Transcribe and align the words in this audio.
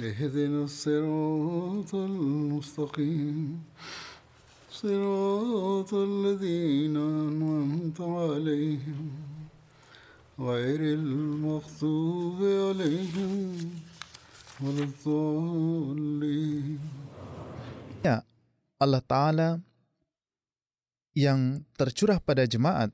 اهدنا 0.00 0.64
الصراط 0.68 1.94
المستقيم 1.94 3.62
صراط 4.70 5.94
الذين 5.94 6.96
أنعمت 6.96 8.00
عليهم 8.00 9.08
غير 10.36 10.80
المغضوب 11.00 12.38
عليهم 12.44 13.40
ولا 14.60 14.84
الضالين 14.84 16.80
Ya, 18.04 18.22
Allah 18.76 19.02
Ta'ala 19.02 19.58
yang 21.16 21.64
tercurah 21.80 22.20
pada 22.20 22.44
jemaat 22.44 22.92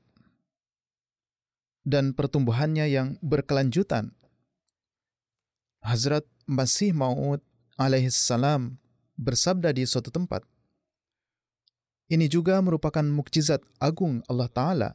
dan 1.83 2.15
pertumbuhannya 2.15 2.87
yang 2.87 3.19
berkelanjutan. 3.19 4.15
Hazrat 5.88 6.28
Masih 6.44 6.92
Maud 6.92 7.40
alaihissalam 7.80 8.76
bersabda 9.16 9.72
di 9.72 9.88
suatu 9.88 10.12
tempat, 10.12 10.44
ini 12.12 12.28
juga 12.28 12.60
merupakan 12.60 13.00
mukjizat 13.00 13.64
agung 13.80 14.20
Allah 14.28 14.52
Ta'ala 14.52 14.90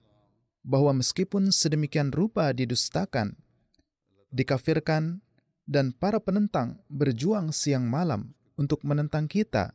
bahwa 0.61 1.01
meskipun 1.01 1.49
sedemikian 1.49 2.13
rupa 2.13 2.53
didustakan, 2.53 3.33
dikafirkan, 4.29 5.25
dan 5.65 5.97
para 5.97 6.21
penentang 6.21 6.77
berjuang 6.93 7.49
siang 7.49 7.89
malam 7.89 8.37
untuk 8.53 8.85
menentang 8.85 9.25
kita, 9.25 9.73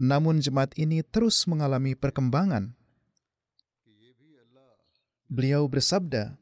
namun 0.00 0.40
jemaat 0.40 0.72
ini 0.80 1.04
terus 1.04 1.44
mengalami 1.44 1.92
perkembangan. 1.92 2.72
Beliau 5.28 5.68
bersabda, 5.68 6.40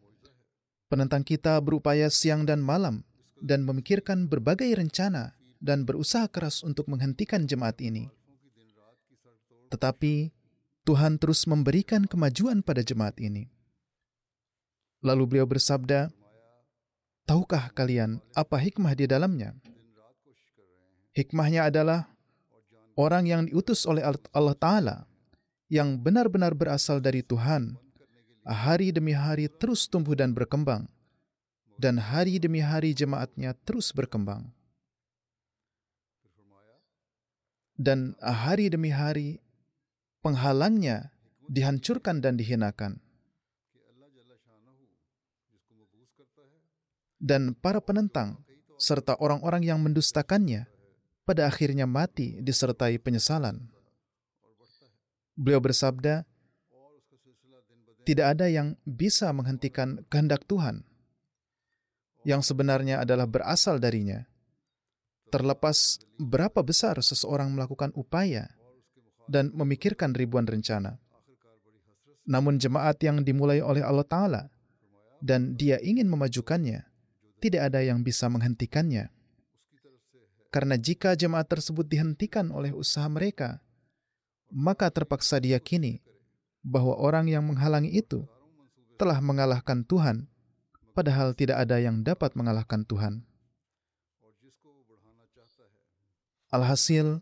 penentang 0.86 1.26
kita 1.26 1.58
berupaya 1.58 2.06
siang 2.06 2.46
dan 2.46 2.62
malam 2.62 3.02
dan 3.44 3.68
memikirkan 3.68 4.24
berbagai 4.24 4.72
rencana 4.72 5.36
dan 5.60 5.84
berusaha 5.84 6.24
keras 6.32 6.64
untuk 6.64 6.88
menghentikan 6.88 7.44
jemaat 7.44 7.76
ini. 7.84 8.08
Tetapi 9.68 10.32
Tuhan 10.88 11.20
terus 11.20 11.44
memberikan 11.44 12.08
kemajuan 12.08 12.64
pada 12.64 12.80
jemaat 12.80 13.20
ini. 13.20 13.52
Lalu 15.04 15.36
beliau 15.36 15.44
bersabda, 15.44 16.08
Tahukah 17.24 17.72
kalian 17.72 18.20
apa 18.36 18.60
hikmah 18.60 18.92
di 18.92 19.08
dalamnya? 19.08 19.56
Hikmahnya 21.16 21.72
adalah 21.72 22.12
orang 23.00 23.24
yang 23.24 23.40
diutus 23.48 23.88
oleh 23.88 24.04
Allah 24.04 24.56
Ta'ala 24.56 24.96
yang 25.72 25.96
benar-benar 25.96 26.52
berasal 26.52 27.00
dari 27.00 27.24
Tuhan, 27.24 27.80
hari 28.44 28.92
demi 28.92 29.16
hari 29.16 29.48
terus 29.48 29.88
tumbuh 29.88 30.12
dan 30.12 30.36
berkembang, 30.36 30.84
dan 31.74 31.98
hari 31.98 32.38
demi 32.38 32.62
hari 32.62 32.94
jemaatnya 32.94 33.54
terus 33.66 33.90
berkembang. 33.90 34.50
Dan 37.74 38.14
hari 38.22 38.70
demi 38.70 38.94
hari 38.94 39.42
penghalangnya 40.22 41.10
dihancurkan 41.50 42.22
dan 42.22 42.38
dihinakan. 42.38 43.02
Dan 47.18 47.56
para 47.58 47.82
penentang 47.82 48.44
serta 48.78 49.18
orang-orang 49.18 49.64
yang 49.64 49.80
mendustakannya 49.82 50.70
pada 51.24 51.48
akhirnya 51.48 51.88
mati 51.88 52.36
disertai 52.38 53.00
penyesalan. 53.00 53.64
Beliau 55.34 55.58
bersabda, 55.58 56.22
"Tidak 58.06 58.26
ada 58.28 58.46
yang 58.46 58.78
bisa 58.86 59.32
menghentikan 59.34 60.04
kehendak 60.12 60.46
Tuhan, 60.46 60.84
yang 62.24 62.40
sebenarnya 62.40 63.04
adalah 63.04 63.28
berasal 63.28 63.76
darinya. 63.78 64.24
Terlepas 65.28 66.00
berapa 66.16 66.64
besar 66.64 66.96
seseorang 66.98 67.52
melakukan 67.52 67.92
upaya 67.94 68.48
dan 69.28 69.52
memikirkan 69.52 70.16
ribuan 70.16 70.48
rencana, 70.48 71.00
namun 72.24 72.56
jemaat 72.60 73.00
yang 73.04 73.20
dimulai 73.24 73.60
oleh 73.60 73.84
Allah 73.84 74.06
Ta'ala 74.06 74.42
dan 75.20 75.56
Dia 75.56 75.80
ingin 75.80 76.08
memajukannya, 76.08 76.86
tidak 77.40 77.72
ada 77.72 77.80
yang 77.84 78.00
bisa 78.04 78.28
menghentikannya." 78.32 79.10
Karena 80.54 80.78
jika 80.78 81.18
jemaat 81.18 81.50
tersebut 81.50 81.82
dihentikan 81.82 82.54
oleh 82.54 82.70
usaha 82.70 83.10
mereka, 83.10 83.58
maka 84.54 84.86
terpaksa 84.86 85.42
diyakini 85.42 85.98
bahwa 86.62 86.94
orang 86.94 87.26
yang 87.26 87.42
menghalangi 87.42 87.90
itu 87.90 88.22
telah 88.94 89.18
mengalahkan 89.18 89.82
Tuhan, 89.82 90.30
padahal 90.94 91.34
tidak 91.34 91.58
ada 91.66 91.82
yang 91.82 92.06
dapat 92.06 92.38
mengalahkan 92.38 92.86
Tuhan. 92.86 93.26
Alhasil, 96.54 97.18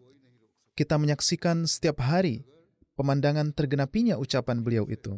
kita 0.76 1.00
menyaksikan 1.00 1.64
setiap 1.64 2.04
hari 2.04 2.44
pemandangan 2.94 3.56
tergenapinya 3.56 4.20
ucapan 4.20 4.60
beliau 4.60 4.84
itu. 4.92 5.16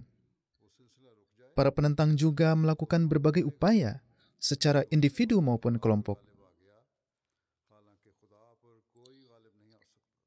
Para 1.58 1.74
penentang 1.74 2.14
juga 2.14 2.54
melakukan 2.54 3.10
berbagai 3.10 3.42
upaya 3.42 3.98
secara 4.38 4.86
individu 4.90 5.42
maupun 5.42 5.82
kelompok 5.82 6.22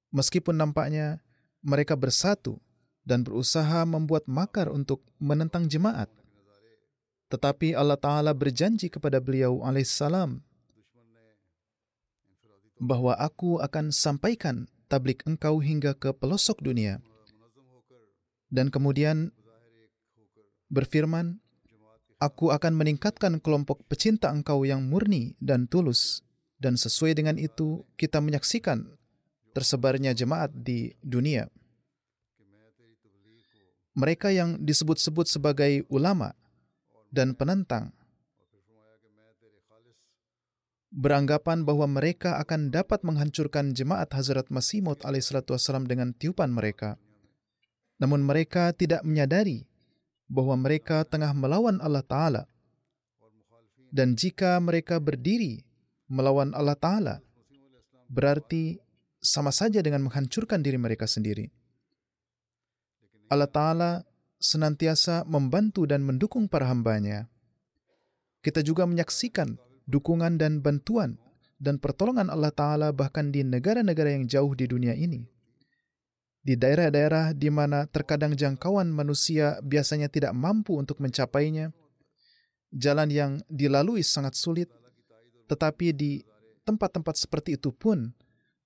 Meskipun 0.07 0.55
nampaknya 0.55 1.19
mereka 1.59 1.99
bersatu 1.99 2.57
dan 3.03 3.21
berusaha 3.21 3.83
membuat 3.83 4.25
makar 4.27 4.71
untuk 4.71 5.03
menentang 5.19 5.67
jemaat. 5.67 6.07
Tetapi 7.27 7.75
Allah 7.75 7.99
Ta'ala 7.99 8.31
berjanji 8.31 8.87
kepada 8.87 9.19
beliau 9.19 9.59
alaihissalam 9.59 10.39
bahwa 12.79 13.17
aku 13.19 13.59
akan 13.59 13.91
sampaikan 13.91 14.69
tablik 14.87 15.27
engkau 15.27 15.59
hingga 15.59 15.91
ke 15.97 16.15
pelosok 16.15 16.63
dunia. 16.63 17.03
Dan 18.47 18.71
kemudian 18.71 19.35
berfirman, 20.71 21.43
Aku 22.17 22.49
akan 22.49 22.73
meningkatkan 22.73 23.37
kelompok 23.37 23.85
pecinta 23.85 24.33
engkau 24.33 24.65
yang 24.65 24.81
murni 24.89 25.37
dan 25.37 25.69
tulus. 25.69 26.25
Dan 26.57 26.73
sesuai 26.73 27.13
dengan 27.13 27.37
itu, 27.37 27.85
kita 27.93 28.17
menyaksikan 28.17 28.89
tersebarnya 29.53 30.17
jemaat 30.17 30.49
di 30.49 30.97
dunia. 31.05 31.45
Mereka 33.93 34.33
yang 34.33 34.57
disebut-sebut 34.57 35.29
sebagai 35.29 35.85
ulama 35.93 36.33
dan 37.17 37.33
penentang 37.33 37.97
beranggapan 40.97 41.61
bahwa 41.61 41.85
mereka 41.85 42.41
akan 42.41 42.73
dapat 42.73 43.05
menghancurkan 43.05 43.73
jemaat 43.77 44.09
Hazrat 44.13 44.49
Masih 44.49 44.81
Maud 44.81 45.01
alaihissalam 45.05 45.85
dengan 45.85 46.13
tiupan 46.15 46.49
mereka. 46.49 46.97
Namun 48.01 48.25
mereka 48.25 48.73
tidak 48.73 49.05
menyadari 49.05 49.65
bahwa 50.25 50.57
mereka 50.57 51.05
tengah 51.05 51.33
melawan 51.37 51.77
Allah 51.81 52.05
Ta'ala. 52.05 52.43
Dan 53.93 54.17
jika 54.17 54.57
mereka 54.57 54.97
berdiri 54.97 55.61
melawan 56.09 56.53
Allah 56.57 56.77
Ta'ala, 56.77 57.15
berarti 58.09 58.77
sama 59.21 59.53
saja 59.53 59.81
dengan 59.85 60.05
menghancurkan 60.05 60.61
diri 60.65 60.81
mereka 60.81 61.05
sendiri. 61.05 61.49
Allah 63.27 63.49
Ta'ala 63.49 63.91
senantiasa 64.37 65.25
membantu 65.25 65.89
dan 65.89 66.05
mendukung 66.05 66.45
para 66.49 66.69
hambanya. 66.69 67.29
Kita 68.41 68.61
juga 68.61 68.85
menyaksikan 68.85 69.57
dukungan 69.89 70.37
dan 70.37 70.61
bantuan 70.61 71.17
dan 71.57 71.81
pertolongan 71.81 72.29
Allah 72.29 72.53
Ta'ala 72.53 72.89
bahkan 72.93 73.33
di 73.33 73.41
negara-negara 73.41 74.13
yang 74.13 74.29
jauh 74.29 74.53
di 74.53 74.69
dunia 74.69 74.93
ini. 74.93 75.25
Di 76.47 76.55
daerah-daerah 76.55 77.35
di 77.35 77.51
mana 77.51 77.89
terkadang 77.91 78.31
jangkauan 78.37 78.87
manusia 78.87 79.59
biasanya 79.59 80.07
tidak 80.07 80.31
mampu 80.31 80.79
untuk 80.79 81.03
mencapainya, 81.03 81.75
jalan 82.71 83.09
yang 83.11 83.31
dilalui 83.51 83.99
sangat 83.99 84.37
sulit, 84.37 84.71
tetapi 85.51 85.91
di 85.91 86.23
tempat-tempat 86.63 87.19
seperti 87.19 87.59
itu 87.59 87.75
pun 87.75 88.15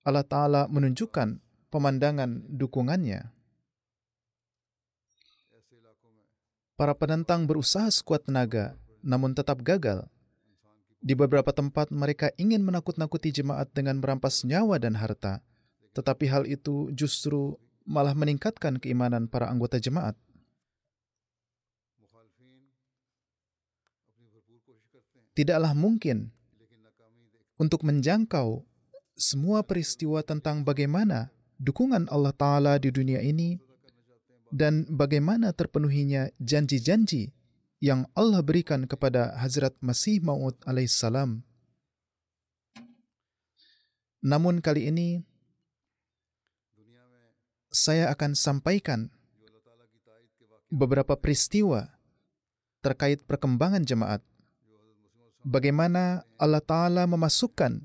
Allah 0.06 0.26
Ta'ala 0.26 0.70
menunjukkan 0.70 1.42
pemandangan 1.74 2.46
dukungannya. 2.54 3.41
Para 6.82 6.98
penentang 6.98 7.46
berusaha 7.46 7.86
sekuat 7.94 8.26
tenaga, 8.26 8.74
namun 9.06 9.38
tetap 9.38 9.62
gagal. 9.62 10.02
Di 10.98 11.14
beberapa 11.14 11.54
tempat 11.54 11.94
mereka 11.94 12.34
ingin 12.42 12.66
menakut-nakuti 12.66 13.30
jemaat 13.30 13.70
dengan 13.70 14.02
merampas 14.02 14.42
nyawa 14.42 14.82
dan 14.82 14.98
harta, 14.98 15.46
tetapi 15.94 16.26
hal 16.26 16.50
itu 16.50 16.90
justru 16.98 17.54
malah 17.86 18.18
meningkatkan 18.18 18.82
keimanan 18.82 19.30
para 19.30 19.46
anggota 19.46 19.78
jemaat. 19.78 20.18
Tidaklah 25.38 25.78
mungkin 25.78 26.34
untuk 27.62 27.86
menjangkau 27.86 28.66
semua 29.14 29.62
peristiwa 29.62 30.26
tentang 30.26 30.66
bagaimana 30.66 31.30
dukungan 31.62 32.10
Allah 32.10 32.34
Ta'ala 32.34 32.82
di 32.82 32.90
dunia 32.90 33.22
ini 33.22 33.70
dan 34.52 34.84
bagaimana 34.92 35.56
terpenuhinya 35.56 36.30
janji-janji 36.38 37.32
yang 37.82 38.06
Allah 38.14 38.46
berikan 38.46 38.86
kepada 38.86 39.34
Hazrat 39.40 39.74
Masih 39.82 40.22
Maud 40.22 40.54
alaihissalam. 40.68 41.42
Namun 44.22 44.62
kali 44.62 44.92
ini 44.92 45.26
saya 47.74 48.14
akan 48.14 48.38
sampaikan 48.38 49.10
beberapa 50.70 51.18
peristiwa 51.18 51.90
terkait 52.86 53.26
perkembangan 53.26 53.82
jemaat. 53.82 54.22
Bagaimana 55.42 56.22
Allah 56.38 56.62
Ta'ala 56.62 57.10
memasukkan 57.10 57.82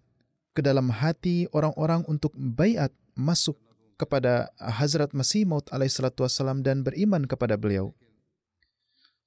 ke 0.53 0.61
dalam 0.61 0.93
hati 0.93 1.49
orang-orang 1.57 2.05
untuk 2.05 2.37
bayat 2.37 2.93
masuk 3.17 3.57
kepada 3.97 4.53
Hazrat 4.61 5.17
Masih 5.17 5.49
Maud 5.49 5.69
alaihissalam 5.73 6.61
dan 6.61 6.85
beriman 6.85 7.25
kepada 7.25 7.57
beliau 7.57 7.97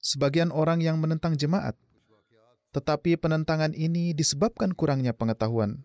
sebagian 0.00 0.48
orang 0.50 0.80
yang 0.80 0.96
menentang 0.96 1.36
jemaat, 1.36 1.76
tetapi 2.72 3.20
penentangan 3.20 3.76
ini 3.76 4.16
disebabkan 4.16 4.72
kurangnya 4.72 5.12
pengetahuan. 5.12 5.84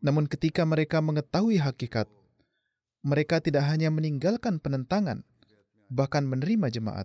Namun, 0.00 0.24
ketika 0.24 0.64
mereka 0.64 1.04
mengetahui 1.04 1.60
hakikat, 1.60 2.08
mereka 3.04 3.40
tidak 3.44 3.68
hanya 3.68 3.92
meninggalkan 3.92 4.56
penentangan, 4.56 5.28
bahkan 5.92 6.24
menerima 6.24 6.72
jemaat. 6.72 7.04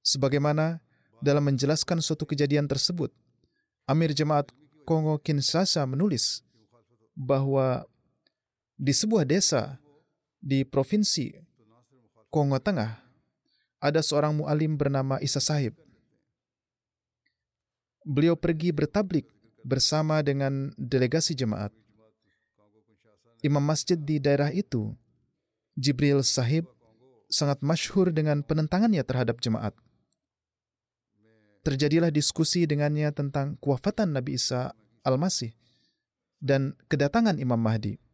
Sebagaimana 0.00 0.80
dalam 1.20 1.44
menjelaskan 1.44 2.00
suatu 2.00 2.24
kejadian 2.24 2.64
tersebut, 2.64 3.12
Amir 3.84 4.16
Jemaat 4.16 4.48
Kongo 4.88 5.20
Kinshasa 5.20 5.84
menulis 5.84 6.40
bahwa 7.12 7.84
di 8.78 8.94
sebuah 8.94 9.26
desa 9.26 9.82
di 10.38 10.62
provinsi 10.62 11.34
Kongo 12.30 12.62
Tengah, 12.62 13.02
ada 13.82 13.98
seorang 13.98 14.38
mualim 14.38 14.78
bernama 14.78 15.18
Isa 15.18 15.42
Sahib. 15.42 15.74
Beliau 18.06 18.38
pergi 18.38 18.70
bertablik 18.70 19.26
bersama 19.66 20.22
dengan 20.22 20.70
delegasi 20.78 21.34
jemaat. 21.34 21.74
Imam 23.42 23.62
masjid 23.62 23.98
di 23.98 24.22
daerah 24.22 24.54
itu, 24.54 24.94
Jibril 25.74 26.22
Sahib, 26.22 26.70
sangat 27.26 27.60
masyhur 27.60 28.14
dengan 28.14 28.46
penentangannya 28.46 29.02
terhadap 29.02 29.42
jemaat. 29.42 29.74
Terjadilah 31.66 32.08
diskusi 32.14 32.64
dengannya 32.64 33.10
tentang 33.12 33.58
kewafatan 33.60 34.14
Nabi 34.14 34.38
Isa 34.38 34.72
Al-Masih 35.04 35.52
dan 36.40 36.78
kedatangan 36.88 37.36
Imam 37.36 37.60
Mahdi. 37.60 38.07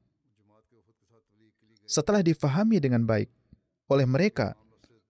Setelah 1.85 2.25
difahami 2.25 2.81
dengan 2.81 3.05
baik 3.05 3.29
oleh 3.93 4.09
mereka 4.09 4.57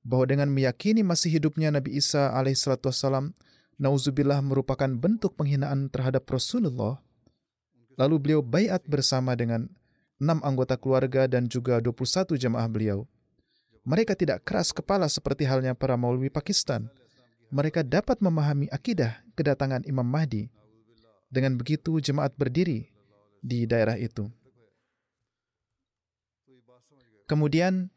bahwa 0.03 0.27
dengan 0.27 0.49
meyakini 0.51 1.07
masih 1.07 1.39
hidupnya 1.39 1.71
Nabi 1.71 1.97
Isa 1.97 2.35
alaihissalam 2.35 3.33
nauzubillah 3.79 4.43
merupakan 4.43 4.91
bentuk 4.91 5.35
penghinaan 5.39 5.91
terhadap 5.91 6.27
Rasulullah, 6.29 6.99
lalu 7.99 8.17
beliau 8.21 8.41
bayat 8.43 8.83
bersama 8.87 9.35
dengan 9.35 9.71
enam 10.19 10.39
anggota 10.43 10.79
keluarga 10.79 11.27
dan 11.27 11.51
juga 11.51 11.79
21 11.83 12.39
jemaah 12.39 12.69
beliau. 12.71 13.07
Mereka 13.85 14.17
tidak 14.17 14.49
keras 14.49 14.73
kepala 14.73 15.07
seperti 15.11 15.45
halnya 15.45 15.77
para 15.77 15.99
maulwi 15.99 16.33
Pakistan. 16.33 16.89
Mereka 17.53 17.85
dapat 17.85 18.19
memahami 18.25 18.67
akidah 18.73 19.21
kedatangan 19.37 19.85
Imam 19.85 20.07
Mahdi. 20.09 20.49
Dengan 21.29 21.59
begitu 21.59 22.01
jemaat 22.01 22.33
berdiri 22.39 22.89
di 23.45 23.69
daerah 23.69 23.99
itu. 24.01 24.31
Kemudian 27.25 27.89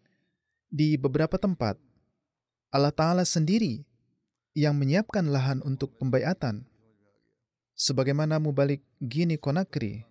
di 0.71 0.95
beberapa 0.95 1.35
tempat 1.35 1.75
Allah 2.71 2.91
Ta'ala 2.91 3.23
sendiri 3.23 3.83
yang 4.55 4.75
menyiapkan 4.75 5.27
lahan 5.27 5.59
untuk 5.63 5.95
pembayatan. 5.99 6.67
Sebagaimana 7.77 8.41
Mubalik 8.41 8.81
Gini 8.97 9.37
Konakri 9.37 10.01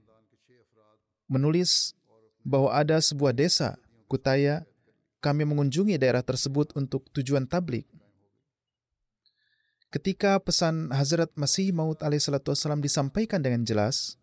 menulis 1.27 1.99
bahwa 2.47 2.71
ada 2.71 3.03
sebuah 3.03 3.35
desa, 3.35 3.75
Kutaya, 4.07 4.63
kami 5.19 5.43
mengunjungi 5.43 5.99
daerah 5.99 6.23
tersebut 6.23 6.71
untuk 6.79 7.11
tujuan 7.11 7.51
tablik. 7.51 7.91
Ketika 9.91 10.39
pesan 10.39 10.95
Hazrat 10.95 11.35
Masih 11.35 11.75
Maud 11.75 11.99
alaihissalam 11.99 12.79
disampaikan 12.79 13.43
dengan 13.43 13.67
jelas, 13.67 14.15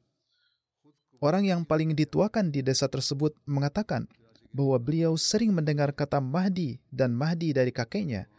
orang 1.20 1.44
yang 1.44 1.68
paling 1.68 1.92
dituakan 1.92 2.48
di 2.56 2.64
desa 2.64 2.88
tersebut 2.88 3.36
mengatakan, 3.44 4.08
bahwa 4.54 4.78
beliau 4.78 5.18
sering 5.18 5.50
mendengar 5.50 5.90
kata 5.90 6.22
Mahdi 6.22 6.78
dan 6.94 7.18
Mahdi 7.18 7.58
dari 7.58 7.74
kakeknya, 7.74 8.30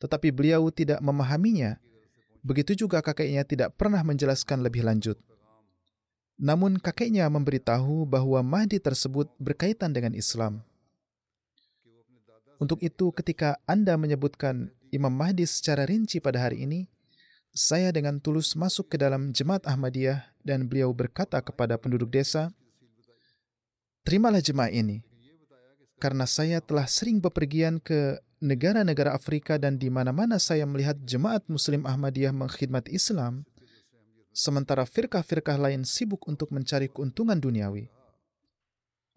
tetapi 0.00 0.32
beliau 0.32 0.72
tidak 0.72 1.04
memahaminya. 1.04 1.76
Begitu 2.40 2.88
juga 2.88 3.04
kakeknya 3.04 3.44
tidak 3.44 3.76
pernah 3.76 4.00
menjelaskan 4.00 4.64
lebih 4.64 4.88
lanjut. 4.88 5.20
Namun 6.40 6.80
kakeknya 6.80 7.28
memberitahu 7.28 8.08
bahwa 8.08 8.40
Mahdi 8.40 8.80
tersebut 8.80 9.28
berkaitan 9.36 9.92
dengan 9.92 10.16
Islam. 10.16 10.64
Untuk 12.58 12.80
itu, 12.82 13.12
ketika 13.12 13.60
Anda 13.68 13.94
menyebutkan 14.00 14.72
Imam 14.90 15.12
Mahdi 15.12 15.44
secara 15.44 15.84
rinci 15.84 16.18
pada 16.18 16.42
hari 16.42 16.64
ini, 16.64 16.88
saya 17.52 17.90
dengan 17.90 18.22
tulus 18.22 18.54
masuk 18.54 18.94
ke 18.94 18.96
dalam 18.96 19.34
jemaat 19.34 19.66
Ahmadiyah 19.66 20.30
dan 20.46 20.70
beliau 20.70 20.94
berkata 20.94 21.42
kepada 21.42 21.74
penduduk 21.76 22.08
desa, 22.08 22.54
Terimalah 24.06 24.40
jemaah 24.40 24.72
ini 24.72 25.07
karena 25.98 26.24
saya 26.24 26.62
telah 26.62 26.86
sering 26.86 27.18
bepergian 27.18 27.82
ke 27.82 28.22
negara-negara 28.38 29.14
Afrika 29.14 29.58
dan 29.58 29.82
di 29.82 29.90
mana-mana 29.90 30.38
saya 30.38 30.62
melihat 30.62 30.94
jemaat 31.02 31.46
Muslim 31.50 31.82
Ahmadiyah 31.84 32.30
mengkhidmat 32.30 32.86
Islam, 32.86 33.42
sementara 34.30 34.86
firkah-firkah 34.86 35.58
lain 35.58 35.82
sibuk 35.82 36.22
untuk 36.30 36.54
mencari 36.54 36.86
keuntungan 36.86 37.38
duniawi. 37.38 37.90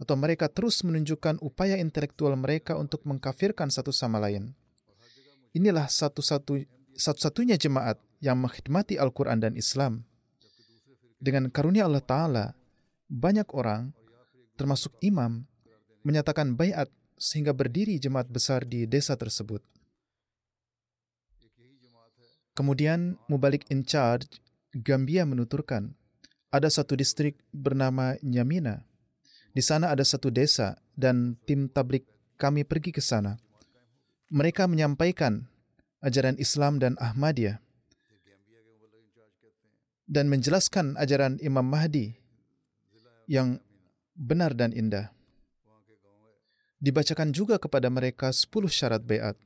Atau 0.01 0.17
mereka 0.17 0.49
terus 0.49 0.81
menunjukkan 0.81 1.37
upaya 1.45 1.77
intelektual 1.77 2.33
mereka 2.33 2.73
untuk 2.73 3.05
mengkafirkan 3.05 3.69
satu 3.69 3.93
sama 3.93 4.17
lain. 4.17 4.57
Inilah 5.53 5.85
satu-satu 5.85 6.57
satu-satunya 6.97 7.55
jemaat 7.61 8.01
yang 8.17 8.41
mengkhidmati 8.41 8.97
Al-Quran 8.97 9.37
dan 9.37 9.53
Islam. 9.53 10.09
Dengan 11.21 11.53
karunia 11.53 11.85
Allah 11.85 12.01
Ta'ala, 12.01 12.45
banyak 13.05 13.45
orang, 13.53 13.93
termasuk 14.57 14.97
imam, 15.05 15.45
menyatakan 16.01 16.57
bayat 16.57 16.89
sehingga 17.21 17.53
berdiri 17.53 18.01
jemaat 18.01 18.25
besar 18.29 18.65
di 18.65 18.89
desa 18.89 19.13
tersebut. 19.13 19.61
Kemudian 22.51 23.15
Mubalik 23.31 23.63
in 23.71 23.85
charge 23.87 24.41
Gambia 24.71 25.27
menuturkan, 25.27 25.95
ada 26.51 26.67
satu 26.71 26.95
distrik 26.95 27.39
bernama 27.51 28.15
Nyamina. 28.23 28.87
Di 29.51 29.59
sana 29.59 29.91
ada 29.91 30.03
satu 30.03 30.31
desa 30.31 30.79
dan 30.95 31.35
tim 31.43 31.67
tablik 31.67 32.07
kami 32.39 32.63
pergi 32.63 32.95
ke 32.95 33.03
sana. 33.03 33.35
Mereka 34.31 34.67
menyampaikan 34.67 35.43
ajaran 35.99 36.39
Islam 36.39 36.79
dan 36.79 36.95
Ahmadiyah 37.03 37.59
dan 40.07 40.27
menjelaskan 40.31 40.95
ajaran 40.99 41.35
Imam 41.43 41.67
Mahdi 41.67 42.15
yang 43.27 43.59
benar 44.15 44.55
dan 44.55 44.71
indah 44.75 45.11
dibacakan 46.81 47.29
juga 47.29 47.61
kepada 47.61 47.87
mereka 47.87 48.33
sepuluh 48.33 48.67
syarat 48.67 49.05
bayat. 49.05 49.37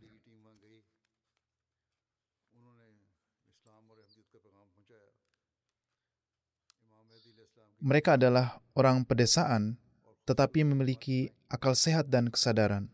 mereka 7.86 8.18
adalah 8.18 8.58
orang 8.74 9.06
pedesaan 9.06 9.78
tetapi 10.26 10.66
memiliki 10.66 11.30
akal 11.46 11.78
sehat 11.78 12.10
dan 12.10 12.34
kesadaran. 12.34 12.90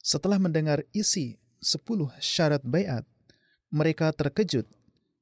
Setelah 0.00 0.40
mendengar 0.40 0.88
isi 0.96 1.36
10 1.60 1.84
syarat 2.16 2.64
bayat, 2.64 3.04
mereka 3.68 4.08
terkejut 4.10 4.64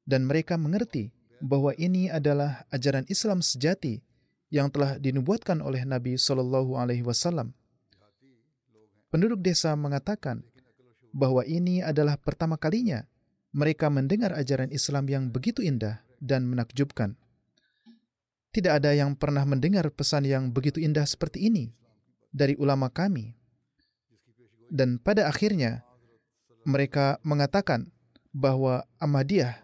dan 0.07 0.25
mereka 0.31 0.55
mengerti 0.55 1.11
bahwa 1.43 1.75
ini 1.75 2.07
adalah 2.07 2.65
ajaran 2.71 3.05
Islam 3.11 3.43
sejati 3.43 3.99
yang 4.51 4.69
telah 4.69 4.99
dinubuatkan 4.99 5.63
oleh 5.63 5.87
Nabi 5.87 6.19
Shallallahu 6.19 6.75
Alaihi 6.77 7.07
Wasallam. 7.07 7.55
Penduduk 9.11 9.43
desa 9.43 9.75
mengatakan 9.75 10.43
bahwa 11.11 11.43
ini 11.43 11.83
adalah 11.83 12.15
pertama 12.19 12.55
kalinya 12.55 13.07
mereka 13.51 13.91
mendengar 13.91 14.35
ajaran 14.35 14.71
Islam 14.71 15.11
yang 15.11 15.25
begitu 15.31 15.63
indah 15.63 16.03
dan 16.23 16.47
menakjubkan. 16.47 17.19
Tidak 18.51 18.71
ada 18.71 18.95
yang 18.95 19.15
pernah 19.15 19.47
mendengar 19.47 19.91
pesan 19.95 20.27
yang 20.27 20.51
begitu 20.51 20.83
indah 20.83 21.07
seperti 21.07 21.51
ini 21.51 21.71
dari 22.35 22.59
ulama 22.59 22.91
kami 22.91 23.41
dan 24.71 25.03
pada 25.03 25.27
akhirnya 25.27 25.83
mereka 26.63 27.19
mengatakan 27.27 27.91
bahwa 28.31 28.87
Ahmadiyah 29.03 29.59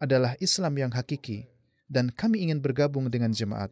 adalah 0.00 0.32
Islam 0.40 0.80
yang 0.80 0.90
hakiki 0.96 1.44
dan 1.86 2.08
kami 2.08 2.48
ingin 2.48 2.64
bergabung 2.64 3.12
dengan 3.12 3.30
jemaat. 3.30 3.68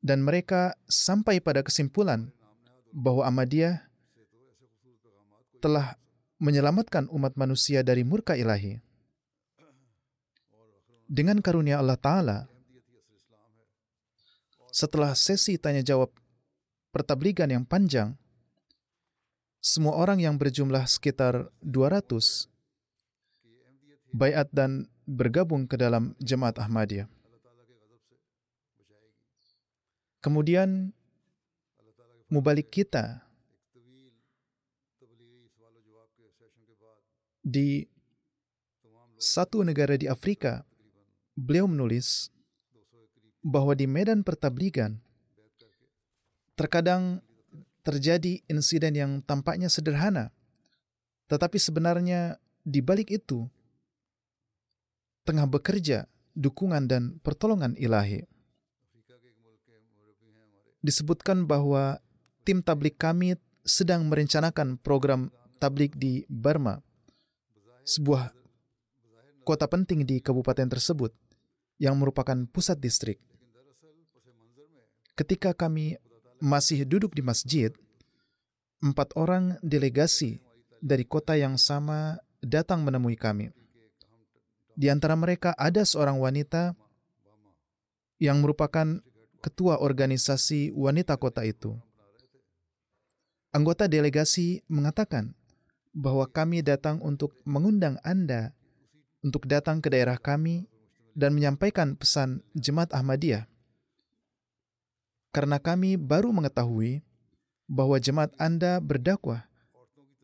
Dan 0.00 0.24
mereka 0.24 0.72
sampai 0.88 1.44
pada 1.44 1.60
kesimpulan 1.60 2.32
bahwa 2.90 3.28
Ahmadiyah 3.28 3.84
telah 5.60 6.00
menyelamatkan 6.40 7.06
umat 7.12 7.36
manusia 7.36 7.84
dari 7.84 8.00
murka 8.00 8.32
ilahi. 8.32 8.80
Dengan 11.04 11.44
karunia 11.44 11.76
Allah 11.76 12.00
Ta'ala, 12.00 12.38
setelah 14.72 15.12
sesi 15.12 15.60
tanya 15.60 15.84
jawab 15.84 16.14
pertabligan 16.94 17.50
yang 17.50 17.68
panjang, 17.68 18.16
semua 19.60 20.00
orang 20.00 20.24
yang 20.24 20.40
berjumlah 20.40 20.88
sekitar 20.88 21.52
200 21.60 22.48
bayat 24.16 24.48
dan 24.50 24.88
bergabung 25.04 25.68
ke 25.68 25.76
dalam 25.76 26.16
jemaat 26.22 26.56
Ahmadiyah. 26.56 27.19
Kemudian 30.20 30.92
mubalik 32.28 32.68
kita 32.68 33.24
di 37.40 37.88
satu 39.20 39.64
negara 39.64 39.96
di 39.96 40.08
Afrika, 40.08 40.64
beliau 41.36 41.68
menulis 41.68 42.28
bahwa 43.40 43.72
di 43.72 43.88
medan 43.88 44.20
pertabligan 44.20 45.00
Terkadang 46.60 47.24
terjadi 47.80 48.44
insiden 48.44 48.92
yang 48.92 49.12
tampaknya 49.24 49.72
sederhana, 49.72 50.28
tetapi 51.24 51.56
sebenarnya 51.56 52.36
di 52.68 52.84
balik 52.84 53.08
itu 53.08 53.48
tengah 55.24 55.48
bekerja 55.48 56.04
dukungan 56.36 56.84
dan 56.84 57.16
pertolongan 57.24 57.72
ilahi. 57.80 58.28
Disebutkan 60.80 61.44
bahwa 61.44 62.00
tim 62.44 62.64
tablik 62.64 62.96
kami 62.96 63.36
sedang 63.64 64.08
merencanakan 64.08 64.80
program 64.80 65.28
tablik 65.60 65.92
di 65.92 66.24
Burma, 66.24 66.80
sebuah 67.84 68.32
kota 69.44 69.68
penting 69.68 70.08
di 70.08 70.24
kabupaten 70.24 70.72
tersebut 70.72 71.12
yang 71.76 72.00
merupakan 72.00 72.48
pusat 72.48 72.80
distrik. 72.80 73.20
Ketika 75.12 75.52
kami 75.52 76.00
masih 76.40 76.88
duduk 76.88 77.12
di 77.12 77.20
masjid, 77.20 77.68
empat 78.80 79.12
orang 79.20 79.60
delegasi 79.60 80.40
dari 80.80 81.04
kota 81.04 81.36
yang 81.36 81.60
sama 81.60 82.16
datang 82.40 82.80
menemui 82.80 83.20
kami. 83.20 83.52
Di 84.72 84.88
antara 84.88 85.12
mereka 85.12 85.52
ada 85.60 85.84
seorang 85.84 86.16
wanita 86.16 86.72
yang 88.16 88.40
merupakan 88.40 89.04
ketua 89.40 89.80
organisasi 89.80 90.72
wanita 90.76 91.16
kota 91.16 91.42
itu. 91.44 91.76
Anggota 93.50 93.90
delegasi 93.90 94.62
mengatakan 94.70 95.34
bahwa 95.90 96.28
kami 96.30 96.62
datang 96.62 97.02
untuk 97.02 97.34
mengundang 97.42 97.98
Anda 98.06 98.54
untuk 99.26 99.50
datang 99.50 99.82
ke 99.82 99.90
daerah 99.90 100.16
kami 100.16 100.70
dan 101.18 101.34
menyampaikan 101.34 101.98
pesan 101.98 102.46
Jemaat 102.54 102.94
Ahmadiyah 102.94 103.50
karena 105.30 105.62
kami 105.62 105.94
baru 105.94 106.34
mengetahui 106.34 107.06
bahwa 107.70 107.96
jemaat 108.02 108.34
Anda 108.34 108.82
berdakwah 108.82 109.46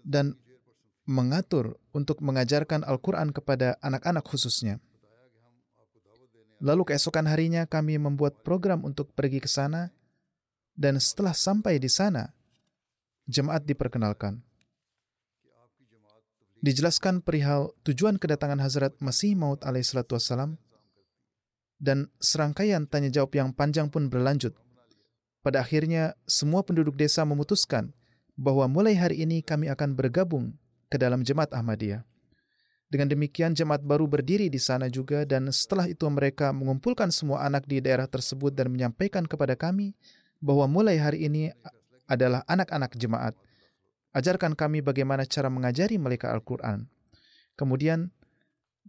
dan 0.03 0.35
mengatur 1.07 1.79
untuk 1.95 2.19
mengajarkan 2.19 2.83
Al-Quran 2.83 3.31
kepada 3.31 3.79
anak-anak 3.79 4.27
khususnya. 4.27 4.83
Lalu 6.61 6.93
keesokan 6.93 7.29
harinya 7.29 7.69
kami 7.69 8.01
membuat 8.01 8.41
program 8.41 8.85
untuk 8.87 9.13
pergi 9.13 9.45
ke 9.45 9.49
sana 9.51 9.93
dan 10.73 10.97
setelah 10.97 11.37
sampai 11.37 11.77
di 11.77 11.89
sana, 11.89 12.33
jemaat 13.29 13.65
diperkenalkan. 13.69 14.41
Dijelaskan 16.65 17.21
perihal 17.21 17.77
tujuan 17.85 18.17
kedatangan 18.17 18.59
Hazrat 18.59 18.97
Masih 19.05 19.37
Maud 19.37 19.61
alaihissalatu 19.61 20.17
wassalam 20.17 20.57
dan 21.77 22.09
serangkaian 22.17 22.89
tanya 22.89 23.13
jawab 23.13 23.37
yang 23.37 23.53
panjang 23.53 23.93
pun 23.93 24.09
berlanjut 24.09 24.57
pada 25.47 25.63
akhirnya, 25.63 26.19
semua 26.27 26.67
penduduk 26.67 26.99
desa 26.99 27.23
memutuskan 27.23 27.95
bahwa 28.35 28.67
mulai 28.67 28.99
hari 28.99 29.23
ini 29.23 29.47
kami 29.47 29.71
akan 29.71 29.95
bergabung 29.95 30.59
ke 30.91 30.99
dalam 30.99 31.23
jemaat 31.23 31.55
Ahmadiyah. 31.55 32.03
Dengan 32.87 33.11
demikian, 33.11 33.51
jemaat 33.51 33.83
baru 33.83 34.07
berdiri 34.07 34.47
di 34.47 34.63
sana 34.63 34.87
juga, 34.87 35.27
dan 35.27 35.51
setelah 35.51 35.91
itu 35.91 36.07
mereka 36.07 36.55
mengumpulkan 36.55 37.11
semua 37.11 37.43
anak 37.43 37.67
di 37.67 37.83
daerah 37.83 38.07
tersebut 38.07 38.55
dan 38.55 38.71
menyampaikan 38.71 39.27
kepada 39.27 39.59
kami 39.59 39.99
bahwa 40.39 40.71
mulai 40.71 40.95
hari 41.03 41.27
ini 41.27 41.51
adalah 42.07 42.47
anak-anak 42.47 42.95
jemaat. 42.95 43.35
Ajarkan 44.15 44.55
kami 44.55 44.81
bagaimana 44.81 45.27
cara 45.27 45.51
mengajari 45.51 45.99
mereka 45.99 46.31
Al-Quran. 46.31 46.87
Kemudian, 47.59 48.15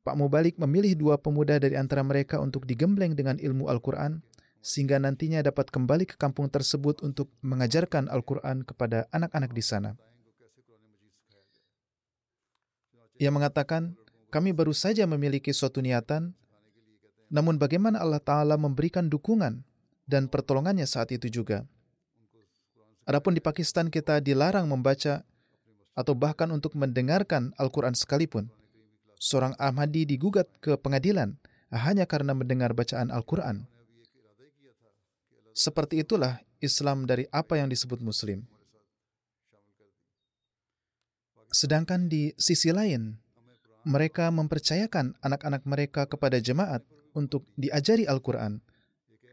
Pak 0.05 0.15
Mubalik 0.15 0.55
memilih 0.55 0.95
dua 0.95 1.15
pemuda 1.19 1.59
dari 1.59 1.75
antara 1.75 1.99
mereka 1.99 2.39
untuk 2.39 2.63
digembleng 2.63 3.11
dengan 3.11 3.35
ilmu 3.41 3.67
Al-Quran 3.67 4.23
sehingga 4.63 5.01
nantinya 5.03 5.43
dapat 5.43 5.67
kembali 5.67 6.07
ke 6.07 6.15
kampung 6.15 6.47
tersebut 6.47 7.03
untuk 7.03 7.27
mengajarkan 7.43 8.07
Al-Quran 8.07 8.63
kepada 8.63 9.09
anak-anak 9.11 9.51
di 9.51 9.63
sana. 9.63 9.99
Ia 13.17 13.33
mengatakan, 13.33 13.97
kami 14.29 14.53
baru 14.53 14.75
saja 14.75 15.09
memiliki 15.09 15.49
suatu 15.49 15.81
niatan, 15.81 16.37
namun 17.27 17.57
bagaimana 17.57 17.99
Allah 17.99 18.21
Ta'ala 18.21 18.55
memberikan 18.55 19.09
dukungan 19.09 19.65
dan 20.07 20.31
pertolongannya 20.31 20.87
saat 20.87 21.11
itu 21.11 21.27
juga. 21.27 21.67
Adapun 23.07 23.35
di 23.35 23.41
Pakistan 23.43 23.87
kita 23.87 24.19
dilarang 24.19 24.67
membaca 24.67 25.23
atau 25.95 26.13
bahkan 26.13 26.51
untuk 26.53 26.75
mendengarkan 26.75 27.55
Al-Quran 27.57 27.95
sekalipun. 27.95 28.51
Seorang 29.17 29.57
Ahmadi 29.57 30.05
digugat 30.05 30.45
ke 30.61 30.77
pengadilan 30.77 31.39
hanya 31.73 32.05
karena 32.05 32.37
mendengar 32.37 32.77
bacaan 32.77 33.09
Al-Quran. 33.09 33.65
Seperti 35.57 36.05
itulah 36.05 36.37
Islam 36.61 37.09
dari 37.09 37.25
apa 37.33 37.57
yang 37.57 37.65
disebut 37.65 37.97
Muslim. 37.97 38.45
Sedangkan 41.51 42.11
di 42.11 42.35
sisi 42.35 42.69
lain, 42.75 43.15
mereka 43.87 44.27
mempercayakan 44.29 45.15
anak-anak 45.23 45.63
mereka 45.63 46.03
kepada 46.03 46.43
jemaat 46.43 46.83
untuk 47.15 47.47
diajari 47.55 48.03
Al-Quran, 48.03 48.59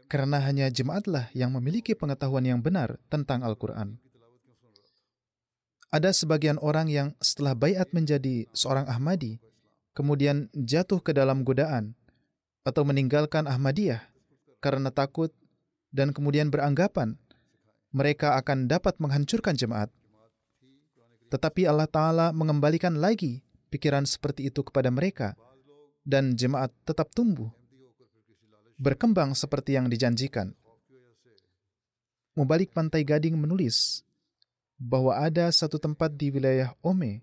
karena 0.07 0.39
hanya 0.39 0.71
jemaatlah 0.71 1.27
yang 1.35 1.51
memiliki 1.51 1.91
pengetahuan 1.91 2.47
yang 2.47 2.63
benar 2.63 2.95
tentang 3.11 3.43
Al-Quran. 3.43 3.99
Ada 5.91 6.11
sebagian 6.11 6.59
orang 6.59 6.91
yang 6.91 7.07
setelah 7.23 7.55
bayat 7.55 7.91
menjadi 7.95 8.47
seorang 8.51 8.87
Ahmadi, 8.87 9.39
kemudian 9.95 10.51
jatuh 10.51 10.99
ke 10.99 11.15
dalam 11.15 11.47
godaan 11.47 11.95
atau 12.67 12.83
meninggalkan 12.83 13.47
Ahmadiyah 13.47 14.03
karena 14.59 14.89
takut 14.91 15.31
dan 15.93 16.11
kemudian 16.11 16.51
beranggapan 16.51 17.15
mereka 17.95 18.35
akan 18.35 18.67
dapat 18.67 18.99
menghancurkan 18.99 19.55
jemaat. 19.55 19.87
Tetapi 21.35 21.67
Allah 21.67 21.91
Ta'ala 21.91 22.31
mengembalikan 22.31 22.95
lagi 22.95 23.43
pikiran 23.67 24.07
seperti 24.07 24.47
itu 24.47 24.63
kepada 24.63 24.87
mereka, 24.87 25.35
dan 26.07 26.31
jemaat 26.39 26.71
tetap 26.87 27.11
tumbuh, 27.11 27.51
berkembang 28.79 29.35
seperti 29.35 29.75
yang 29.75 29.91
dijanjikan. 29.91 30.55
Mubalik 32.39 32.71
Pantai 32.71 33.03
Gading 33.03 33.35
menulis 33.35 34.07
bahwa 34.79 35.19
ada 35.19 35.51
satu 35.51 35.75
tempat 35.75 36.15
di 36.15 36.31
wilayah 36.31 36.71
Ome, 36.79 37.19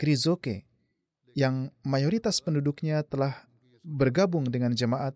Krizoke, 0.00 0.64
yang 1.36 1.68
mayoritas 1.84 2.40
penduduknya 2.40 3.04
telah 3.04 3.44
bergabung 3.84 4.48
dengan 4.48 4.72
jemaat 4.72 5.12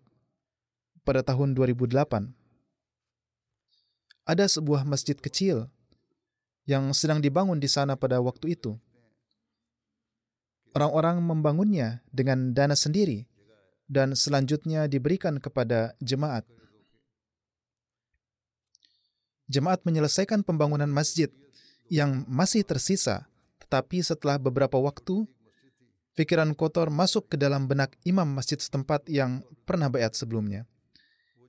pada 1.01 1.25
tahun 1.25 1.57
2008. 1.57 2.37
Ada 4.29 4.45
sebuah 4.45 4.85
masjid 4.85 5.17
kecil 5.17 5.73
yang 6.69 6.93
sedang 6.93 7.17
dibangun 7.17 7.57
di 7.57 7.65
sana 7.65 7.97
pada 7.97 8.21
waktu 8.21 8.53
itu. 8.53 8.77
Orang-orang 10.77 11.17
membangunnya 11.25 12.05
dengan 12.13 12.53
dana 12.53 12.77
sendiri 12.77 13.25
dan 13.89 14.13
selanjutnya 14.13 14.85
diberikan 14.85 15.41
kepada 15.41 15.97
jemaat. 15.97 16.45
Jemaat 19.49 19.81
menyelesaikan 19.81 20.45
pembangunan 20.45 20.85
masjid 20.85 21.33
yang 21.89 22.21
masih 22.29 22.61
tersisa, 22.61 23.25
tetapi 23.65 24.05
setelah 24.05 24.37
beberapa 24.37 24.77
waktu, 24.77 25.25
pikiran 26.13 26.53
kotor 26.53 26.93
masuk 26.93 27.33
ke 27.33 27.35
dalam 27.41 27.65
benak 27.65 27.97
imam 28.05 28.29
masjid 28.29 28.61
setempat 28.61 29.09
yang 29.09 29.41
pernah 29.65 29.89
bayat 29.89 30.13
sebelumnya. 30.13 30.69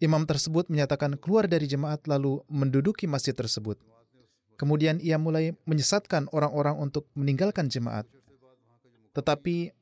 Imam 0.00 0.25
tersebut 0.25 0.73
menyatakan 0.73 1.21
keluar 1.21 1.45
dari 1.45 1.69
jemaat 1.69 2.09
lalu 2.09 2.41
menduduki 2.49 3.05
masjid 3.05 3.37
tersebut. 3.37 3.77
Kemudian 4.61 5.00
ia 5.00 5.17
mulai 5.17 5.57
menyesatkan 5.64 6.29
orang-orang 6.37 6.76
untuk 6.76 7.09
meninggalkan 7.17 7.73
jemaat. 7.73 8.05
Tetapi 9.17 9.73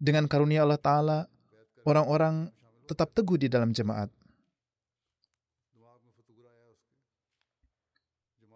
dengan 0.00 0.24
karunia 0.24 0.64
Allah 0.64 0.80
Ta'ala, 0.80 1.18
orang-orang 1.84 2.48
tetap 2.88 3.12
teguh 3.12 3.36
di 3.36 3.52
dalam 3.52 3.76
jemaat. 3.76 4.08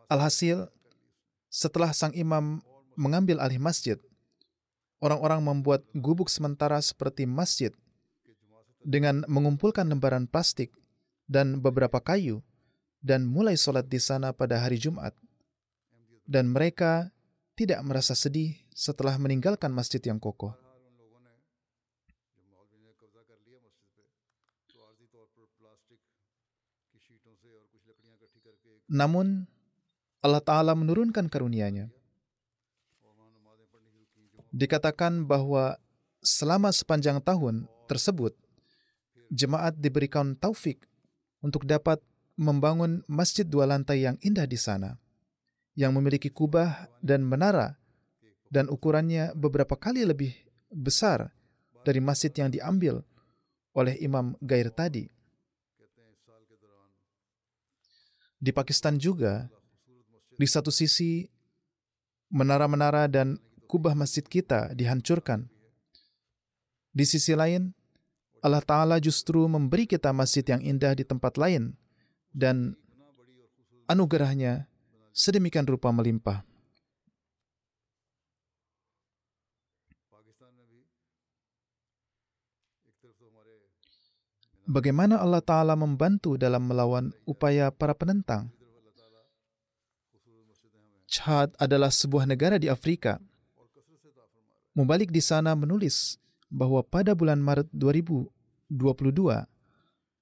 Alhasil, 0.09 0.73
setelah 1.53 1.93
sang 1.93 2.17
imam 2.17 2.65
mengambil 2.97 3.37
alih 3.45 3.61
masjid, 3.61 4.01
orang-orang 5.05 5.45
membuat 5.45 5.85
gubuk 5.93 6.33
sementara 6.33 6.81
seperti 6.81 7.29
masjid 7.29 7.69
dengan 8.81 9.29
mengumpulkan 9.29 9.85
lembaran 9.85 10.25
plastik 10.25 10.73
dan 11.29 11.61
beberapa 11.61 12.01
kayu 12.01 12.41
dan 13.03 13.27
mulai 13.27 13.59
sholat 13.59 13.91
di 13.91 13.99
sana 13.99 14.31
pada 14.31 14.63
hari 14.63 14.79
Jumat. 14.79 15.13
Dan 16.23 16.55
mereka 16.55 17.11
tidak 17.59 17.83
merasa 17.83 18.15
sedih 18.15 18.55
setelah 18.71 19.19
meninggalkan 19.19 19.75
masjid 19.75 19.99
yang 20.01 20.23
kokoh. 20.23 20.55
Namun, 28.93 29.49
Allah 30.23 30.45
Ta'ala 30.45 30.77
menurunkan 30.77 31.27
karunia-Nya. 31.27 31.89
Dikatakan 34.53 35.25
bahwa 35.25 35.81
selama 36.21 36.69
sepanjang 36.71 37.25
tahun 37.25 37.67
tersebut, 37.89 38.37
jemaat 39.33 39.81
diberikan 39.81 40.37
taufik 40.37 40.85
untuk 41.41 41.65
dapat 41.65 42.05
membangun 42.37 43.05
masjid 43.09 43.45
dua 43.45 43.69
lantai 43.69 44.05
yang 44.09 44.17
indah 44.25 44.49
di 44.49 44.57
sana, 44.57 44.97
yang 45.77 45.93
memiliki 45.93 46.33
kubah 46.33 46.89
dan 47.05 47.25
menara, 47.25 47.77
dan 48.53 48.69
ukurannya 48.69 49.33
beberapa 49.37 49.77
kali 49.77 50.05
lebih 50.05 50.33
besar 50.73 51.33
dari 51.85 52.01
masjid 52.01 52.33
yang 52.33 52.53
diambil 52.53 53.05
oleh 53.73 53.97
Imam 54.01 54.37
Gair 54.41 54.69
tadi. 54.73 55.09
Di 58.43 58.51
Pakistan 58.51 58.99
juga, 58.99 59.47
di 60.35 60.47
satu 60.51 60.75
sisi, 60.75 61.31
menara-menara 62.33 63.07
dan 63.07 63.39
kubah 63.71 63.95
masjid 63.95 64.25
kita 64.27 64.75
dihancurkan. 64.75 65.47
Di 66.93 67.07
sisi 67.07 67.33
lain, 67.33 67.71
Allah 68.43 68.61
Ta'ala 68.61 68.99
justru 68.99 69.47
memberi 69.47 69.87
kita 69.87 70.11
masjid 70.11 70.43
yang 70.43 70.61
indah 70.61 70.93
di 70.99 71.07
tempat 71.07 71.39
lain 71.39 71.79
dan 72.33 72.77
anugerahnya 73.87 74.69
sedemikian 75.13 75.69
rupa 75.69 75.93
melimpah. 75.93 76.45
Bagaimana 84.63 85.21
Allah 85.21 85.43
Ta'ala 85.45 85.75
membantu 85.77 86.41
dalam 86.41 86.65
melawan 86.65 87.13
upaya 87.29 87.69
para 87.69 87.93
penentang? 87.93 88.49
Chad 91.13 91.53
adalah 91.61 91.93
sebuah 91.93 92.25
negara 92.25 92.57
di 92.57 92.73
Afrika. 92.73 93.21
Mubalik 94.73 95.13
di 95.13 95.21
sana 95.21 95.53
menulis 95.53 96.17
bahwa 96.49 96.81
pada 96.81 97.13
bulan 97.13 97.37
Maret 97.37 97.69
2022, 97.77 98.33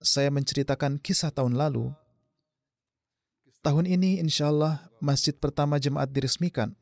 saya 0.03 0.31
menceritakan 0.35 0.99
kisah 0.99 1.31
tahun 1.31 1.55
lalu. 1.55 1.95
Tahun 3.61 3.85
ini 3.85 4.17
insya 4.17 4.49
Allah 4.49 4.89
masjid 5.05 5.37
pertama 5.37 5.77
jemaat 5.77 6.09
diresmikan. 6.09 6.73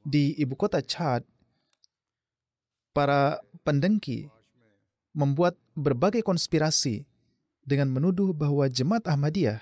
Di 0.00 0.32
ibu 0.40 0.56
kota 0.56 0.80
Chad, 0.80 1.26
para 2.96 3.42
pendengki 3.66 4.32
membuat 5.12 5.58
berbagai 5.76 6.24
konspirasi 6.24 7.04
dengan 7.60 7.92
menuduh 7.92 8.32
bahwa 8.32 8.64
jemaat 8.70 9.04
Ahmadiyah 9.04 9.60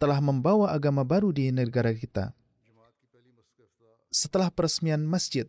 telah 0.00 0.18
membawa 0.18 0.72
agama 0.72 1.04
baru 1.04 1.28
di 1.30 1.52
negara 1.52 1.92
kita 1.92 2.32
setelah 4.10 4.50
peresmian 4.50 5.06
masjid, 5.06 5.46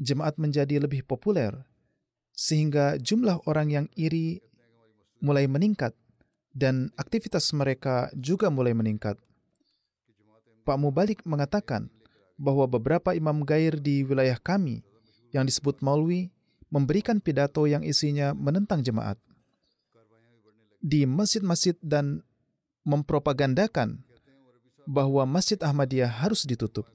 jemaat 0.00 0.40
menjadi 0.40 0.80
lebih 0.80 1.04
populer, 1.04 1.52
sehingga 2.32 2.96
jumlah 2.96 3.44
orang 3.44 3.68
yang 3.68 3.86
iri 3.92 4.45
mulai 5.20 5.48
meningkat 5.48 5.92
dan 6.56 6.88
aktivitas 6.96 7.52
mereka 7.52 8.08
juga 8.16 8.48
mulai 8.48 8.72
meningkat. 8.72 9.20
Pak 10.66 10.78
Mubalik 10.80 11.22
mengatakan 11.22 11.92
bahwa 12.36 12.66
beberapa 12.66 13.12
imam 13.14 13.44
gair 13.44 13.78
di 13.78 14.02
wilayah 14.02 14.36
kami 14.40 14.82
yang 15.30 15.46
disebut 15.46 15.80
Maulwi 15.84 16.32
memberikan 16.72 17.22
pidato 17.22 17.64
yang 17.68 17.86
isinya 17.86 18.34
menentang 18.34 18.82
jemaat. 18.82 19.20
Di 20.82 21.06
masjid-masjid 21.06 21.74
dan 21.80 22.22
mempropagandakan 22.86 24.06
bahwa 24.86 25.26
Masjid 25.26 25.58
Ahmadiyah 25.58 26.22
harus 26.22 26.46
ditutup. 26.46 26.86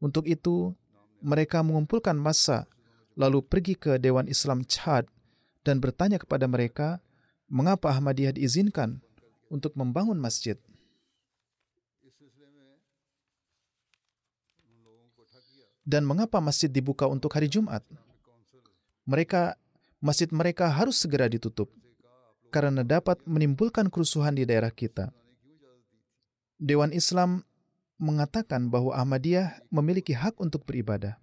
Untuk 0.00 0.28
itu, 0.28 0.76
mereka 1.24 1.64
mengumpulkan 1.64 2.16
massa, 2.16 2.68
lalu 3.16 3.40
pergi 3.40 3.76
ke 3.76 3.96
Dewan 3.96 4.28
Islam 4.28 4.64
Chad 4.68 5.08
dan 5.64 5.80
bertanya 5.80 6.20
kepada 6.20 6.44
mereka, 6.44 7.00
mengapa 7.50 7.90
Ahmadiyah 7.90 8.32
diizinkan 8.32 9.02
untuk 9.50 9.74
membangun 9.74 10.16
masjid. 10.16 10.54
Dan 15.82 16.06
mengapa 16.06 16.38
masjid 16.38 16.70
dibuka 16.70 17.10
untuk 17.10 17.34
hari 17.34 17.50
Jumat? 17.50 17.82
Mereka 19.10 19.58
masjid 19.98 20.30
mereka 20.30 20.70
harus 20.70 21.02
segera 21.02 21.26
ditutup 21.26 21.66
karena 22.54 22.86
dapat 22.86 23.18
menimbulkan 23.26 23.90
kerusuhan 23.90 24.38
di 24.38 24.46
daerah 24.46 24.70
kita. 24.70 25.10
Dewan 26.62 26.94
Islam 26.94 27.42
mengatakan 27.98 28.70
bahwa 28.70 28.94
Ahmadiyah 28.94 29.66
memiliki 29.72 30.14
hak 30.14 30.38
untuk 30.38 30.62
beribadah. 30.62 31.18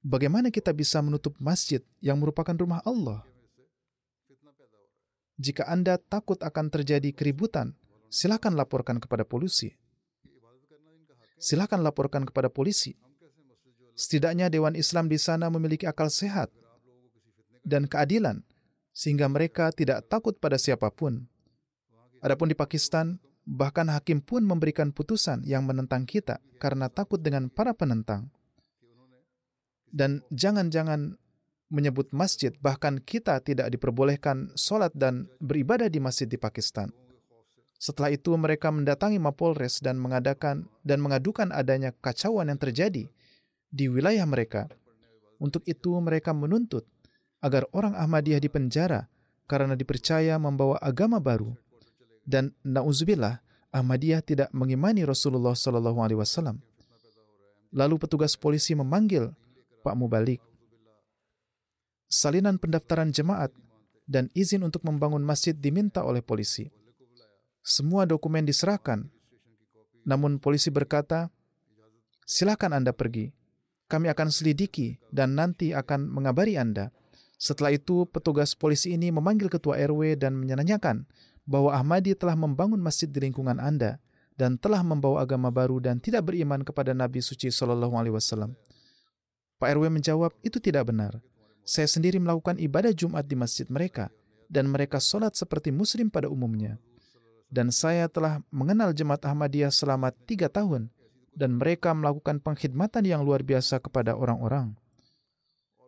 Bagaimana 0.00 0.48
kita 0.48 0.72
bisa 0.72 0.98
menutup 1.04 1.36
masjid 1.38 1.84
yang 2.00 2.18
merupakan 2.18 2.56
rumah 2.56 2.80
Allah? 2.82 3.22
Jika 5.40 5.64
Anda 5.64 5.96
takut 5.96 6.36
akan 6.44 6.68
terjadi 6.68 7.16
keributan, 7.16 7.72
silakan 8.12 8.60
laporkan 8.60 9.00
kepada 9.00 9.24
polisi. 9.24 9.72
Silakan 11.40 11.80
laporkan 11.80 12.28
kepada 12.28 12.52
polisi. 12.52 12.92
Setidaknya 13.96 14.52
Dewan 14.52 14.76
Islam 14.76 15.08
di 15.08 15.16
sana 15.16 15.48
memiliki 15.48 15.88
akal 15.88 16.12
sehat 16.12 16.52
dan 17.64 17.88
keadilan, 17.88 18.44
sehingga 18.92 19.24
mereka 19.32 19.72
tidak 19.72 20.04
takut 20.12 20.36
pada 20.36 20.60
siapa 20.60 20.92
pun. 20.92 21.24
Adapun 22.20 22.52
di 22.52 22.56
Pakistan, 22.56 23.16
Bahkan 23.50 23.90
hakim 23.90 24.22
pun 24.22 24.46
memberikan 24.46 24.94
putusan 24.94 25.42
yang 25.48 25.66
menentang 25.66 26.06
kita 26.06 26.38
karena 26.62 26.86
takut 26.86 27.18
dengan 27.18 27.50
para 27.50 27.74
penentang. 27.74 28.30
Dan 29.90 30.22
jangan-jangan 30.30 31.18
menyebut 31.70 32.10
masjid, 32.10 32.50
bahkan 32.58 32.98
kita 32.98 33.38
tidak 33.40 33.70
diperbolehkan 33.70 34.50
sholat 34.58 34.90
dan 34.92 35.30
beribadah 35.38 35.86
di 35.86 36.02
masjid 36.02 36.26
di 36.26 36.36
Pakistan. 36.36 36.90
Setelah 37.80 38.12
itu 38.12 38.34
mereka 38.36 38.68
mendatangi 38.68 39.16
Mapolres 39.16 39.80
dan 39.80 39.96
mengadakan 39.96 40.68
dan 40.84 41.00
mengadukan 41.00 41.48
adanya 41.48 41.96
kacauan 41.96 42.52
yang 42.52 42.60
terjadi 42.60 43.08
di 43.72 43.84
wilayah 43.88 44.26
mereka. 44.28 44.68
Untuk 45.40 45.64
itu 45.64 45.96
mereka 46.04 46.36
menuntut 46.36 46.84
agar 47.40 47.64
orang 47.72 47.96
Ahmadiyah 47.96 48.42
dipenjara 48.42 49.08
karena 49.48 49.72
dipercaya 49.72 50.36
membawa 50.36 50.76
agama 50.84 51.16
baru 51.16 51.56
dan 52.28 52.52
nauzubillah 52.60 53.40
Ahmadiyah 53.72 54.20
tidak 54.20 54.50
mengimani 54.52 55.06
Rasulullah 55.06 55.54
Wasallam. 55.54 56.58
Lalu 57.70 57.96
petugas 58.02 58.34
polisi 58.34 58.74
memanggil 58.74 59.30
Pak 59.86 59.94
Mubalik. 59.94 60.49
Salinan 62.10 62.58
pendaftaran 62.58 63.14
jemaat 63.14 63.54
dan 64.10 64.26
izin 64.34 64.66
untuk 64.66 64.82
membangun 64.82 65.22
masjid 65.22 65.54
diminta 65.54 66.02
oleh 66.02 66.18
polisi. 66.18 66.66
Semua 67.62 68.02
dokumen 68.02 68.42
diserahkan, 68.42 69.06
namun 70.02 70.42
polisi 70.42 70.74
berkata, 70.74 71.30
"Silakan 72.26 72.82
Anda 72.82 72.90
pergi. 72.90 73.30
Kami 73.86 74.10
akan 74.10 74.26
selidiki 74.34 74.98
dan 75.14 75.38
nanti 75.38 75.70
akan 75.70 76.10
mengabari 76.10 76.58
Anda." 76.58 76.90
Setelah 77.38 77.78
itu, 77.78 78.04
petugas 78.10 78.58
polisi 78.58 78.92
ini 78.98 79.14
memanggil 79.14 79.46
ketua 79.46 79.78
RW 79.78 80.18
dan 80.18 80.34
menanyakan 80.34 81.06
bahwa 81.46 81.72
Ahmadi 81.72 82.18
telah 82.18 82.34
membangun 82.34 82.82
masjid 82.82 83.06
di 83.06 83.22
lingkungan 83.22 83.62
Anda 83.62 84.02
dan 84.34 84.58
telah 84.58 84.82
membawa 84.82 85.22
agama 85.22 85.48
baru 85.48 85.78
dan 85.78 86.02
tidak 86.02 86.26
beriman 86.26 86.66
kepada 86.66 86.90
Nabi 86.90 87.22
suci 87.22 87.48
Shallallahu 87.48 87.94
Alaihi 87.96 88.18
Wasallam. 88.18 88.58
Pak 89.62 89.68
RW 89.78 89.88
menjawab, 89.92 90.34
itu 90.42 90.56
tidak 90.60 90.90
benar. 90.90 91.20
Saya 91.62 91.86
sendiri 91.86 92.18
melakukan 92.18 92.58
ibadah 92.58 92.90
Jumat 92.90 93.24
di 93.28 93.36
masjid 93.38 93.68
mereka, 93.70 94.10
dan 94.50 94.66
mereka 94.66 94.98
sholat 94.98 95.38
seperti 95.38 95.70
muslim 95.70 96.10
pada 96.10 96.26
umumnya. 96.26 96.76
Dan 97.50 97.70
saya 97.74 98.06
telah 98.06 98.42
mengenal 98.50 98.94
jemaat 98.94 99.22
Ahmadiyah 99.26 99.70
selama 99.70 100.10
tiga 100.26 100.50
tahun, 100.50 100.90
dan 101.34 101.58
mereka 101.58 101.94
melakukan 101.94 102.42
pengkhidmatan 102.42 103.06
yang 103.06 103.22
luar 103.22 103.42
biasa 103.46 103.78
kepada 103.78 104.18
orang-orang. 104.18 104.74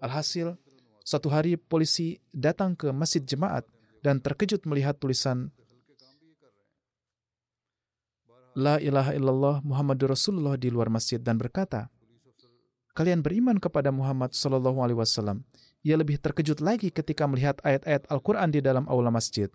Alhasil, 0.03 0.59
suatu 1.03 1.31
hari 1.31 1.59
polisi 1.59 2.19
datang 2.35 2.75
ke 2.75 2.91
masjid 2.91 3.23
jemaat 3.23 3.67
dan 4.03 4.19
terkejut 4.19 4.67
melihat 4.67 4.99
tulisan 4.99 5.55
La 8.53 8.77
ilaha 8.77 9.17
illallah 9.17 9.65
Muhammadur 9.65 10.13
Rasulullah 10.13 10.61
di 10.61 10.69
luar 10.69 10.93
masjid 10.93 11.17
dan 11.17 11.41
berkata, 11.41 11.89
kalian 12.92 13.24
beriman 13.24 13.57
kepada 13.57 13.88
Muhammad 13.88 14.37
Sallallahu 14.37 14.81
Alaihi 14.85 14.98
Wasallam. 15.00 15.44
Ia 15.83 15.98
lebih 15.98 16.22
terkejut 16.22 16.62
lagi 16.62 16.94
ketika 16.94 17.26
melihat 17.26 17.59
ayat-ayat 17.66 18.07
Al-Quran 18.07 18.55
di 18.55 18.61
dalam 18.62 18.87
aula 18.87 19.11
masjid. 19.11 19.50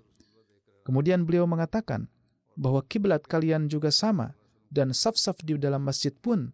Kemudian 0.84 1.24
beliau 1.24 1.48
mengatakan 1.48 2.12
bahwa 2.60 2.84
kiblat 2.84 3.24
kalian 3.24 3.72
juga 3.72 3.94
sama 3.94 4.36
dan 4.68 4.92
saf-saf 4.92 5.40
di 5.46 5.56
dalam 5.56 5.84
masjid 5.88 6.12
pun 6.12 6.52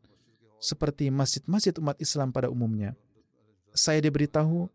seperti 0.62 1.10
masjid-masjid 1.10 1.74
umat 1.82 1.98
Islam 1.98 2.30
pada 2.30 2.54
umumnya. 2.54 2.94
Saya 3.74 4.00
diberitahu 4.06 4.70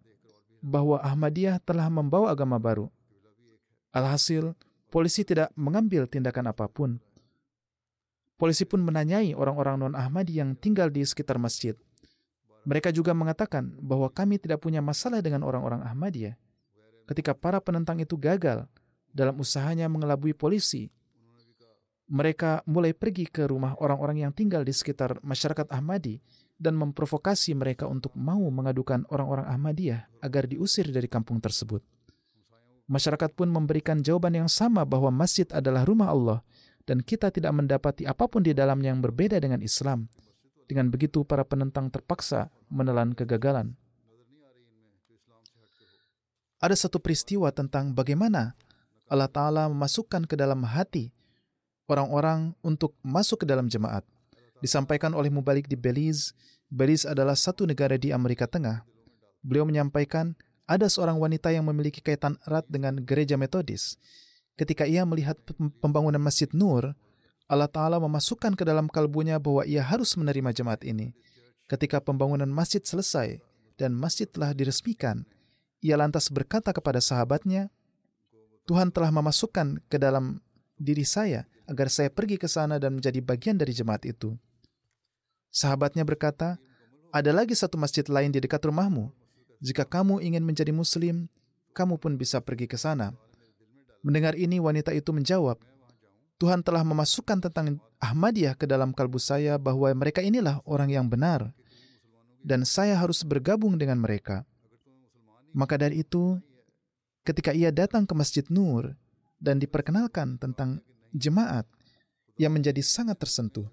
bahwa 0.58 0.98
Ahmadiyah 0.98 1.62
telah 1.62 1.86
membawa 1.86 2.34
agama 2.34 2.58
baru. 2.58 2.90
Alhasil, 3.94 4.58
polisi 4.90 5.22
tidak 5.22 5.54
mengambil 5.54 6.10
tindakan 6.10 6.50
apa 6.50 6.66
pun. 6.66 6.98
Polisi 8.38 8.66
pun 8.66 8.82
menanyai 8.82 9.34
orang-orang 9.34 9.86
non-Ahmadi 9.86 10.38
yang 10.42 10.54
tinggal 10.58 10.90
di 10.90 11.02
sekitar 11.02 11.38
masjid. 11.38 11.74
Mereka 12.68 12.92
juga 12.92 13.16
mengatakan 13.16 13.72
bahwa 13.80 14.12
kami 14.12 14.36
tidak 14.36 14.60
punya 14.60 14.84
masalah 14.84 15.24
dengan 15.24 15.40
orang-orang 15.40 15.80
Ahmadiyah. 15.88 16.36
Ketika 17.08 17.32
para 17.32 17.64
penentang 17.64 17.96
itu 17.96 18.20
gagal 18.20 18.68
dalam 19.08 19.40
usahanya 19.40 19.88
mengelabui 19.88 20.36
polisi, 20.36 20.92
mereka 22.12 22.60
mulai 22.68 22.92
pergi 22.92 23.24
ke 23.24 23.48
rumah 23.48 23.72
orang-orang 23.80 24.28
yang 24.28 24.32
tinggal 24.36 24.68
di 24.68 24.76
sekitar 24.76 25.16
masyarakat 25.24 25.64
Ahmadi 25.72 26.20
dan 26.60 26.76
memprovokasi 26.76 27.56
mereka 27.56 27.88
untuk 27.88 28.12
mau 28.12 28.44
mengadukan 28.52 29.08
orang-orang 29.08 29.48
Ahmadiyah 29.48 30.20
agar 30.20 30.44
diusir 30.44 30.92
dari 30.92 31.08
kampung 31.08 31.40
tersebut. 31.40 31.80
Masyarakat 32.88 33.32
pun 33.36 33.48
memberikan 33.52 34.00
jawaban 34.00 34.44
yang 34.44 34.50
sama 34.52 34.84
bahwa 34.84 35.08
masjid 35.08 35.48
adalah 35.52 35.84
rumah 35.88 36.12
Allah 36.12 36.40
dan 36.88 37.04
kita 37.04 37.28
tidak 37.28 37.52
mendapati 37.52 38.08
apa 38.08 38.24
pun 38.28 38.40
di 38.40 38.56
dalamnya 38.56 38.92
yang 38.92 39.04
berbeda 39.04 39.36
dengan 39.40 39.60
Islam. 39.60 40.08
Dengan 40.68 40.92
begitu, 40.92 41.24
para 41.24 41.48
penentang 41.48 41.88
terpaksa 41.88 42.52
menelan 42.68 43.16
kegagalan. 43.16 43.72
Ada 46.60 46.76
satu 46.76 47.00
peristiwa 47.00 47.48
tentang 47.54 47.96
bagaimana 47.96 48.52
Allah 49.08 49.30
Ta'ala 49.30 49.64
memasukkan 49.72 50.28
ke 50.28 50.36
dalam 50.36 50.60
hati 50.68 51.08
orang-orang 51.88 52.52
untuk 52.60 52.92
masuk 53.00 53.42
ke 53.42 53.46
dalam 53.48 53.66
jemaat. 53.66 54.04
Disampaikan 54.60 55.16
oleh 55.16 55.32
Mubalik 55.32 55.70
di 55.70 55.78
Belize. 55.78 56.36
Belize 56.68 57.08
adalah 57.08 57.32
satu 57.32 57.64
negara 57.64 57.96
di 57.96 58.12
Amerika 58.12 58.44
Tengah. 58.44 58.84
Beliau 59.40 59.64
menyampaikan 59.64 60.36
ada 60.68 60.84
seorang 60.90 61.16
wanita 61.16 61.48
yang 61.48 61.64
memiliki 61.64 62.04
kaitan 62.04 62.36
erat 62.44 62.68
dengan 62.68 63.00
gereja 63.00 63.40
metodis. 63.40 63.96
Ketika 64.58 64.84
ia 64.84 65.06
melihat 65.08 65.40
pembangunan 65.80 66.20
Masjid 66.20 66.50
Nur, 66.52 66.92
Allah 67.48 67.66
Ta'ala 67.66 67.96
memasukkan 67.96 68.52
ke 68.52 68.62
dalam 68.62 68.92
kalbunya 68.92 69.40
bahwa 69.40 69.64
ia 69.64 69.80
harus 69.80 70.12
menerima 70.20 70.52
jemaat 70.52 70.84
ini. 70.84 71.16
Ketika 71.64 72.00
pembangunan 72.04 72.48
masjid 72.48 72.84
selesai 72.84 73.40
dan 73.80 73.96
masjid 73.96 74.28
telah 74.28 74.52
diresmikan, 74.52 75.24
ia 75.80 75.96
lantas 75.96 76.28
berkata 76.28 76.76
kepada 76.76 77.00
sahabatnya, 77.00 77.72
Tuhan 78.68 78.92
telah 78.92 79.08
memasukkan 79.08 79.80
ke 79.88 79.96
dalam 79.96 80.44
diri 80.76 81.08
saya 81.08 81.48
agar 81.64 81.88
saya 81.88 82.12
pergi 82.12 82.36
ke 82.36 82.48
sana 82.48 82.76
dan 82.76 83.00
menjadi 83.00 83.24
bagian 83.24 83.56
dari 83.56 83.72
jemaat 83.72 84.04
itu. 84.04 84.36
Sahabatnya 85.48 86.04
berkata, 86.04 86.60
ada 87.08 87.32
lagi 87.32 87.56
satu 87.56 87.80
masjid 87.80 88.04
lain 88.04 88.28
di 88.28 88.44
dekat 88.44 88.60
rumahmu. 88.68 89.08
Jika 89.64 89.88
kamu 89.88 90.20
ingin 90.20 90.44
menjadi 90.44 90.70
muslim, 90.76 91.32
kamu 91.72 91.96
pun 91.96 92.20
bisa 92.20 92.44
pergi 92.44 92.68
ke 92.68 92.76
sana. 92.76 93.16
Mendengar 94.04 94.36
ini, 94.36 94.60
wanita 94.60 94.92
itu 94.92 95.10
menjawab, 95.10 95.56
Tuhan 96.38 96.62
telah 96.62 96.86
memasukkan 96.86 97.50
tentang 97.50 97.82
Ahmadiyah 97.98 98.54
ke 98.54 98.70
dalam 98.70 98.94
kalbu 98.94 99.18
saya 99.18 99.58
bahwa 99.58 99.90
mereka 99.90 100.22
inilah 100.22 100.62
orang 100.62 100.94
yang 100.94 101.10
benar 101.10 101.50
dan 102.46 102.62
saya 102.62 102.94
harus 102.94 103.26
bergabung 103.26 103.74
dengan 103.74 103.98
mereka. 103.98 104.46
Maka 105.50 105.74
dari 105.74 106.06
itu, 106.06 106.38
ketika 107.26 107.50
ia 107.50 107.74
datang 107.74 108.06
ke 108.06 108.14
Masjid 108.14 108.46
Nur 108.46 108.94
dan 109.42 109.58
diperkenalkan 109.58 110.38
tentang 110.38 110.78
jemaat, 111.10 111.66
ia 112.38 112.46
menjadi 112.46 112.78
sangat 112.86 113.18
tersentuh. 113.18 113.66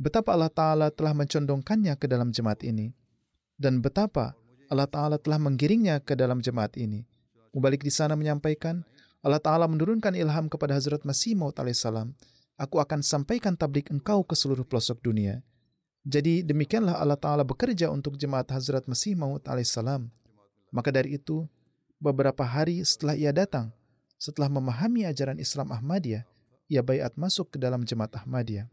Betapa 0.00 0.32
Allah 0.32 0.48
Ta'ala 0.48 0.88
telah 0.88 1.12
mencondongkannya 1.12 1.94
ke 2.00 2.08
dalam 2.08 2.32
jemaat 2.32 2.64
ini. 2.64 2.90
Dan 3.54 3.84
betapa 3.84 4.34
Allah 4.72 4.88
Ta'ala 4.88 5.20
telah 5.20 5.38
menggiringnya 5.38 6.00
ke 6.00 6.16
dalam 6.16 6.40
jemaat 6.40 6.74
ini. 6.80 7.04
Mubalik 7.52 7.84
di 7.84 7.92
sana 7.92 8.16
menyampaikan, 8.16 8.82
Allah 9.22 9.38
Ta'ala 9.38 9.70
menurunkan 9.70 10.18
ilham 10.18 10.50
kepada 10.50 10.74
Hazrat 10.74 11.06
Masih 11.06 11.38
Maud 11.38 11.54
alaihissalam, 11.54 12.10
aku 12.58 12.82
akan 12.82 13.06
sampaikan 13.06 13.54
tablik 13.54 13.86
engkau 13.94 14.26
ke 14.26 14.34
seluruh 14.34 14.66
pelosok 14.66 14.98
dunia. 14.98 15.46
Jadi 16.02 16.42
demikianlah 16.42 16.98
Allah 16.98 17.14
Ta'ala 17.14 17.46
bekerja 17.46 17.86
untuk 17.94 18.18
jemaat 18.18 18.50
Hazrat 18.50 18.90
Masih 18.90 19.14
Maud 19.14 19.46
alaihissalam. 19.46 20.10
Maka 20.74 20.90
dari 20.90 21.14
itu, 21.14 21.46
beberapa 22.02 22.42
hari 22.42 22.82
setelah 22.82 23.14
ia 23.14 23.30
datang, 23.30 23.70
setelah 24.18 24.50
memahami 24.50 25.06
ajaran 25.06 25.38
Islam 25.38 25.70
Ahmadiyah, 25.70 26.26
ia 26.66 26.82
bayat 26.82 27.14
masuk 27.14 27.54
ke 27.54 27.62
dalam 27.62 27.86
jemaat 27.86 28.10
Ahmadiyah. 28.18 28.66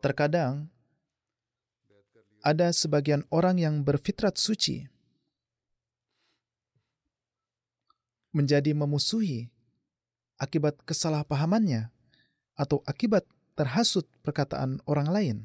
Terkadang 0.00 0.72
ada 2.40 2.72
sebagian 2.72 3.24
orang 3.28 3.60
yang 3.60 3.74
berfitrat 3.84 4.40
suci 4.40 4.88
menjadi 8.32 8.72
memusuhi 8.72 9.52
akibat 10.40 10.80
kesalahpahamannya 10.88 11.92
atau 12.56 12.80
akibat 12.88 13.28
terhasut 13.52 14.08
perkataan 14.24 14.80
orang 14.88 15.08
lain. 15.12 15.36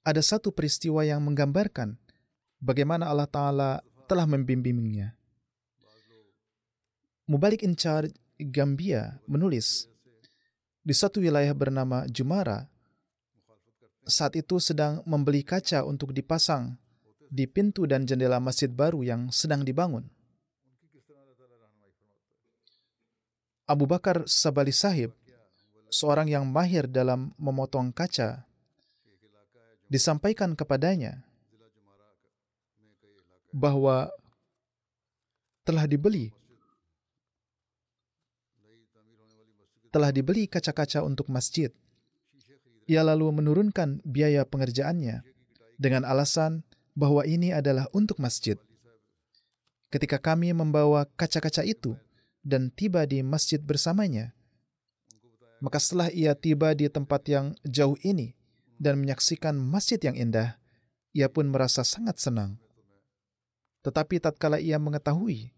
Ada 0.00 0.24
satu 0.24 0.48
peristiwa 0.48 1.04
yang 1.04 1.20
menggambarkan 1.20 2.00
bagaimana 2.56 3.04
Allah 3.04 3.28
Ta'ala 3.28 3.70
telah 4.08 4.24
membimbingnya. 4.24 5.12
Mubalik 7.28 7.60
in 7.62 7.76
charge 7.76 8.16
Gambia 8.40 9.20
menulis, 9.28 9.92
di 10.80 10.94
satu 10.96 11.20
wilayah 11.20 11.52
bernama 11.52 12.08
Jumara, 12.08 12.64
saat 14.08 14.34
itu 14.34 14.56
sedang 14.58 15.04
membeli 15.04 15.44
kaca 15.44 15.84
untuk 15.84 16.10
dipasang 16.16 16.74
di 17.30 17.46
pintu 17.46 17.86
dan 17.86 18.08
jendela 18.08 18.42
masjid 18.42 18.66
baru 18.66 19.04
yang 19.06 19.30
sedang 19.30 19.62
dibangun. 19.62 20.08
Abu 23.70 23.86
Bakar 23.86 24.26
Sabali 24.26 24.74
Sahib, 24.74 25.14
seorang 25.94 26.26
yang 26.26 26.42
mahir 26.42 26.90
dalam 26.90 27.30
memotong 27.38 27.94
kaca, 27.94 28.42
disampaikan 29.86 30.58
kepadanya 30.58 31.22
bahwa 33.54 34.10
telah 35.62 35.86
dibeli 35.86 36.34
telah 39.90 40.14
dibeli 40.14 40.46
kaca-kaca 40.46 41.02
untuk 41.02 41.28
masjid. 41.30 41.70
Ia 42.90 43.06
lalu 43.06 43.30
menurunkan 43.42 44.02
biaya 44.02 44.42
pengerjaannya 44.42 45.22
dengan 45.78 46.02
alasan 46.02 46.66
bahwa 46.98 47.22
ini 47.26 47.54
adalah 47.54 47.86
untuk 47.94 48.18
masjid. 48.18 48.58
Ketika 49.90 50.22
kami 50.22 50.54
membawa 50.54 51.06
kaca-kaca 51.18 51.66
itu 51.66 51.98
dan 52.42 52.70
tiba 52.70 53.06
di 53.06 53.22
masjid 53.26 53.58
bersamanya, 53.58 54.34
maka 55.60 55.76
setelah 55.82 56.08
ia 56.10 56.32
tiba 56.32 56.72
di 56.72 56.86
tempat 56.88 57.26
yang 57.26 57.52
jauh 57.66 57.98
ini 58.00 58.34
dan 58.80 58.96
menyaksikan 59.02 59.54
masjid 59.58 60.00
yang 60.00 60.16
indah, 60.16 60.56
ia 61.12 61.28
pun 61.28 61.50
merasa 61.50 61.82
sangat 61.82 62.16
senang. 62.22 62.56
Tetapi 63.84 64.22
tatkala 64.22 64.56
ia 64.56 64.80
mengetahui 64.80 65.52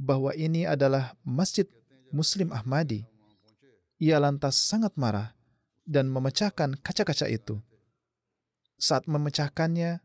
bahwa 0.00 0.34
ini 0.34 0.66
adalah 0.66 1.14
masjid 1.22 1.66
Muslim 2.10 2.50
Ahmadi, 2.50 3.06
ia 3.98 4.18
lantas 4.18 4.58
sangat 4.58 4.94
marah 4.98 5.34
dan 5.86 6.10
memecahkan 6.10 6.80
kaca-kaca 6.80 7.30
itu. 7.30 7.60
Saat 8.74 9.06
memecahkannya, 9.06 10.02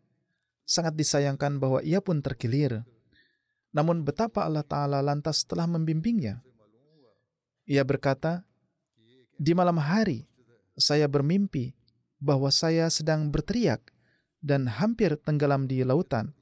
sangat 0.69 0.93
disayangkan 0.93 1.57
bahwa 1.57 1.81
ia 1.81 1.97
pun 2.03 2.21
terkilir. 2.21 2.85
Namun 3.73 4.05
betapa 4.05 4.45
Allah 4.45 4.65
Ta'ala 4.65 5.01
lantas 5.01 5.41
telah 5.45 5.65
membimbingnya. 5.65 6.41
Ia 7.65 7.81
berkata, 7.85 8.45
Di 9.39 9.55
malam 9.57 9.79
hari, 9.81 10.27
saya 10.77 11.07
bermimpi 11.09 11.73
bahwa 12.19 12.51
saya 12.51 12.91
sedang 12.91 13.31
berteriak 13.31 13.79
dan 14.43 14.67
hampir 14.67 15.15
tenggelam 15.21 15.65
di 15.65 15.81
lautan, 15.81 16.35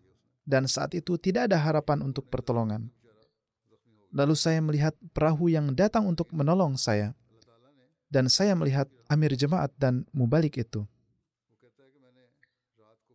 dan 0.48 0.66
saat 0.66 0.96
itu 0.98 1.16
tidak 1.20 1.52
ada 1.52 1.58
harapan 1.62 2.02
untuk 2.02 2.28
pertolongan. 2.32 2.90
Lalu 4.16 4.36
saya 4.40 4.64
melihat 4.64 4.96
perahu 5.12 5.52
yang 5.52 5.76
datang 5.76 6.08
untuk 6.08 6.32
menolong 6.32 6.80
saya 6.80 7.14
dan 8.08 8.32
saya 8.32 8.56
melihat 8.56 8.88
amir 9.12 9.36
jemaat 9.36 9.72
dan 9.76 10.08
mubalik 10.16 10.56
itu. 10.60 10.88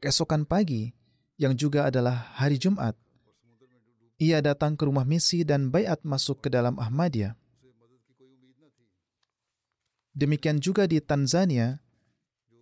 Keesokan 0.03 0.45
pagi, 0.45 0.93
yang 1.39 1.57
juga 1.57 1.89
adalah 1.89 2.35
hari 2.37 2.59
Jumat, 2.59 2.99
ia 4.21 4.39
datang 4.39 4.79
ke 4.79 4.87
rumah 4.87 5.07
misi 5.07 5.43
dan 5.43 5.71
bayat 5.71 6.03
masuk 6.07 6.47
ke 6.47 6.49
dalam 6.53 6.79
Ahmadiyah. 6.79 7.35
Demikian 10.13 10.61
juga 10.61 10.85
di 10.85 11.01
Tanzania, 11.01 11.81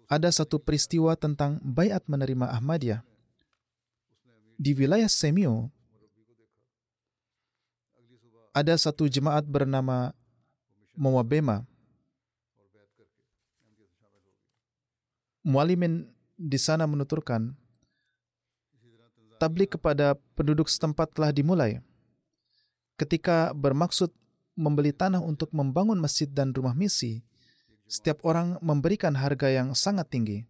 ada 0.06 0.30
satu 0.30 0.62
peristiwa 0.62 1.18
tentang 1.18 1.58
bayat 1.64 2.06
menerima 2.06 2.46
Ahmadiyah. 2.46 3.02
Di 4.60 4.70
wilayah 4.76 5.08
Semio, 5.10 5.72
ada 8.52 8.74
satu 8.76 9.08
jemaat 9.08 9.46
bernama 9.48 10.12
Mawabema 10.98 11.69
Mualimin 15.40 16.05
di 16.37 16.61
sana 16.61 16.85
menuturkan, 16.85 17.57
tablik 19.40 19.81
kepada 19.81 20.20
penduduk 20.37 20.68
setempat 20.68 21.16
telah 21.16 21.33
dimulai. 21.33 21.81
Ketika 23.00 23.57
bermaksud 23.57 24.12
membeli 24.53 24.92
tanah 24.92 25.24
untuk 25.24 25.48
membangun 25.57 25.96
masjid 25.96 26.29
dan 26.29 26.53
rumah 26.53 26.76
misi, 26.76 27.24
setiap 27.88 28.20
orang 28.29 28.61
memberikan 28.61 29.16
harga 29.16 29.48
yang 29.48 29.72
sangat 29.72 30.12
tinggi. 30.12 30.44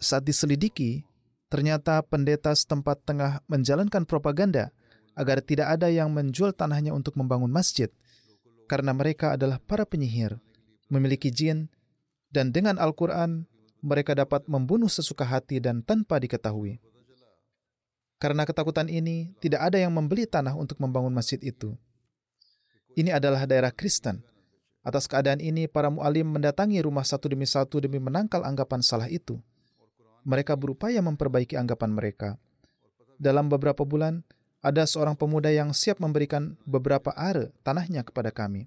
Saat 0.00 0.24
diselidiki, 0.24 1.04
ternyata 1.52 2.00
pendeta 2.00 2.56
setempat 2.56 3.04
tengah 3.04 3.44
menjalankan 3.44 4.08
propaganda 4.08 4.72
agar 5.12 5.44
tidak 5.44 5.76
ada 5.76 5.92
yang 5.92 6.16
menjual 6.16 6.56
tanahnya 6.56 6.96
untuk 6.96 7.12
membangun 7.20 7.52
masjid, 7.52 7.92
karena 8.72 8.96
mereka 8.96 9.36
adalah 9.36 9.60
para 9.60 9.84
penyihir, 9.84 10.40
memiliki 10.88 11.28
jin, 11.28 11.68
dan 12.32 12.56
dengan 12.56 12.80
Al-Quran 12.80 13.44
mereka 13.86 14.18
dapat 14.18 14.42
membunuh 14.50 14.90
sesuka 14.90 15.22
hati 15.22 15.62
dan 15.62 15.78
tanpa 15.78 16.18
diketahui. 16.18 16.82
Karena 18.18 18.42
ketakutan 18.42 18.90
ini, 18.90 19.30
tidak 19.38 19.70
ada 19.70 19.78
yang 19.78 19.94
membeli 19.94 20.26
tanah 20.26 20.58
untuk 20.58 20.82
membangun 20.82 21.14
masjid 21.14 21.38
itu. 21.38 21.78
Ini 22.98 23.14
adalah 23.14 23.46
daerah 23.46 23.70
Kristen. 23.70 24.26
Atas 24.82 25.06
keadaan 25.06 25.38
ini, 25.38 25.70
para 25.70 25.86
mu'alim 25.86 26.26
mendatangi 26.26 26.82
rumah 26.82 27.06
satu 27.06 27.30
demi 27.30 27.46
satu 27.46 27.78
demi 27.78 28.02
menangkal 28.02 28.42
anggapan 28.42 28.82
salah 28.82 29.06
itu. 29.06 29.38
Mereka 30.26 30.58
berupaya 30.58 30.98
memperbaiki 31.04 31.54
anggapan 31.54 31.94
mereka. 31.94 32.28
Dalam 33.20 33.46
beberapa 33.46 33.86
bulan, 33.86 34.26
ada 34.64 34.82
seorang 34.82 35.14
pemuda 35.14 35.52
yang 35.54 35.70
siap 35.70 36.02
memberikan 36.02 36.58
beberapa 36.66 37.14
are 37.14 37.54
tanahnya 37.62 38.02
kepada 38.02 38.34
kami. 38.34 38.66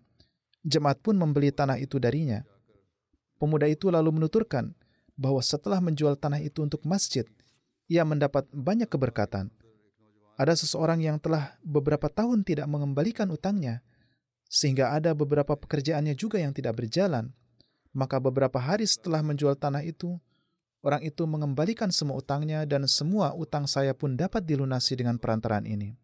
Jemaat 0.64 1.04
pun 1.04 1.20
membeli 1.20 1.52
tanah 1.52 1.76
itu 1.82 2.00
darinya. 2.00 2.46
Pemuda 3.42 3.68
itu 3.68 3.90
lalu 3.92 4.16
menuturkan, 4.16 4.76
bahwa 5.20 5.44
setelah 5.44 5.84
menjual 5.84 6.16
tanah 6.16 6.40
itu 6.40 6.64
untuk 6.64 6.88
masjid, 6.88 7.28
ia 7.92 8.08
mendapat 8.08 8.48
banyak 8.56 8.88
keberkatan. 8.88 9.52
Ada 10.40 10.56
seseorang 10.56 11.04
yang 11.04 11.20
telah 11.20 11.60
beberapa 11.60 12.08
tahun 12.08 12.48
tidak 12.48 12.64
mengembalikan 12.72 13.28
utangnya, 13.28 13.84
sehingga 14.48 14.96
ada 14.96 15.12
beberapa 15.12 15.60
pekerjaannya 15.60 16.16
juga 16.16 16.40
yang 16.40 16.56
tidak 16.56 16.80
berjalan. 16.80 17.36
Maka 17.92 18.24
beberapa 18.24 18.56
hari 18.56 18.88
setelah 18.88 19.20
menjual 19.20 19.60
tanah 19.60 19.84
itu, 19.84 20.16
orang 20.80 21.04
itu 21.04 21.28
mengembalikan 21.28 21.92
semua 21.92 22.24
utangnya 22.24 22.64
dan 22.64 22.88
semua 22.88 23.36
utang 23.36 23.68
saya 23.68 23.92
pun 23.92 24.16
dapat 24.16 24.48
dilunasi 24.48 24.96
dengan 24.96 25.20
perantaraan 25.20 25.68
ini. 25.68 26.00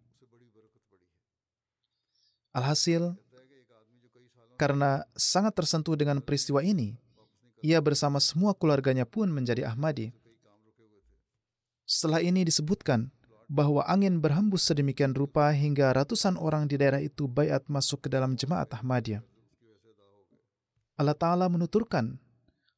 Alhasil, 2.52 3.16
karena 4.60 5.08
sangat 5.16 5.56
tersentuh 5.56 5.96
dengan 5.96 6.20
peristiwa 6.20 6.60
ini, 6.60 7.00
ia 7.66 7.82
bersama 7.82 8.22
semua 8.22 8.54
keluarganya 8.54 9.10
pun 9.10 9.34
menjadi 9.34 9.66
Ahmadi. 9.66 10.14
Setelah 11.90 12.22
ini 12.22 12.46
disebutkan 12.46 13.10
bahwa 13.50 13.86
angin 13.86 14.22
berhembus 14.22 14.70
sedemikian 14.70 15.14
rupa 15.14 15.50
hingga 15.54 15.94
ratusan 15.94 16.38
orang 16.38 16.70
di 16.70 16.78
daerah 16.78 17.02
itu 17.02 17.26
bayat 17.26 17.66
masuk 17.70 18.06
ke 18.06 18.10
dalam 18.10 18.38
jemaat 18.38 18.70
Ahmadiyah. 18.74 19.22
Allah 20.96 21.18
Ta'ala 21.18 21.46
menuturkan, 21.52 22.18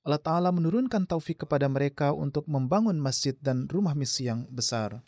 Allah 0.03 0.19
Ta'ala 0.19 0.49
menurunkan 0.55 1.07
taufik 1.07 1.43
kepada 1.47 1.69
mereka 1.69 2.11
untuk 2.11 2.47
membangun 2.47 2.95
masjid 2.97 3.35
dan 3.39 3.67
rumah 3.67 3.95
misi 3.95 4.27
yang 4.27 4.47
besar. 4.51 5.03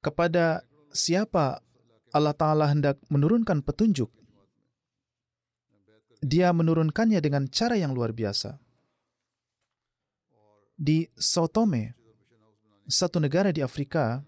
Kepada 0.00 0.62
siapa 0.94 1.65
Allah 2.16 2.32
Ta'ala 2.32 2.72
hendak 2.72 2.96
menurunkan 3.12 3.60
petunjuk, 3.60 4.08
dia 6.24 6.48
menurunkannya 6.48 7.20
dengan 7.20 7.44
cara 7.52 7.76
yang 7.76 7.92
luar 7.92 8.16
biasa. 8.16 8.56
Di 10.76 11.08
Sao 11.12 11.44
Tome, 11.44 11.92
satu 12.88 13.20
negara 13.20 13.52
di 13.52 13.60
Afrika, 13.60 14.24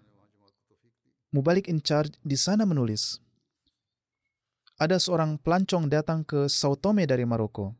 Mubalik 1.32 1.68
in 1.68 1.80
charge 1.80 2.16
di 2.24 2.36
sana 2.36 2.64
menulis, 2.64 3.20
ada 4.80 4.96
seorang 4.96 5.36
pelancong 5.40 5.88
datang 5.88 6.24
ke 6.24 6.48
Sao 6.48 6.76
Tome 6.76 7.04
dari 7.08 7.24
Maroko. 7.24 7.72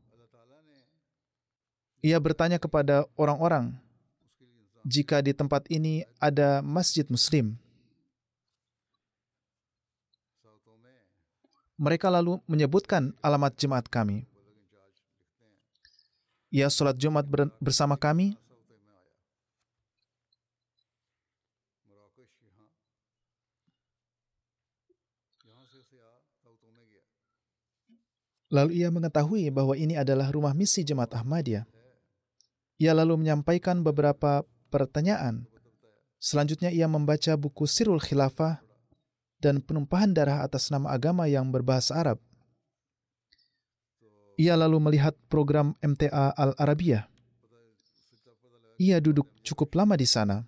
Ia 2.05 2.17
bertanya 2.21 2.57
kepada 2.57 3.09
orang-orang, 3.17 3.77
jika 4.85 5.21
di 5.21 5.37
tempat 5.37 5.69
ini 5.69 6.05
ada 6.21 6.65
masjid 6.65 7.05
muslim, 7.09 7.57
Mereka 11.79 12.11
lalu 12.11 12.43
menyebutkan 12.51 13.15
alamat 13.23 13.55
jemaat 13.55 13.87
kami. 13.87 14.27
Ia 16.51 16.67
sholat 16.67 16.99
Jumat 16.99 17.23
bersama 17.63 17.95
kami. 17.95 18.35
Lalu 28.49 28.81
ia 28.81 28.89
mengetahui 28.89 29.53
bahwa 29.53 29.77
ini 29.77 29.93
adalah 29.93 30.33
rumah 30.33 30.57
misi 30.57 30.81
jemaat 30.81 31.13
Ahmadiyah. 31.13 31.69
Ia 32.81 32.97
lalu 32.97 33.21
menyampaikan 33.21 33.85
beberapa 33.85 34.41
pertanyaan. 34.73 35.45
Selanjutnya 36.17 36.73
ia 36.73 36.89
membaca 36.89 37.37
buku 37.37 37.69
Sirul 37.69 38.01
Khilafah 38.01 38.65
dan 39.39 39.63
penumpahan 39.63 40.11
darah 40.11 40.43
atas 40.43 40.71
nama 40.71 40.91
agama 40.91 41.31
yang 41.31 41.49
berbahasa 41.51 41.95
Arab. 41.95 42.19
Ia 44.39 44.55
lalu 44.55 44.79
melihat 44.79 45.19
program 45.27 45.75
MTA 45.83 46.31
Al-Arabiyah. 46.39 47.11
Ia 48.79 49.03
duduk 49.03 49.27
cukup 49.43 49.75
lama 49.75 49.99
di 49.99 50.07
sana. 50.07 50.47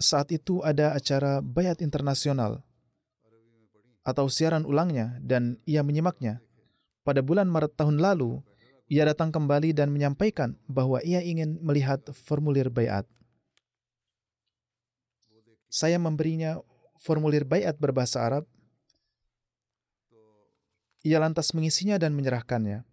Saat 0.00 0.32
itu 0.32 0.64
ada 0.64 0.96
acara 0.96 1.44
Bayat 1.44 1.84
Internasional 1.84 2.64
atau 4.04 4.28
siaran 4.28 4.68
ulangnya 4.68 5.16
dan 5.20 5.60
ia 5.64 5.80
menyimaknya. 5.80 6.40
Pada 7.04 7.20
bulan 7.20 7.48
Maret 7.48 7.76
tahun 7.76 8.00
lalu, 8.00 8.40
ia 8.88 9.04
datang 9.08 9.32
kembali 9.32 9.72
dan 9.72 9.92
menyampaikan 9.92 10.56
bahwa 10.68 11.00
ia 11.04 11.24
ingin 11.24 11.60
melihat 11.60 12.00
formulir 12.12 12.68
bayat. 12.68 13.08
Saya 15.74 15.98
memberinya 15.98 16.62
formulir 17.02 17.42
bayat 17.42 17.74
berbahasa 17.82 18.22
Arab. 18.22 18.46
Ia 21.02 21.18
lantas 21.18 21.50
mengisinya 21.50 21.98
dan 21.98 22.14
menyerahkannya. 22.14 22.86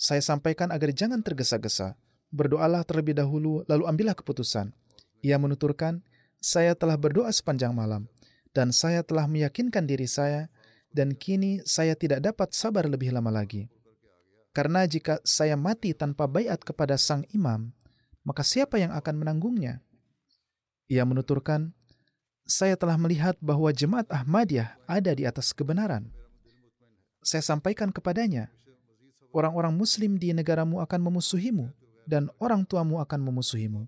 Saya 0.00 0.24
sampaikan 0.24 0.72
agar 0.72 0.96
jangan 0.96 1.20
tergesa-gesa. 1.20 1.92
Berdoalah 2.32 2.88
terlebih 2.88 3.12
dahulu, 3.12 3.68
lalu 3.68 3.84
ambillah 3.84 4.16
keputusan. 4.16 4.72
Ia 5.20 5.36
menuturkan, 5.36 6.00
saya 6.40 6.72
telah 6.72 6.96
berdoa 6.96 7.28
sepanjang 7.28 7.76
malam, 7.76 8.08
dan 8.56 8.72
saya 8.72 9.04
telah 9.04 9.28
meyakinkan 9.28 9.84
diri 9.84 10.08
saya, 10.08 10.48
dan 10.88 11.12
kini 11.12 11.60
saya 11.68 11.92
tidak 11.92 12.24
dapat 12.24 12.56
sabar 12.56 12.88
lebih 12.88 13.12
lama 13.12 13.28
lagi. 13.28 13.68
Karena 14.56 14.88
jika 14.88 15.20
saya 15.22 15.60
mati 15.60 15.92
tanpa 15.92 16.24
bayat 16.24 16.64
kepada 16.64 16.96
sang 16.96 17.28
imam, 17.36 17.76
maka 18.24 18.40
siapa 18.40 18.80
yang 18.80 18.90
akan 18.96 19.20
menanggungnya? 19.20 19.84
Ia 20.88 21.04
menuturkan, 21.04 21.76
saya 22.46 22.74
telah 22.74 22.98
melihat 22.98 23.38
bahwa 23.38 23.70
jemaat 23.70 24.06
Ahmadiyah 24.10 24.74
ada 24.86 25.12
di 25.14 25.24
atas 25.24 25.54
kebenaran. 25.54 26.10
Saya 27.22 27.42
sampaikan 27.42 27.94
kepadanya, 27.94 28.50
orang-orang 29.30 29.72
muslim 29.72 30.18
di 30.18 30.34
negaramu 30.34 30.82
akan 30.82 31.00
memusuhimu 31.00 31.70
dan 32.04 32.26
orang 32.42 32.66
tuamu 32.66 32.98
akan 32.98 33.20
memusuhimu. 33.22 33.86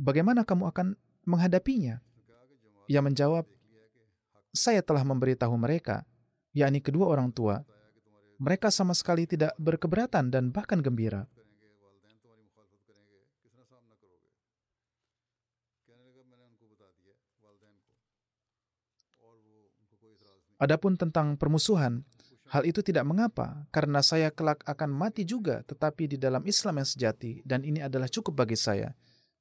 Bagaimana 0.00 0.42
kamu 0.48 0.64
akan 0.72 0.86
menghadapinya? 1.28 2.00
Ia 2.88 3.04
menjawab, 3.04 3.44
saya 4.56 4.80
telah 4.80 5.04
memberitahu 5.04 5.52
mereka, 5.54 6.08
yakni 6.56 6.80
kedua 6.80 7.06
orang 7.12 7.30
tua. 7.30 7.62
Mereka 8.40 8.72
sama 8.72 8.96
sekali 8.96 9.28
tidak 9.28 9.52
berkeberatan 9.60 10.32
dan 10.32 10.48
bahkan 10.48 10.80
gembira. 10.80 11.28
Adapun 20.60 21.00
tentang 21.00 21.40
permusuhan, 21.40 22.04
hal 22.52 22.68
itu 22.68 22.84
tidak 22.84 23.08
mengapa 23.08 23.64
karena 23.72 24.04
saya 24.04 24.28
kelak 24.28 24.60
akan 24.68 24.92
mati 24.92 25.24
juga 25.24 25.64
tetapi 25.64 26.04
di 26.04 26.16
dalam 26.20 26.44
Islam 26.44 26.84
yang 26.84 26.88
sejati 26.88 27.40
dan 27.48 27.64
ini 27.64 27.80
adalah 27.80 28.12
cukup 28.12 28.44
bagi 28.44 28.60
saya. 28.60 28.92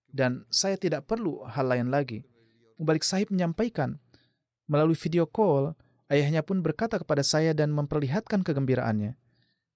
Dan 0.07 0.47
saya 0.47 0.79
tidak 0.79 1.05
perlu 1.05 1.43
hal 1.43 1.69
lain 1.69 1.91
lagi. 1.91 2.23
Mubalik 2.79 3.03
Sahib 3.03 3.29
menyampaikan 3.35 3.99
melalui 4.71 4.95
video 4.95 5.27
call, 5.27 5.75
ayahnya 6.07 6.39
pun 6.39 6.63
berkata 6.63 6.95
kepada 6.95 7.21
saya 7.21 7.51
dan 7.51 7.75
memperlihatkan 7.75 8.41
kegembiraannya. 8.41 9.19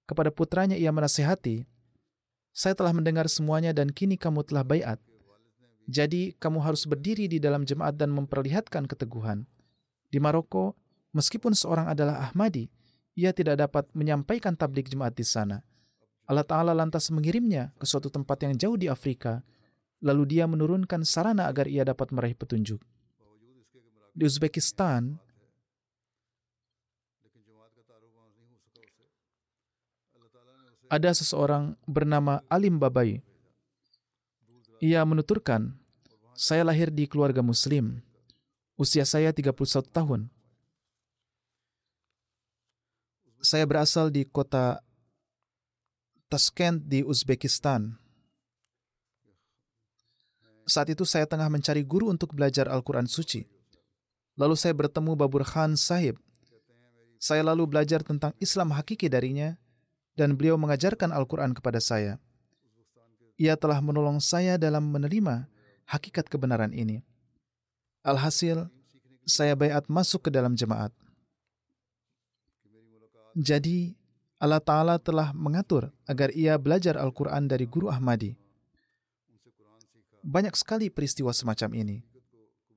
Kepada 0.08 0.32
putranya 0.32 0.80
ia 0.80 0.90
menasihati, 0.90 1.68
saya 2.54 2.72
telah 2.72 2.96
mendengar 2.96 3.26
semuanya 3.26 3.76
dan 3.76 3.90
kini 3.90 4.16
kamu 4.16 4.46
telah 4.48 4.64
bayat. 4.64 4.98
Jadi 5.84 6.32
kamu 6.40 6.64
harus 6.64 6.88
berdiri 6.88 7.28
di 7.28 7.36
dalam 7.36 7.68
jemaat 7.68 8.00
dan 8.00 8.08
memperlihatkan 8.14 8.88
keteguhan. 8.88 9.44
Di 10.08 10.16
Maroko, 10.22 10.78
Meskipun 11.14 11.54
seorang 11.54 11.94
adalah 11.94 12.26
Ahmadi, 12.28 12.66
ia 13.14 13.30
tidak 13.30 13.62
dapat 13.62 13.86
menyampaikan 13.94 14.58
tablik 14.58 14.90
jemaat 14.90 15.14
di 15.14 15.22
sana. 15.22 15.62
Allah 16.26 16.42
Ta'ala 16.42 16.74
lantas 16.74 17.06
mengirimnya 17.14 17.70
ke 17.78 17.86
suatu 17.86 18.10
tempat 18.10 18.42
yang 18.42 18.58
jauh 18.58 18.74
di 18.74 18.90
Afrika, 18.90 19.46
lalu 20.02 20.36
dia 20.36 20.50
menurunkan 20.50 21.06
sarana 21.06 21.46
agar 21.46 21.70
ia 21.70 21.86
dapat 21.86 22.10
meraih 22.10 22.34
petunjuk. 22.34 22.82
Di 24.10 24.26
Uzbekistan, 24.26 25.22
ada 30.90 31.10
seseorang 31.14 31.78
bernama 31.86 32.42
Alim 32.50 32.82
Babai. 32.82 33.22
Ia 34.82 35.06
menuturkan, 35.06 35.78
saya 36.34 36.66
lahir 36.66 36.90
di 36.90 37.06
keluarga 37.06 37.40
muslim. 37.40 38.02
Usia 38.74 39.06
saya 39.06 39.30
31 39.30 39.54
tahun. 39.94 40.33
Saya 43.44 43.68
berasal 43.68 44.08
di 44.08 44.24
kota 44.24 44.80
Tashkent 46.32 46.88
di 46.88 47.04
Uzbekistan. 47.04 48.00
Saat 50.64 50.96
itu 50.96 51.04
saya 51.04 51.28
tengah 51.28 51.52
mencari 51.52 51.84
guru 51.84 52.08
untuk 52.08 52.32
belajar 52.32 52.72
Al-Quran 52.72 53.04
Suci. 53.04 53.44
Lalu 54.40 54.56
saya 54.56 54.72
bertemu 54.72 55.12
Babur 55.12 55.44
Khan 55.44 55.76
Sahib. 55.76 56.16
Saya 57.20 57.44
lalu 57.44 57.68
belajar 57.68 58.00
tentang 58.00 58.32
Islam 58.40 58.72
hakiki 58.72 59.12
darinya 59.12 59.60
dan 60.16 60.40
beliau 60.40 60.56
mengajarkan 60.56 61.12
Al-Quran 61.12 61.52
kepada 61.52 61.84
saya. 61.84 62.16
Ia 63.36 63.60
telah 63.60 63.84
menolong 63.84 64.24
saya 64.24 64.56
dalam 64.56 64.88
menerima 64.88 65.44
hakikat 65.84 66.32
kebenaran 66.32 66.72
ini. 66.72 67.04
Alhasil, 68.00 68.72
saya 69.28 69.52
bayat 69.52 69.84
masuk 69.92 70.28
ke 70.28 70.30
dalam 70.32 70.56
jemaat. 70.56 70.96
Jadi, 73.34 73.98
Allah 74.38 74.62
Ta'ala 74.62 74.94
telah 75.02 75.34
mengatur 75.34 75.90
agar 76.06 76.30
ia 76.30 76.54
belajar 76.54 76.94
Al-Quran 76.94 77.50
dari 77.50 77.66
guru 77.66 77.90
Ahmadi. 77.90 78.38
Banyak 80.22 80.54
sekali 80.54 80.88
peristiwa 80.88 81.34
semacam 81.34 81.70
ini. 81.74 81.96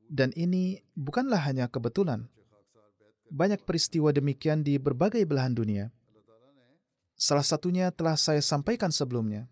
Dan 0.07 0.33
ini 0.33 0.81
bukanlah 0.97 1.39
hanya 1.45 1.69
kebetulan. 1.69 2.25
Banyak 3.27 3.63
peristiwa 3.67 4.09
demikian 4.09 4.65
di 4.65 4.79
berbagai 4.81 5.21
belahan 5.27 5.53
dunia. 5.53 5.93
Salah 7.17 7.43
satunya 7.43 7.91
telah 7.93 8.15
saya 8.17 8.39
sampaikan 8.41 8.89
sebelumnya. 8.89 9.45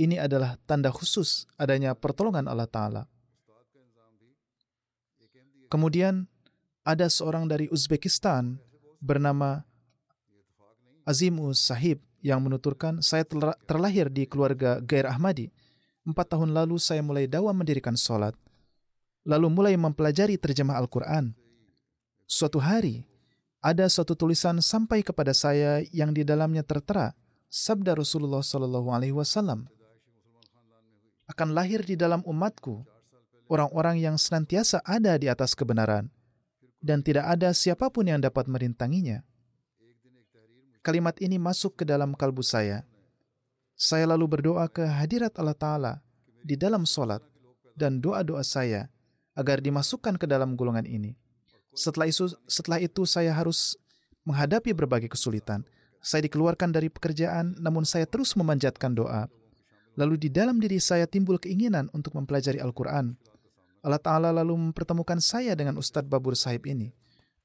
Ini 0.00 0.16
adalah 0.22 0.56
tanda 0.64 0.88
khusus 0.88 1.50
adanya 1.60 1.92
pertolongan 1.92 2.48
Allah 2.48 2.68
Ta'ala. 2.68 3.02
Kemudian, 5.70 6.26
ada 6.82 7.06
seorang 7.06 7.46
dari 7.46 7.70
Uzbekistan 7.70 8.58
bernama 8.98 9.62
Azimus 11.04 11.60
Sahib 11.60 12.00
yang 12.20 12.44
menuturkan 12.44 13.00
saya 13.00 13.24
terlahir 13.64 14.12
di 14.12 14.28
keluarga 14.28 14.80
Gair 14.80 15.08
Ahmadi. 15.08 15.48
Empat 16.04 16.32
tahun 16.32 16.56
lalu 16.56 16.80
saya 16.80 17.04
mulai 17.04 17.28
dakwah 17.28 17.52
mendirikan 17.52 17.92
sholat, 17.92 18.32
lalu 19.22 19.52
mulai 19.52 19.74
mempelajari 19.76 20.40
terjemah 20.40 20.80
Al-Quran. 20.80 21.36
Suatu 22.24 22.56
hari, 22.56 23.04
ada 23.60 23.84
suatu 23.92 24.16
tulisan 24.16 24.64
sampai 24.64 25.04
kepada 25.04 25.36
saya 25.36 25.84
yang 25.92 26.16
di 26.16 26.24
dalamnya 26.24 26.64
tertera 26.64 27.12
sabda 27.52 27.92
Rasulullah 27.92 28.40
Shallallahu 28.40 28.88
Alaihi 28.88 29.12
Wasallam 29.12 29.68
akan 31.28 31.48
lahir 31.54 31.84
di 31.84 31.94
dalam 31.94 32.24
umatku 32.24 32.82
orang-orang 33.52 34.00
yang 34.00 34.16
senantiasa 34.16 34.80
ada 34.82 35.14
di 35.20 35.28
atas 35.28 35.52
kebenaran 35.52 36.08
dan 36.80 37.04
tidak 37.04 37.28
ada 37.28 37.52
siapa 37.52 37.92
pun 37.92 38.08
yang 38.08 38.18
dapat 38.18 38.48
merintanginya 38.48 39.20
kalimat 40.80 41.16
ini 41.20 41.36
masuk 41.36 41.80
ke 41.80 41.84
dalam 41.84 42.16
kalbu 42.16 42.40
saya. 42.44 42.84
Saya 43.80 44.04
lalu 44.12 44.28
berdoa 44.28 44.68
ke 44.68 44.84
hadirat 44.84 45.32
Allah 45.40 45.56
Ta'ala 45.56 45.92
di 46.44 46.56
dalam 46.56 46.84
solat 46.84 47.24
dan 47.76 48.00
doa-doa 48.00 48.44
saya 48.44 48.92
agar 49.32 49.64
dimasukkan 49.64 50.20
ke 50.20 50.28
dalam 50.28 50.52
golongan 50.52 50.84
ini. 50.84 51.16
Setelah 51.72 52.10
itu, 52.10 52.28
setelah 52.44 52.76
itu 52.82 53.08
saya 53.08 53.32
harus 53.32 53.78
menghadapi 54.28 54.76
berbagai 54.76 55.08
kesulitan. 55.08 55.64
Saya 56.00 56.28
dikeluarkan 56.28 56.72
dari 56.72 56.92
pekerjaan, 56.92 57.56
namun 57.60 57.88
saya 57.88 58.04
terus 58.04 58.36
memanjatkan 58.36 58.92
doa. 58.92 59.28
Lalu 59.96 60.16
di 60.16 60.28
dalam 60.32 60.60
diri 60.60 60.80
saya 60.80 61.04
timbul 61.04 61.36
keinginan 61.36 61.88
untuk 61.92 62.16
mempelajari 62.16 62.60
Al-Quran. 62.60 63.16
Allah 63.80 64.00
Ta'ala 64.00 64.28
lalu 64.32 64.70
mempertemukan 64.70 65.20
saya 65.24 65.56
dengan 65.56 65.80
Ustadz 65.80 66.08
Babur 66.08 66.36
Sahib 66.36 66.68
ini. 66.68 66.92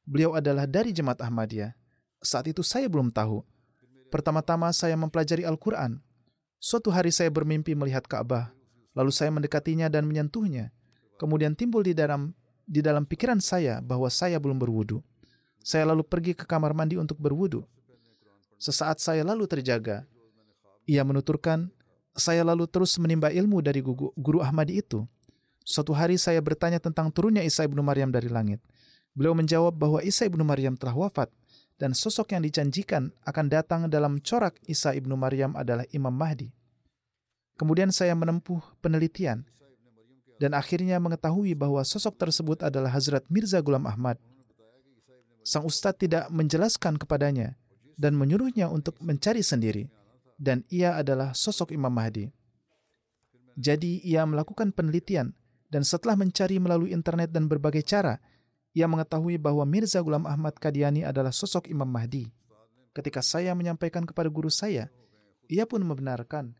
Beliau 0.03 0.35
adalah 0.35 0.67
dari 0.67 0.91
Jemaat 0.91 1.23
Ahmadiyah. 1.23 1.84
Saat 2.25 2.49
itu 2.49 2.65
saya 2.65 2.89
belum 2.89 3.13
tahu. 3.13 3.45
Pertama-tama 4.09 4.73
saya 4.73 4.97
mempelajari 4.97 5.45
Al-Quran. 5.45 6.01
Suatu 6.57 6.89
hari 6.89 7.13
saya 7.13 7.29
bermimpi 7.29 7.77
melihat 7.77 8.09
Ka'bah. 8.09 8.49
Lalu 8.97 9.13
saya 9.13 9.29
mendekatinya 9.29 9.85
dan 9.85 10.09
menyentuhnya. 10.09 10.73
Kemudian 11.21 11.53
timbul 11.53 11.85
di 11.85 11.93
dalam 11.93 12.33
di 12.65 12.81
dalam 12.81 13.05
pikiran 13.05 13.37
saya 13.37 13.77
bahwa 13.77 14.09
saya 14.09 14.41
belum 14.41 14.57
berwudu. 14.57 15.05
Saya 15.61 15.85
lalu 15.85 16.01
pergi 16.01 16.33
ke 16.33 16.49
kamar 16.49 16.73
mandi 16.73 16.97
untuk 16.97 17.21
berwudu. 17.21 17.61
Sesaat 18.57 18.97
saya 18.97 19.21
lalu 19.21 19.45
terjaga. 19.45 20.09
Ia 20.89 21.05
menuturkan, 21.05 21.69
saya 22.17 22.41
lalu 22.41 22.65
terus 22.65 22.97
menimba 22.97 23.29
ilmu 23.29 23.61
dari 23.61 23.81
guru, 23.81 24.41
Ahmadi 24.41 24.81
itu. 24.81 25.05
Suatu 25.65 25.93
hari 25.93 26.17
saya 26.17 26.41
bertanya 26.41 26.77
tentang 26.81 27.09
turunnya 27.09 27.41
Isa 27.41 27.65
ibnu 27.65 27.81
Maryam 27.81 28.09
dari 28.09 28.29
langit. 28.29 28.61
Beliau 29.13 29.33
menjawab 29.33 29.73
bahwa 29.73 29.99
Isa 30.05 30.25
ibnu 30.25 30.41
Maryam 30.45 30.77
telah 30.77 30.93
wafat 30.93 31.29
dan 31.75 31.91
sosok 31.91 32.31
yang 32.35 32.43
dijanjikan 32.43 33.11
akan 33.27 33.45
datang 33.51 33.81
dalam 33.91 34.23
corak 34.23 34.55
Isa 34.67 34.95
ibnu 34.95 35.15
Maryam 35.19 35.55
adalah 35.59 35.83
Imam 35.91 36.13
Mahdi. 36.15 36.51
Kemudian 37.55 37.91
saya 37.91 38.15
menempuh 38.15 38.59
penelitian 38.83 39.47
dan 40.35 40.51
akhirnya 40.51 40.99
mengetahui 40.99 41.55
bahwa 41.55 41.79
sosok 41.83 42.19
tersebut 42.19 42.63
adalah 42.63 42.91
Hazrat 42.91 43.23
Mirza 43.31 43.63
Gulam 43.63 43.87
Ahmad. 43.87 44.19
Sang 45.45 45.63
ustadz 45.63 46.01
tidak 46.01 46.27
menjelaskan 46.33 46.99
kepadanya 46.99 47.55
dan 47.95 48.17
menyuruhnya 48.17 48.67
untuk 48.67 48.99
mencari 48.99 49.39
sendiri, 49.39 49.87
dan 50.35 50.67
ia 50.67 50.99
adalah 50.99 51.31
sosok 51.31 51.71
Imam 51.71 51.93
Mahdi. 51.93 52.27
Jadi 53.55 54.03
ia 54.03 54.27
melakukan 54.27 54.75
penelitian 54.75 55.31
Dan 55.75 55.81
setelah 55.81 56.15
mencari 56.15 56.61
melalui 56.61 56.93
internet 56.93 57.33
dan 57.33 57.49
berbagai 57.49 57.83
cara, 57.83 58.21
ia 58.75 58.91
mengetahui 58.91 59.39
bahwa 59.39 59.63
Mirza 59.63 60.03
Ghulam 60.03 60.27
Ahmad 60.27 60.59
Kadiani 60.59 61.07
adalah 61.07 61.31
sosok 61.31 61.71
Imam 61.71 61.87
Mahdi. 61.87 62.27
Ketika 62.91 63.23
saya 63.23 63.55
menyampaikan 63.55 64.03
kepada 64.03 64.27
guru 64.27 64.51
saya, 64.51 64.91
ia 65.47 65.63
pun 65.63 65.79
membenarkan 65.79 66.51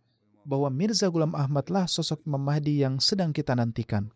bahwa 0.47 0.72
Mirza 0.72 1.11
Ghulam 1.11 1.36
Ahmadlah 1.36 1.91
sosok 1.91 2.24
Imam 2.24 2.39
Mahdi 2.39 2.80
yang 2.80 3.03
sedang 3.03 3.36
kita 3.36 3.51
nantikan. 3.51 4.07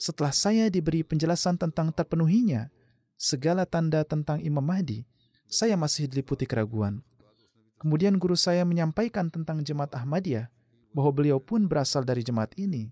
Setelah 0.00 0.32
saya 0.32 0.72
diberi 0.72 1.04
penjelasan 1.04 1.60
tentang 1.60 1.92
terpenuhinya 1.92 2.72
segala 3.20 3.68
tanda 3.68 4.00
tentang 4.00 4.40
Imam 4.40 4.64
Mahdi, 4.64 5.04
saya 5.44 5.76
masih 5.76 6.08
diliputi 6.08 6.48
keraguan. 6.48 7.04
Kemudian 7.76 8.16
guru 8.16 8.32
saya 8.32 8.64
menyampaikan 8.64 9.28
tentang 9.28 9.60
jemaat 9.60 9.92
Ahmadiyah, 9.92 10.48
bahwa 10.96 11.12
beliau 11.12 11.38
pun 11.38 11.68
berasal 11.68 12.02
dari 12.02 12.24
jemaat 12.24 12.56
ini. 12.56 12.90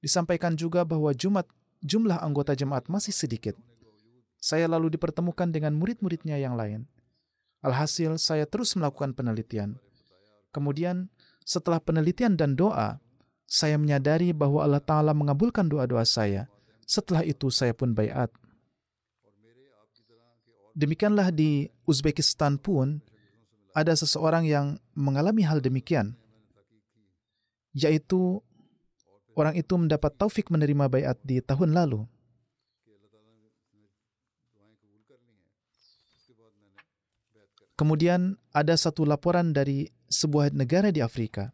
Disampaikan 0.00 0.56
juga 0.56 0.82
bahwa 0.82 1.12
Jumat, 1.12 1.44
jumlah 1.84 2.20
anggota 2.20 2.52
jemaat 2.56 2.88
masih 2.88 3.12
sedikit. 3.12 3.56
Saya 4.40 4.64
lalu 4.68 4.96
dipertemukan 4.96 5.52
dengan 5.52 5.76
murid-muridnya 5.76 6.40
yang 6.40 6.56
lain. 6.56 6.88
Alhasil, 7.60 8.16
saya 8.16 8.48
terus 8.48 8.72
melakukan 8.72 9.12
penelitian. 9.12 9.76
Kemudian, 10.48 11.12
setelah 11.44 11.76
penelitian 11.76 12.40
dan 12.40 12.56
doa, 12.56 13.04
saya 13.44 13.76
menyadari 13.76 14.32
bahwa 14.32 14.64
Allah 14.64 14.80
Ta'ala 14.80 15.12
mengabulkan 15.12 15.68
doa-doa 15.68 16.08
saya. 16.08 16.48
Setelah 16.88 17.20
itu, 17.20 17.52
saya 17.52 17.76
pun 17.76 17.92
bayat. 17.92 18.32
Demikianlah 20.72 21.28
di 21.28 21.68
Uzbekistan 21.84 22.56
pun, 22.56 23.04
ada 23.76 23.92
seseorang 23.92 24.48
yang 24.48 24.80
mengalami 24.96 25.44
hal 25.44 25.60
demikian, 25.60 26.16
yaitu 27.76 28.42
orang 29.34 29.54
itu 29.56 29.74
mendapat 29.78 30.12
taufik 30.16 30.50
menerima 30.50 30.90
bayat 30.90 31.16
di 31.22 31.38
tahun 31.42 31.74
lalu. 31.74 32.06
Kemudian 37.80 38.36
ada 38.52 38.76
satu 38.76 39.08
laporan 39.08 39.56
dari 39.56 39.88
sebuah 40.12 40.52
negara 40.52 40.92
di 40.92 41.00
Afrika. 41.00 41.48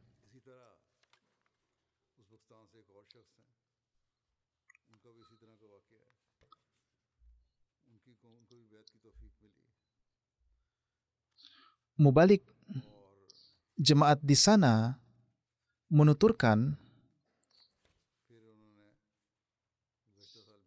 Mubalik 11.96 12.44
jemaat 13.80 14.20
di 14.20 14.36
sana 14.36 15.00
menuturkan 15.88 16.76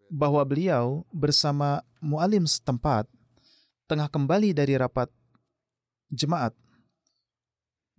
bahwa 0.09 0.41
beliau 0.43 1.05
bersama 1.13 1.85
mualim 2.01 2.49
setempat 2.49 3.05
tengah 3.85 4.09
kembali 4.09 4.53
dari 4.53 4.75
rapat 4.75 5.09
jemaat. 6.09 6.53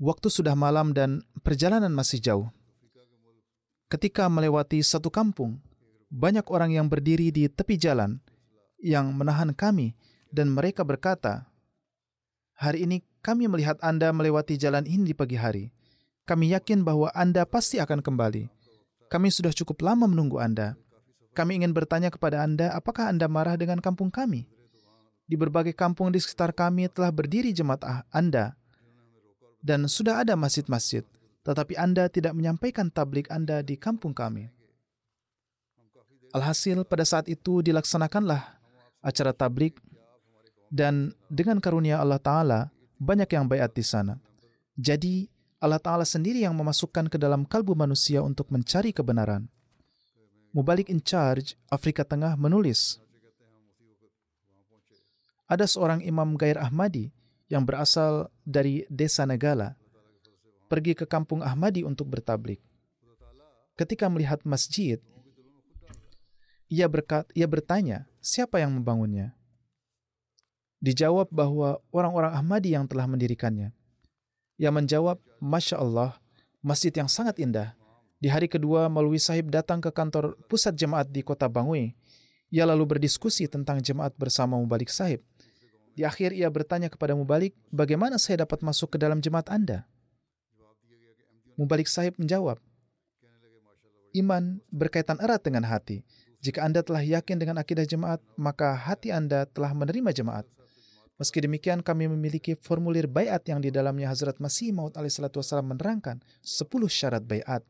Waktu 0.00 0.28
sudah 0.30 0.58
malam 0.58 0.90
dan 0.90 1.22
perjalanan 1.42 1.92
masih 1.94 2.18
jauh. 2.18 2.48
Ketika 3.90 4.30
melewati 4.30 4.82
satu 4.82 5.10
kampung, 5.10 5.58
banyak 6.10 6.46
orang 6.50 6.74
yang 6.74 6.86
berdiri 6.86 7.30
di 7.30 7.46
tepi 7.50 7.78
jalan 7.78 8.18
yang 8.82 9.10
menahan 9.14 9.54
kami 9.54 9.94
dan 10.30 10.50
mereka 10.50 10.86
berkata, 10.86 11.50
"Hari 12.54 12.86
ini 12.86 13.02
kami 13.20 13.46
melihat 13.52 13.76
Anda 13.84 14.10
melewati 14.16 14.56
jalan 14.56 14.88
ini 14.88 15.12
di 15.12 15.14
pagi 15.14 15.36
hari. 15.36 15.68
Kami 16.24 16.56
yakin 16.56 16.80
bahwa 16.80 17.12
Anda 17.12 17.44
pasti 17.44 17.76
akan 17.76 18.00
kembali. 18.00 18.48
Kami 19.12 19.28
sudah 19.28 19.52
cukup 19.52 19.84
lama 19.84 20.08
menunggu 20.08 20.40
Anda. 20.40 20.78
Kami 21.30 21.62
ingin 21.62 21.70
bertanya 21.70 22.10
kepada 22.10 22.42
Anda, 22.42 22.74
apakah 22.74 23.06
Anda 23.06 23.30
marah 23.30 23.54
dengan 23.54 23.78
kampung 23.78 24.10
kami? 24.10 24.50
Di 25.30 25.38
berbagai 25.38 25.78
kampung 25.78 26.10
di 26.10 26.18
sekitar 26.18 26.50
kami 26.50 26.90
telah 26.90 27.14
berdiri 27.14 27.54
jemaat 27.54 27.86
Anda, 28.10 28.58
dan 29.62 29.86
sudah 29.86 30.26
ada 30.26 30.34
masjid-masjid, 30.34 31.06
tetapi 31.46 31.78
Anda 31.78 32.10
tidak 32.10 32.34
menyampaikan 32.34 32.90
tablik 32.90 33.30
Anda 33.30 33.62
di 33.62 33.78
kampung 33.78 34.10
kami. 34.10 34.50
Alhasil, 36.34 36.82
pada 36.82 37.06
saat 37.06 37.30
itu 37.30 37.62
dilaksanakanlah 37.62 38.58
acara 38.98 39.30
tablik, 39.30 39.78
dan 40.66 41.14
dengan 41.30 41.62
karunia 41.62 42.02
Allah 42.02 42.18
Ta'ala, 42.18 42.60
banyak 42.98 43.30
yang 43.30 43.46
bayat 43.46 43.70
di 43.70 43.86
sana. 43.86 44.18
Jadi, 44.74 45.30
Allah 45.62 45.78
Ta'ala 45.78 46.02
sendiri 46.02 46.42
yang 46.42 46.58
memasukkan 46.58 47.06
ke 47.06 47.18
dalam 47.22 47.46
kalbu 47.46 47.78
manusia 47.78 48.18
untuk 48.22 48.50
mencari 48.50 48.90
kebenaran. 48.90 49.46
Mubalik 50.50 50.90
in 50.90 50.98
charge 50.98 51.54
Afrika 51.70 52.02
Tengah 52.02 52.34
menulis, 52.34 52.98
ada 55.46 55.62
seorang 55.66 56.02
Imam 56.02 56.34
Gair 56.34 56.58
Ahmadi 56.58 57.14
yang 57.50 57.66
berasal 57.66 58.30
dari 58.42 58.86
desa 58.90 59.26
Negala, 59.26 59.78
pergi 60.70 60.94
ke 60.94 61.06
kampung 61.06 61.42
Ahmadi 61.42 61.82
untuk 61.82 62.06
bertablik. 62.10 62.62
Ketika 63.74 64.06
melihat 64.06 64.42
masjid, 64.46 65.02
ia, 66.70 66.86
berkat, 66.86 67.26
ia 67.34 67.50
bertanya, 67.50 68.06
siapa 68.22 68.62
yang 68.62 68.74
membangunnya? 68.74 69.34
Dijawab 70.78 71.26
bahwa 71.34 71.82
orang-orang 71.90 72.30
Ahmadi 72.34 72.78
yang 72.78 72.86
telah 72.86 73.10
mendirikannya. 73.10 73.74
Ia 74.58 74.70
menjawab, 74.70 75.18
Masya 75.42 75.82
Allah, 75.82 76.18
masjid 76.62 76.94
yang 76.94 77.10
sangat 77.10 77.42
indah. 77.42 77.74
Di 78.20 78.28
hari 78.28 78.52
kedua, 78.52 78.92
Malwi 78.92 79.16
Sahib 79.16 79.48
datang 79.48 79.80
ke 79.80 79.88
kantor 79.88 80.36
pusat 80.44 80.76
jemaat 80.76 81.08
di 81.08 81.24
kota 81.24 81.48
Bangui. 81.48 81.96
Ia 82.52 82.68
lalu 82.68 82.84
berdiskusi 82.84 83.48
tentang 83.48 83.80
jemaat 83.80 84.12
bersama 84.20 84.60
Mubalik 84.60 84.92
Sahib. 84.92 85.24
Di 85.96 86.04
akhir 86.04 86.36
ia 86.36 86.52
bertanya 86.52 86.92
kepada 86.92 87.16
Mubalik, 87.16 87.56
bagaimana 87.72 88.20
saya 88.20 88.44
dapat 88.44 88.60
masuk 88.60 88.94
ke 88.94 88.98
dalam 89.00 89.24
jemaat 89.24 89.48
Anda? 89.48 89.88
Mubalik 91.56 91.88
sahib 91.88 92.16
menjawab, 92.16 92.56
Iman 94.16 94.58
berkaitan 94.74 95.22
erat 95.22 95.44
dengan 95.44 95.62
hati. 95.68 96.02
Jika 96.42 96.64
Anda 96.66 96.82
telah 96.82 97.04
yakin 97.04 97.36
dengan 97.38 97.60
akidah 97.60 97.86
jemaat, 97.86 98.18
maka 98.34 98.74
hati 98.74 99.12
Anda 99.14 99.46
telah 99.46 99.70
menerima 99.70 100.10
jemaat. 100.10 100.48
Meski 101.20 101.44
demikian, 101.44 101.84
kami 101.84 102.08
memiliki 102.08 102.56
formulir 102.56 103.04
bayat 103.06 103.44
yang 103.46 103.60
di 103.60 103.68
dalamnya 103.68 104.08
Hazrat 104.08 104.40
Masih 104.40 104.72
Maud 104.72 104.96
alaihissalatu 104.96 105.38
menerangkan 105.62 106.24
10 106.40 106.64
syarat 106.88 107.22
bayat. 107.22 107.62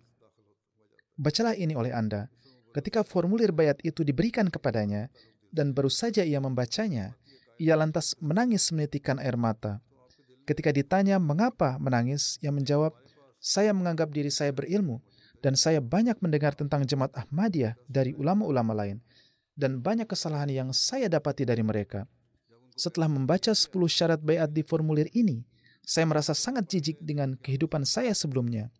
Bacalah 1.20 1.52
ini 1.52 1.76
oleh 1.76 1.92
Anda. 1.92 2.32
Ketika 2.72 3.04
formulir 3.04 3.52
bayat 3.52 3.76
itu 3.84 4.00
diberikan 4.00 4.48
kepadanya, 4.48 5.12
dan 5.52 5.76
baru 5.76 5.92
saja 5.92 6.24
ia 6.24 6.40
membacanya, 6.40 7.12
ia 7.60 7.76
lantas 7.76 8.16
menangis 8.24 8.72
menitikan 8.72 9.20
air 9.20 9.36
mata. 9.36 9.84
Ketika 10.48 10.72
ditanya 10.72 11.20
mengapa 11.20 11.76
menangis, 11.76 12.40
ia 12.40 12.48
menjawab, 12.48 12.96
saya 13.36 13.76
menganggap 13.76 14.08
diri 14.08 14.32
saya 14.32 14.48
berilmu 14.48 15.04
dan 15.44 15.60
saya 15.60 15.84
banyak 15.84 16.16
mendengar 16.24 16.56
tentang 16.56 16.88
jemaat 16.88 17.12
Ahmadiyah 17.12 17.76
dari 17.84 18.16
ulama-ulama 18.16 18.72
lain 18.72 19.04
dan 19.52 19.84
banyak 19.84 20.08
kesalahan 20.08 20.48
yang 20.48 20.68
saya 20.72 21.12
dapati 21.12 21.44
dari 21.44 21.60
mereka. 21.60 22.08
Setelah 22.72 23.12
membaca 23.12 23.52
10 23.52 23.68
syarat 23.92 24.20
bayat 24.24 24.48
di 24.56 24.64
formulir 24.64 25.12
ini, 25.12 25.44
saya 25.84 26.08
merasa 26.08 26.32
sangat 26.32 26.64
jijik 26.64 26.96
dengan 27.04 27.36
kehidupan 27.36 27.84
saya 27.84 28.16
sebelumnya, 28.16 28.72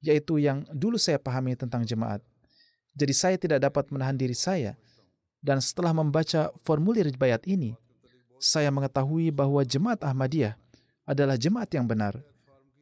yaitu 0.00 0.40
yang 0.40 0.64
dulu 0.72 0.96
saya 0.96 1.20
pahami 1.20 1.56
tentang 1.56 1.84
jemaat. 1.84 2.24
Jadi 2.96 3.14
saya 3.14 3.36
tidak 3.38 3.64
dapat 3.64 3.88
menahan 3.94 4.16
diri 4.16 4.34
saya, 4.34 4.74
dan 5.40 5.62
setelah 5.62 5.96
membaca 5.96 6.52
formulir 6.66 7.08
bayat 7.16 7.46
ini, 7.48 7.72
saya 8.40 8.68
mengetahui 8.72 9.32
bahwa 9.32 9.60
jemaat 9.64 10.00
Ahmadiyah 10.04 10.56
adalah 11.04 11.36
jemaat 11.36 11.68
yang 11.72 11.88
benar. 11.88 12.16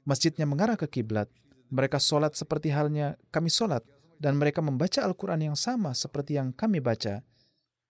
Masjidnya 0.07 0.47
mengarah 0.47 0.79
ke 0.79 0.87
kiblat. 0.89 1.29
Mereka 1.69 2.01
sholat 2.01 2.33
seperti 2.33 2.73
halnya 2.73 3.21
kami 3.29 3.53
sholat, 3.53 3.85
dan 4.17 4.41
mereka 4.41 4.65
membaca 4.65 5.05
Al-Quran 5.05 5.53
yang 5.53 5.59
sama 5.59 5.93
seperti 5.93 6.41
yang 6.41 6.51
kami 6.55 6.81
baca. 6.81 7.21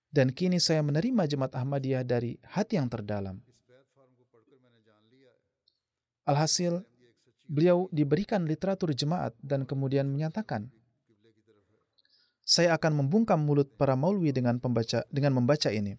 Dan 0.08 0.32
kini 0.32 0.56
saya 0.58 0.80
menerima 0.80 1.28
jemaat 1.28 1.52
Ahmadiyah 1.54 2.02
dari 2.02 2.40
hati 2.42 2.80
yang 2.80 2.88
terdalam. 2.88 3.38
Alhasil, 6.28 6.84
beliau 7.49 7.88
diberikan 7.90 8.44
literatur 8.44 8.92
jemaat 8.92 9.32
dan 9.40 9.64
kemudian 9.64 10.07
menyatakan, 10.07 10.68
saya 12.44 12.76
akan 12.76 13.05
membungkam 13.05 13.40
mulut 13.40 13.72
para 13.74 13.96
maulwi 13.96 14.32
dengan 14.32 14.61
pembaca 14.61 15.05
dengan 15.09 15.36
membaca 15.36 15.68
ini 15.72 15.96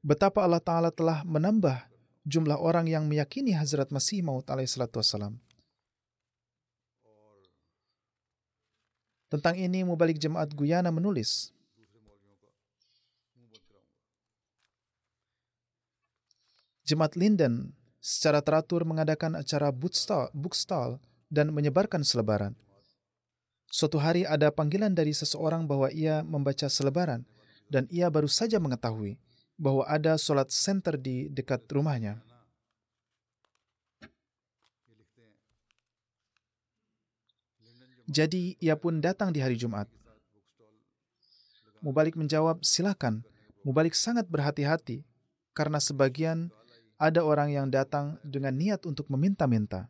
betapa 0.00 0.40
Allah 0.44 0.60
Ta'ala 0.60 0.88
telah 0.88 1.22
menambah 1.28 1.76
jumlah 2.24 2.56
orang 2.56 2.88
yang 2.88 3.04
meyakini 3.04 3.52
Hazrat 3.52 3.92
Masih 3.92 4.24
Maud 4.24 4.48
alaihissalatu 4.48 5.00
wassalam. 5.00 5.36
Tentang 9.30 9.54
ini, 9.54 9.86
Mubalik 9.86 10.18
Jemaat 10.18 10.50
Guyana 10.50 10.90
menulis, 10.90 11.54
Jemaat 16.82 17.14
Linden 17.14 17.70
secara 18.00 18.40
teratur 18.40 18.82
mengadakan 18.88 19.36
acara 19.36 19.68
bookstall, 19.68 20.32
bookstall 20.32 20.96
dan 21.28 21.52
menyebarkan 21.52 22.00
selebaran. 22.00 22.56
Suatu 23.70 24.02
hari 24.02 24.26
ada 24.26 24.50
panggilan 24.50 24.90
dari 24.90 25.14
seseorang 25.14 25.68
bahwa 25.68 25.86
ia 25.94 26.26
membaca 26.26 26.66
selebaran 26.66 27.22
dan 27.70 27.86
ia 27.86 28.10
baru 28.10 28.26
saja 28.26 28.58
mengetahui 28.58 29.14
bahwa 29.54 29.86
ada 29.86 30.18
sholat 30.18 30.50
center 30.50 30.98
di 30.98 31.30
dekat 31.30 31.62
rumahnya. 31.70 32.18
Jadi 38.10 38.58
ia 38.58 38.74
pun 38.74 38.98
datang 38.98 39.30
di 39.30 39.38
hari 39.38 39.54
Jumat. 39.54 39.86
Mubalik 41.78 42.18
menjawab, 42.18 42.58
silakan. 42.66 43.22
Mubalik 43.62 43.94
sangat 43.94 44.26
berhati-hati 44.26 45.06
karena 45.54 45.78
sebagian 45.78 46.50
ada 47.00 47.24
orang 47.24 47.48
yang 47.48 47.72
datang 47.72 48.20
dengan 48.20 48.52
niat 48.52 48.84
untuk 48.84 49.08
meminta-minta. 49.08 49.88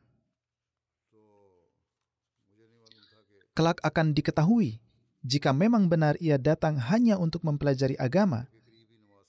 kelak 3.60 3.82
akan 3.84 4.16
diketahui 4.16 4.80
jika 5.20 5.52
memang 5.52 5.84
benar 5.84 6.16
ia 6.16 6.40
datang 6.40 6.80
hanya 6.80 7.20
untuk 7.20 7.44
mempelajari 7.44 7.92
agama, 8.00 8.48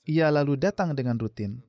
ia 0.08 0.32
lalu 0.32 0.56
datang 0.56 0.96
dengan 0.96 1.20
rutin. 1.20 1.60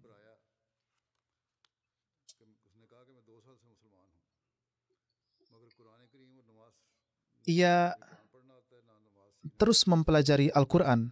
Ia 7.43 7.91
terus 9.59 9.83
mempelajari 9.83 10.47
Al-Quran, 10.55 11.11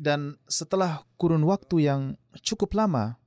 dan 0.00 0.40
setelah 0.48 1.04
kurun 1.20 1.44
waktu 1.44 1.84
yang 1.84 2.16
cukup 2.40 2.72
lama, 2.72 3.20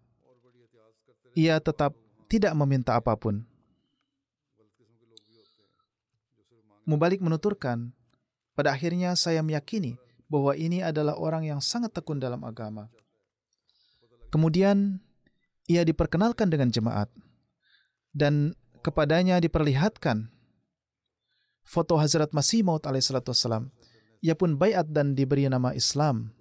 ia 1.37 1.61
tetap 1.61 1.93
tidak 2.25 2.57
meminta 2.57 2.97
apa 2.97 3.13
pun. 3.13 3.45
Mubalik 6.89 7.21
menuturkan, 7.21 7.93
pada 8.57 8.73
akhirnya 8.73 9.13
saya 9.13 9.45
meyakini 9.45 10.01
bahwa 10.25 10.57
ini 10.57 10.81
adalah 10.81 11.13
orang 11.13 11.45
yang 11.45 11.61
sangat 11.61 11.93
tekun 11.93 12.17
dalam 12.17 12.41
agama. 12.41 12.89
Kemudian 14.33 14.97
ia 15.69 15.85
diperkenalkan 15.85 16.49
dengan 16.49 16.73
jemaat 16.73 17.11
dan 18.17 18.57
kepadanya 18.81 19.37
diperlihatkan 19.37 20.31
foto 21.67 21.99
Hazrat 22.01 22.33
Masih 22.33 22.65
Maud 22.65 22.81
alaihissalam. 22.87 23.69
Ia 24.25 24.33
pun 24.33 24.57
bayat 24.57 24.89
dan 24.89 25.13
diberi 25.13 25.45
nama 25.45 25.75
Islam. 25.77 26.33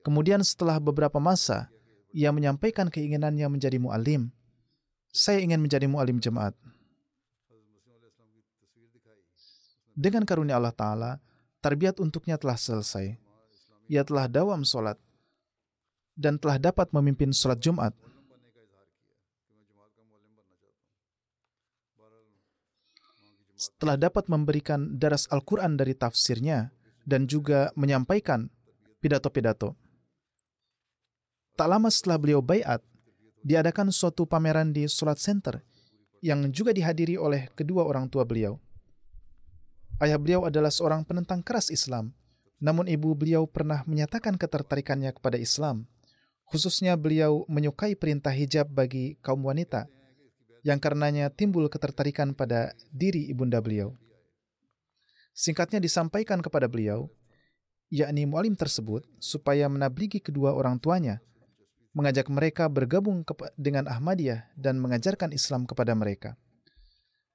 Kemudian 0.00 0.40
setelah 0.40 0.80
beberapa 0.80 1.20
masa, 1.20 1.68
ia 2.14 2.30
menyampaikan 2.30 2.86
keinginannya 2.86 3.50
menjadi 3.50 3.82
mu'alim. 3.82 4.30
Saya 5.10 5.42
ingin 5.42 5.58
menjadi 5.58 5.90
mu'alim 5.90 6.22
jemaat. 6.22 6.54
Dengan 9.94 10.22
karunia 10.22 10.58
Allah 10.58 10.74
Ta'ala, 10.74 11.12
tarbiyat 11.58 11.98
untuknya 11.98 12.38
telah 12.38 12.54
selesai. 12.54 13.18
Ia 13.90 14.02
telah 14.06 14.30
dawam 14.30 14.62
sholat 14.62 14.98
dan 16.14 16.38
telah 16.38 16.58
dapat 16.62 16.94
memimpin 16.94 17.34
sholat 17.34 17.58
Jumat. 17.58 17.94
Setelah 23.54 23.96
dapat 23.96 24.26
memberikan 24.26 24.98
daras 24.98 25.30
Al-Quran 25.30 25.78
dari 25.78 25.94
tafsirnya 25.94 26.74
dan 27.06 27.26
juga 27.30 27.70
menyampaikan 27.78 28.50
pidato-pidato. 28.98 29.83
Tak 31.54 31.70
lama 31.70 31.86
setelah 31.86 32.18
beliau 32.18 32.42
bayat, 32.42 32.82
diadakan 33.46 33.94
suatu 33.94 34.26
pameran 34.26 34.74
di 34.74 34.90
Sholat 34.90 35.22
Center 35.22 35.62
yang 36.18 36.50
juga 36.50 36.74
dihadiri 36.74 37.14
oleh 37.14 37.46
kedua 37.54 37.86
orang 37.86 38.10
tua 38.10 38.26
beliau. 38.26 38.58
Ayah 40.02 40.18
beliau 40.18 40.42
adalah 40.42 40.74
seorang 40.74 41.06
penentang 41.06 41.46
keras 41.46 41.70
Islam, 41.70 42.10
namun 42.58 42.90
ibu 42.90 43.14
beliau 43.14 43.46
pernah 43.46 43.86
menyatakan 43.86 44.34
ketertarikannya 44.34 45.14
kepada 45.14 45.38
Islam. 45.38 45.86
Khususnya 46.50 46.98
beliau 46.98 47.46
menyukai 47.46 47.94
perintah 47.94 48.34
hijab 48.34 48.66
bagi 48.74 49.14
kaum 49.22 49.46
wanita, 49.46 49.86
yang 50.66 50.82
karenanya 50.82 51.30
timbul 51.30 51.70
ketertarikan 51.70 52.34
pada 52.34 52.74
diri 52.90 53.30
ibunda 53.30 53.62
beliau. 53.62 53.94
Singkatnya 55.38 55.78
disampaikan 55.78 56.42
kepada 56.42 56.66
beliau, 56.66 57.06
yakni 57.94 58.26
mualim 58.26 58.58
tersebut 58.58 59.06
supaya 59.22 59.70
menabligi 59.70 60.18
kedua 60.18 60.50
orang 60.50 60.82
tuanya, 60.82 61.22
mengajak 61.94 62.26
mereka 62.28 62.66
bergabung 62.68 63.22
dengan 63.54 63.86
Ahmadiyah 63.86 64.52
dan 64.58 64.82
mengajarkan 64.82 65.30
Islam 65.30 65.64
kepada 65.64 65.94
mereka. 65.94 66.34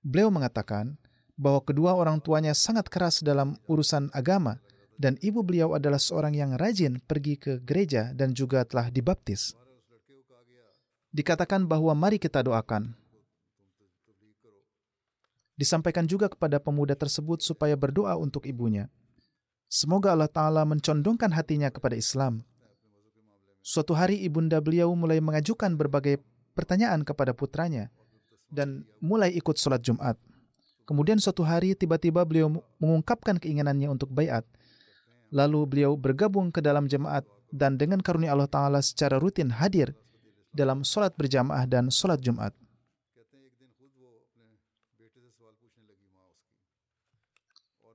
Beliau 0.03 0.29
mengatakan, 0.29 0.99
bahwa 1.39 1.63
kedua 1.63 1.95
orang 1.95 2.19
tuanya 2.19 2.51
sangat 2.51 2.91
keras 2.91 3.23
dalam 3.23 3.55
urusan 3.71 4.11
agama 4.11 4.59
dan 4.99 5.15
ibu 5.23 5.39
beliau 5.39 5.71
adalah 5.71 5.95
seorang 5.95 6.35
yang 6.35 6.59
rajin 6.59 6.99
pergi 6.99 7.39
ke 7.39 7.63
gereja 7.63 8.11
dan 8.11 8.35
juga 8.35 8.67
telah 8.67 8.91
dibaptis. 8.91 9.55
Dikatakan 11.15 11.63
bahwa 11.63 11.95
mari 11.95 12.19
kita 12.19 12.43
doakan. 12.43 12.91
Disampaikan 15.55 16.03
juga 16.03 16.27
kepada 16.27 16.59
pemuda 16.59 16.93
tersebut 16.93 17.39
supaya 17.39 17.79
berdoa 17.79 18.19
untuk 18.19 18.43
ibunya. 18.43 18.91
Semoga 19.71 20.11
Allah 20.11 20.31
Ta'ala 20.31 20.67
mencondongkan 20.67 21.31
hatinya 21.31 21.71
kepada 21.71 21.95
Islam. 21.95 22.43
Suatu 23.59 23.91
hari 23.91 24.23
ibunda 24.23 24.57
beliau 24.63 24.95
mulai 24.95 25.19
mengajukan 25.19 25.75
berbagai 25.75 26.23
pertanyaan 26.55 27.03
kepada 27.03 27.35
putranya 27.35 27.91
dan 28.49 28.87
mulai 29.03 29.31
ikut 29.35 29.55
sholat 29.59 29.83
Jumat. 29.83 30.17
Kemudian 30.89 31.21
suatu 31.21 31.45
hari 31.45 31.77
tiba-tiba 31.77 32.25
beliau 32.25 32.49
mengungkapkan 32.81 33.37
keinginannya 33.37 33.93
untuk 33.93 34.09
bayat. 34.09 34.41
Lalu 35.29 35.59
beliau 35.69 35.93
bergabung 35.93 36.49
ke 36.49 36.65
dalam 36.65 36.89
jemaat 36.89 37.21
dan 37.53 37.77
dengan 37.77 38.01
karunia 38.01 38.33
Allah 38.33 38.49
Ta'ala 38.49 38.81
secara 38.81 39.21
rutin 39.21 39.53
hadir 39.53 39.93
dalam 40.49 40.81
sholat 40.81 41.13
berjamaah 41.13 41.69
dan 41.69 41.93
sholat 41.93 42.17
Jumat. 42.17 42.57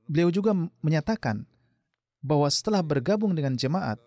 Beliau 0.04 0.28
juga 0.30 0.52
menyatakan 0.84 1.48
bahwa 2.22 2.46
setelah 2.52 2.84
bergabung 2.84 3.32
dengan 3.34 3.56
jemaat, 3.56 3.98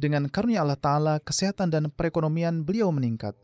dengan 0.00 0.32
karunia 0.32 0.64
Allah 0.64 0.80
Ta'ala, 0.80 1.14
kesehatan 1.20 1.68
dan 1.68 1.92
perekonomian 1.92 2.64
beliau 2.64 2.88
meningkat, 2.88 3.36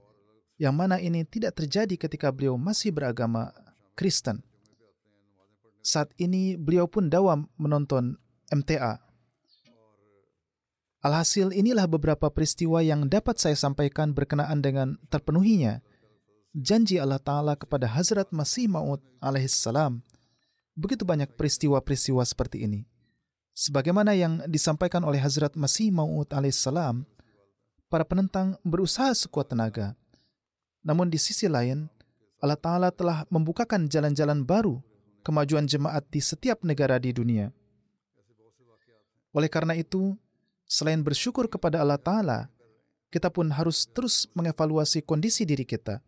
yang 0.57 0.73
mana 0.73 0.97
ini 0.97 1.21
tidak 1.29 1.61
terjadi 1.61 2.09
ketika 2.09 2.33
beliau 2.33 2.57
masih 2.57 2.97
beragama 2.97 3.53
Kristen. 3.93 4.41
Saat 5.85 6.17
ini 6.17 6.57
beliau 6.57 6.89
pun 6.89 7.13
dawam 7.13 7.53
menonton 7.61 8.17
MTA. 8.49 9.05
Alhasil 11.05 11.53
inilah 11.53 11.87
beberapa 11.87 12.33
peristiwa 12.33 12.81
yang 12.81 13.07
dapat 13.07 13.37
saya 13.37 13.55
sampaikan 13.55 14.17
berkenaan 14.17 14.59
dengan 14.65 14.97
terpenuhinya 15.13 15.85
janji 16.57 16.97
Allah 16.97 17.21
Ta'ala 17.21 17.55
kepada 17.55 17.85
Hazrat 17.85 18.33
Masih 18.33 18.67
Maud 18.67 19.05
alaihissalam. 19.21 20.01
Begitu 20.73 21.05
banyak 21.05 21.37
peristiwa-peristiwa 21.37 22.25
seperti 22.25 22.65
ini. 22.65 22.89
Sebagaimana 23.57 24.13
yang 24.13 24.45
disampaikan 24.53 25.01
oleh 25.01 25.17
Hazrat 25.17 25.57
Masih 25.57 25.89
Maud 25.89 26.29
alaihissalam, 26.29 27.09
para 27.89 28.05
penentang 28.05 28.61
berusaha 28.61 29.17
sekuat 29.17 29.49
tenaga. 29.49 29.97
Namun 30.85 31.09
di 31.09 31.17
sisi 31.17 31.49
lain, 31.49 31.89
Allah 32.45 32.61
Ta'ala 32.61 32.93
telah 32.93 33.25
membukakan 33.33 33.89
jalan-jalan 33.89 34.45
baru 34.45 34.85
kemajuan 35.25 35.65
jemaat 35.65 36.05
di 36.13 36.21
setiap 36.21 36.69
negara 36.69 37.01
di 37.01 37.17
dunia. 37.17 37.49
Oleh 39.33 39.49
karena 39.49 39.73
itu, 39.73 40.13
selain 40.69 41.01
bersyukur 41.01 41.49
kepada 41.49 41.81
Allah 41.81 41.97
Ta'ala, 41.97 42.53
kita 43.09 43.33
pun 43.33 43.49
harus 43.49 43.89
terus 43.89 44.29
mengevaluasi 44.37 45.01
kondisi 45.01 45.49
diri 45.49 45.65
kita. 45.65 46.05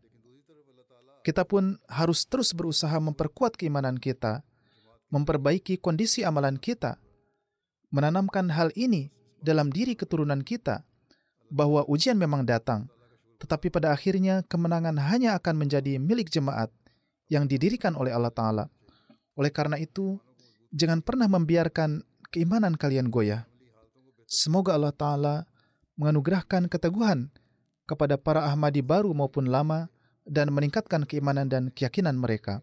Kita 1.25 1.49
pun 1.49 1.81
harus 1.89 2.29
terus 2.29 2.53
berusaha 2.53 2.95
memperkuat 3.01 3.57
keimanan 3.57 3.97
kita, 3.97 4.45
memperbaiki 5.09 5.81
kondisi 5.81 6.29
amalan 6.29 6.61
kita, 6.61 7.01
menanamkan 7.89 8.53
hal 8.53 8.73
ini 8.77 9.13
dalam 9.41 9.73
diri 9.73 9.95
keturunan 9.95 10.43
kita, 10.45 10.85
bahwa 11.49 11.85
ujian 11.89 12.17
memang 12.21 12.45
datang, 12.45 12.89
tetapi 13.41 13.73
pada 13.73 13.95
akhirnya 13.95 14.45
kemenangan 14.45 14.99
hanya 14.99 15.39
akan 15.39 15.55
menjadi 15.57 15.97
milik 15.97 16.29
jemaat 16.29 16.69
yang 17.33 17.49
didirikan 17.49 17.97
oleh 17.97 18.13
Allah 18.13 18.33
Ta'ala. 18.33 18.65
Oleh 19.39 19.53
karena 19.55 19.79
itu, 19.79 20.19
jangan 20.75 21.01
pernah 21.01 21.31
membiarkan 21.31 22.03
keimanan 22.29 22.77
kalian 22.77 23.09
goyah. 23.09 23.47
Semoga 24.29 24.77
Allah 24.77 24.93
Ta'ala 24.93 25.35
menganugerahkan 25.97 26.69
keteguhan 26.69 27.33
kepada 27.89 28.21
para 28.21 28.45
Ahmadi 28.45 28.85
baru 28.85 29.17
maupun 29.17 29.49
lama 29.49 29.89
dan 30.29 30.53
meningkatkan 30.53 31.09
keimanan 31.09 31.49
dan 31.49 31.73
keyakinan 31.73 32.21
mereka. 32.21 32.61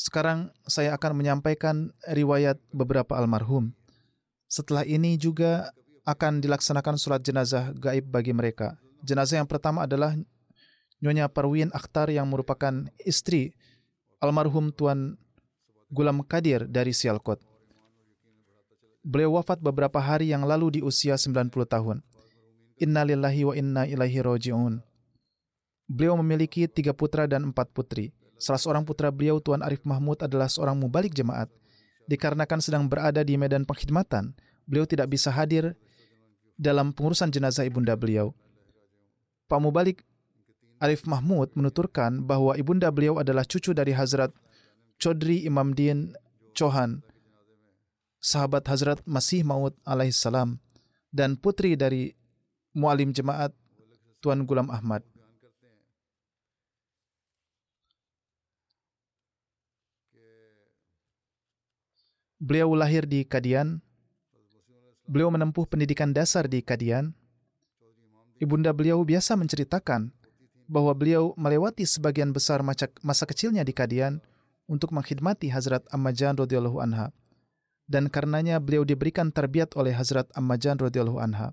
Sekarang 0.00 0.48
saya 0.64 0.96
akan 0.96 1.12
menyampaikan 1.12 1.92
riwayat 2.08 2.56
beberapa 2.72 3.20
almarhum. 3.20 3.76
Setelah 4.48 4.88
ini 4.88 5.20
juga 5.20 5.76
akan 6.08 6.40
dilaksanakan 6.40 6.96
sholat 6.96 7.20
jenazah 7.20 7.76
gaib 7.76 8.08
bagi 8.08 8.32
mereka. 8.32 8.80
Jenazah 9.04 9.44
yang 9.44 9.48
pertama 9.48 9.84
adalah 9.84 10.16
Nyonya 11.04 11.28
Parwin 11.28 11.68
Akhtar 11.76 12.08
yang 12.08 12.32
merupakan 12.32 12.88
istri 13.04 13.52
almarhum 14.24 14.72
Tuan 14.72 15.20
Gulam 15.92 16.24
Kadir 16.24 16.64
dari 16.64 16.96
Sialkot. 16.96 17.44
Beliau 19.04 19.36
wafat 19.36 19.60
beberapa 19.60 20.00
hari 20.00 20.32
yang 20.32 20.48
lalu 20.48 20.76
di 20.76 20.80
usia 20.80 21.20
90 21.20 21.52
tahun. 21.68 22.00
Innalillahi 22.80 23.42
wa 23.44 23.52
inna 23.52 23.82
ilaihi 23.84 24.24
roji'un. 24.24 24.80
Beliau 25.92 26.16
memiliki 26.20 26.64
tiga 26.72 26.96
putra 26.96 27.28
dan 27.28 27.52
empat 27.52 27.68
putri. 27.76 28.16
Salah 28.40 28.56
seorang 28.56 28.88
putra 28.88 29.12
beliau, 29.12 29.36
Tuan 29.36 29.60
Arif 29.60 29.84
Mahmud, 29.84 30.16
adalah 30.24 30.48
seorang 30.48 30.74
mubalik 30.74 31.12
jemaat. 31.12 31.52
Dikarenakan 32.08 32.58
sedang 32.64 32.88
berada 32.88 33.20
di 33.20 33.36
medan 33.36 33.68
pengkhidmatan, 33.68 34.32
beliau 34.64 34.88
tidak 34.88 35.12
bisa 35.12 35.28
hadir 35.28 35.76
dalam 36.56 36.96
pengurusan 36.96 37.28
jenazah 37.28 37.68
ibunda 37.68 37.92
beliau. 37.94 38.32
Pak 39.46 39.60
Mubalik 39.60 40.02
Arif 40.80 41.04
Mahmud 41.04 41.52
menuturkan 41.52 42.24
bahwa 42.24 42.56
ibunda 42.56 42.88
beliau 42.88 43.20
adalah 43.20 43.44
cucu 43.44 43.76
dari 43.76 43.92
Hazrat 43.92 44.32
Chodri 44.96 45.44
Imam 45.44 45.76
Din 45.76 46.16
Chohan, 46.56 47.04
sahabat 48.20 48.64
Hazrat 48.68 49.04
Masih 49.04 49.44
Maud 49.44 49.76
alaihissalam, 49.84 50.56
dan 51.12 51.36
putri 51.36 51.76
dari 51.76 52.16
mualim 52.72 53.12
jemaat 53.12 53.52
Tuan 54.24 54.48
Gulam 54.48 54.72
Ahmad. 54.72 55.04
Beliau 62.40 62.72
lahir 62.72 63.04
di 63.04 63.22
Kadian. 63.28 63.84
Beliau 65.04 65.28
menempuh 65.28 65.68
pendidikan 65.68 66.16
dasar 66.16 66.48
di 66.48 66.64
Kadian 66.64 67.12
Ibunda 68.40 68.72
beliau 68.72 69.04
biasa 69.04 69.36
menceritakan 69.36 70.08
bahwa 70.64 70.96
beliau 70.96 71.36
melewati 71.36 71.84
sebagian 71.84 72.32
besar 72.32 72.64
masa 73.04 73.24
kecilnya 73.28 73.60
di 73.60 73.76
Kadian 73.76 74.24
untuk 74.64 74.96
mengkhidmati 74.96 75.52
Hazrat 75.52 75.84
Ammajan 75.92 76.40
radhiyallahu 76.40 76.80
anha. 76.80 77.12
Dan 77.84 78.08
karenanya 78.08 78.56
beliau 78.56 78.88
diberikan 78.88 79.28
terbiat 79.28 79.76
oleh 79.76 79.92
Hazrat 79.92 80.32
Ammajan 80.32 80.80
radhiyallahu 80.80 81.20
anha. 81.20 81.52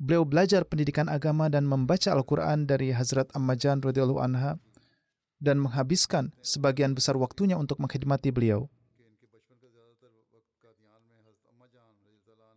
Beliau 0.00 0.24
belajar 0.24 0.64
pendidikan 0.64 1.12
agama 1.12 1.52
dan 1.52 1.68
membaca 1.68 2.16
Al-Quran 2.16 2.64
dari 2.64 2.88
Hazrat 2.96 3.28
Ammajan 3.36 3.84
radhiyallahu 3.84 4.24
anha 4.24 4.56
dan 5.36 5.60
menghabiskan 5.60 6.32
sebagian 6.40 6.96
besar 6.96 7.20
waktunya 7.20 7.60
untuk 7.60 7.76
mengkhidmati 7.76 8.32
beliau. 8.32 8.72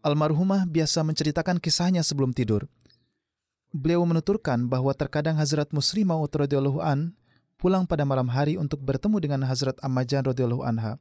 Almarhumah 0.07 0.63
biasa 0.63 1.03
menceritakan 1.03 1.59
kisahnya 1.59 1.99
sebelum 1.99 2.31
tidur 2.31 2.71
beliau 3.75 4.03
menuturkan 4.07 4.65
bahwa 4.65 4.95
terkadang 4.95 5.35
Hazrat 5.35 5.69
Musri 5.75 6.07
Maud 6.07 6.31
radhiyallahu 6.31 6.79
an 6.79 7.13
pulang 7.59 7.83
pada 7.85 8.07
malam 8.07 8.25
hari 8.31 8.55
untuk 8.55 8.79
bertemu 8.79 9.17
dengan 9.19 9.41
Hazrat 9.43 9.75
Ammajan 9.83 10.23
radhiyallahu 10.25 10.63
anha 10.63 10.95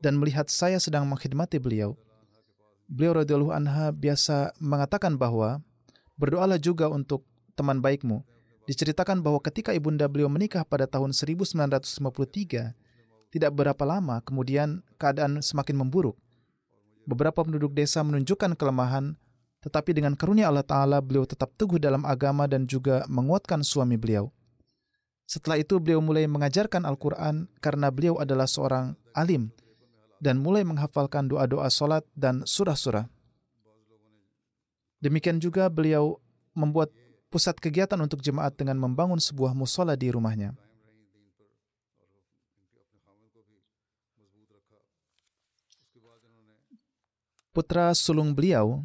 dan 0.00 0.16
melihat 0.16 0.48
saya 0.48 0.80
sedang 0.80 1.06
mengkhidmati 1.08 1.60
beliau. 1.60 1.96
Beliau 2.90 3.22
radhiyallahu 3.22 3.52
anha 3.54 3.94
biasa 3.94 4.52
mengatakan 4.60 5.16
bahwa 5.16 5.62
berdoalah 6.20 6.60
juga 6.60 6.90
untuk 6.90 7.24
teman 7.56 7.80
baikmu. 7.80 8.20
Diceritakan 8.64 9.20
bahwa 9.20 9.44
ketika 9.44 9.76
ibunda 9.76 10.08
beliau 10.08 10.32
menikah 10.32 10.64
pada 10.64 10.88
tahun 10.88 11.12
1953, 11.12 12.72
tidak 13.28 13.50
berapa 13.52 13.84
lama 13.84 14.24
kemudian 14.24 14.80
keadaan 14.96 15.44
semakin 15.44 15.84
memburuk. 15.84 16.16
Beberapa 17.04 17.44
penduduk 17.44 17.76
desa 17.76 18.00
menunjukkan 18.00 18.56
kelemahan 18.56 19.16
tetapi 19.64 19.96
dengan 19.96 20.12
karunia 20.12 20.52
Allah 20.52 20.60
Ta'ala, 20.60 21.00
beliau 21.00 21.24
tetap 21.24 21.56
teguh 21.56 21.80
dalam 21.80 22.04
agama 22.04 22.44
dan 22.44 22.68
juga 22.68 23.00
menguatkan 23.08 23.64
suami 23.64 23.96
beliau. 23.96 24.28
Setelah 25.24 25.56
itu 25.56 25.80
beliau 25.80 26.04
mulai 26.04 26.28
mengajarkan 26.28 26.84
Al-Quran 26.84 27.48
karena 27.64 27.88
beliau 27.88 28.20
adalah 28.20 28.44
seorang 28.44 28.92
alim 29.16 29.48
dan 30.20 30.36
mulai 30.36 30.68
menghafalkan 30.68 31.32
doa-doa 31.32 31.72
solat 31.72 32.04
dan 32.12 32.44
surah-surah. 32.44 33.08
Demikian 35.00 35.40
juga 35.40 35.72
beliau 35.72 36.20
membuat 36.52 36.92
pusat 37.32 37.56
kegiatan 37.56 37.96
untuk 37.96 38.20
jemaat 38.20 38.52
dengan 38.60 38.76
membangun 38.76 39.16
sebuah 39.16 39.56
musola 39.56 39.96
di 39.96 40.12
rumahnya. 40.12 40.52
Putra 47.54 47.94
sulung 47.94 48.34
beliau, 48.34 48.82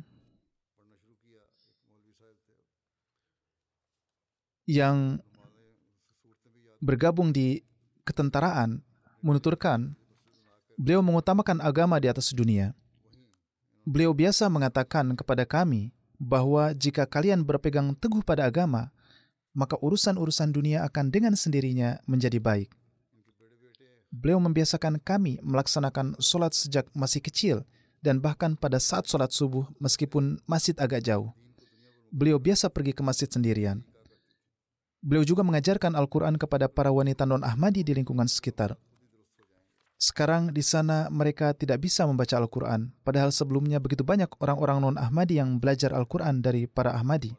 yang 4.70 5.18
bergabung 6.78 7.34
di 7.34 7.66
ketentaraan 8.06 8.86
menuturkan 9.26 9.98
beliau 10.78 11.02
mengutamakan 11.02 11.66
agama 11.66 11.98
di 11.98 12.14
atas 12.14 12.30
dunia. 12.30 12.78
Beliau 13.90 14.14
biasa 14.14 14.46
mengatakan 14.54 15.18
kepada 15.18 15.50
kami 15.50 15.90
bahwa 16.22 16.70
jika 16.78 17.10
kalian 17.10 17.42
berpegang 17.42 17.98
teguh 17.98 18.22
pada 18.22 18.46
agama, 18.46 18.94
maka 19.58 19.82
urusan-urusan 19.82 20.54
dunia 20.54 20.86
akan 20.86 21.10
dengan 21.10 21.34
sendirinya 21.34 21.98
menjadi 22.06 22.38
baik. 22.38 22.70
Beliau 24.14 24.38
membiasakan 24.38 25.02
kami 25.02 25.42
melaksanakan 25.42 26.22
sholat 26.22 26.54
sejak 26.54 26.86
masih 26.94 27.26
kecil 27.26 27.66
dan 28.00 28.24
bahkan 28.24 28.56
pada 28.56 28.80
saat 28.80 29.08
sholat 29.08 29.32
subuh 29.32 29.68
meskipun 29.80 30.40
masjid 30.48 30.76
agak 30.80 31.04
jauh. 31.04 31.36
Beliau 32.10 32.42
biasa 32.42 32.72
pergi 32.72 32.96
ke 32.96 33.06
masjid 33.06 33.30
sendirian. 33.30 33.86
Beliau 35.00 35.24
juga 35.24 35.48
mengajarkan 35.48 35.96
Al-Quran 35.96 36.36
kepada 36.36 36.68
para 36.68 36.92
wanita 36.92 37.24
non-Ahmadi 37.24 37.88
di 37.88 37.96
lingkungan 37.96 38.28
sekitar. 38.28 38.76
Sekarang 40.00 40.52
di 40.56 40.64
sana 40.64 41.12
mereka 41.12 41.52
tidak 41.52 41.84
bisa 41.84 42.08
membaca 42.08 42.40
Al-Quran, 42.40 42.96
padahal 43.04 43.36
sebelumnya 43.36 43.84
begitu 43.84 44.04
banyak 44.08 44.32
orang-orang 44.40 44.80
non-Ahmadi 44.80 45.40
yang 45.40 45.60
belajar 45.60 45.92
Al-Quran 45.92 46.40
dari 46.40 46.68
para 46.68 46.96
Ahmadi. 46.96 47.36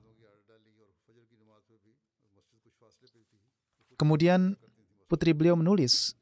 Kemudian 3.97 4.57
putri 5.09 5.37
beliau 5.37 5.57
menulis 5.57 6.17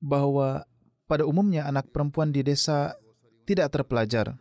bahwa 0.00 0.64
pada 1.04 1.28
umumnya 1.28 1.68
anak 1.68 1.92
perempuan 1.92 2.32
di 2.32 2.40
desa 2.40 2.96
tidak 3.44 3.68
terpelajar. 3.70 4.34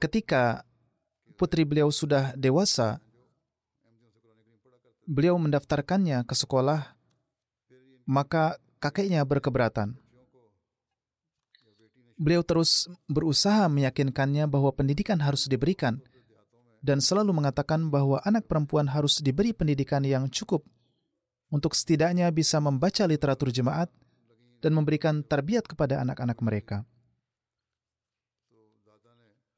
ketika 0.00 0.64
putri 1.36 1.68
beliau 1.68 1.92
sudah 1.92 2.32
dewasa, 2.34 2.98
beliau 5.04 5.36
mendaftarkannya 5.36 6.24
ke 6.24 6.34
sekolah, 6.34 6.96
maka 8.08 8.56
kakeknya 8.80 9.22
berkeberatan. 9.28 9.94
Beliau 12.20 12.44
terus 12.44 12.88
berusaha 13.08 13.68
meyakinkannya 13.68 14.44
bahwa 14.44 14.72
pendidikan 14.76 15.20
harus 15.24 15.48
diberikan 15.48 16.04
dan 16.84 17.00
selalu 17.00 17.32
mengatakan 17.32 17.88
bahwa 17.88 18.20
anak 18.24 18.44
perempuan 18.44 18.88
harus 18.88 19.24
diberi 19.24 19.56
pendidikan 19.56 20.04
yang 20.04 20.28
cukup 20.28 20.64
untuk 21.50 21.74
setidaknya 21.74 22.30
bisa 22.30 22.62
membaca 22.62 23.04
literatur 23.04 23.50
jemaat 23.50 23.90
dan 24.62 24.72
memberikan 24.72 25.20
terbiat 25.26 25.66
kepada 25.66 25.98
anak-anak 26.00 26.38
mereka. 26.40 26.86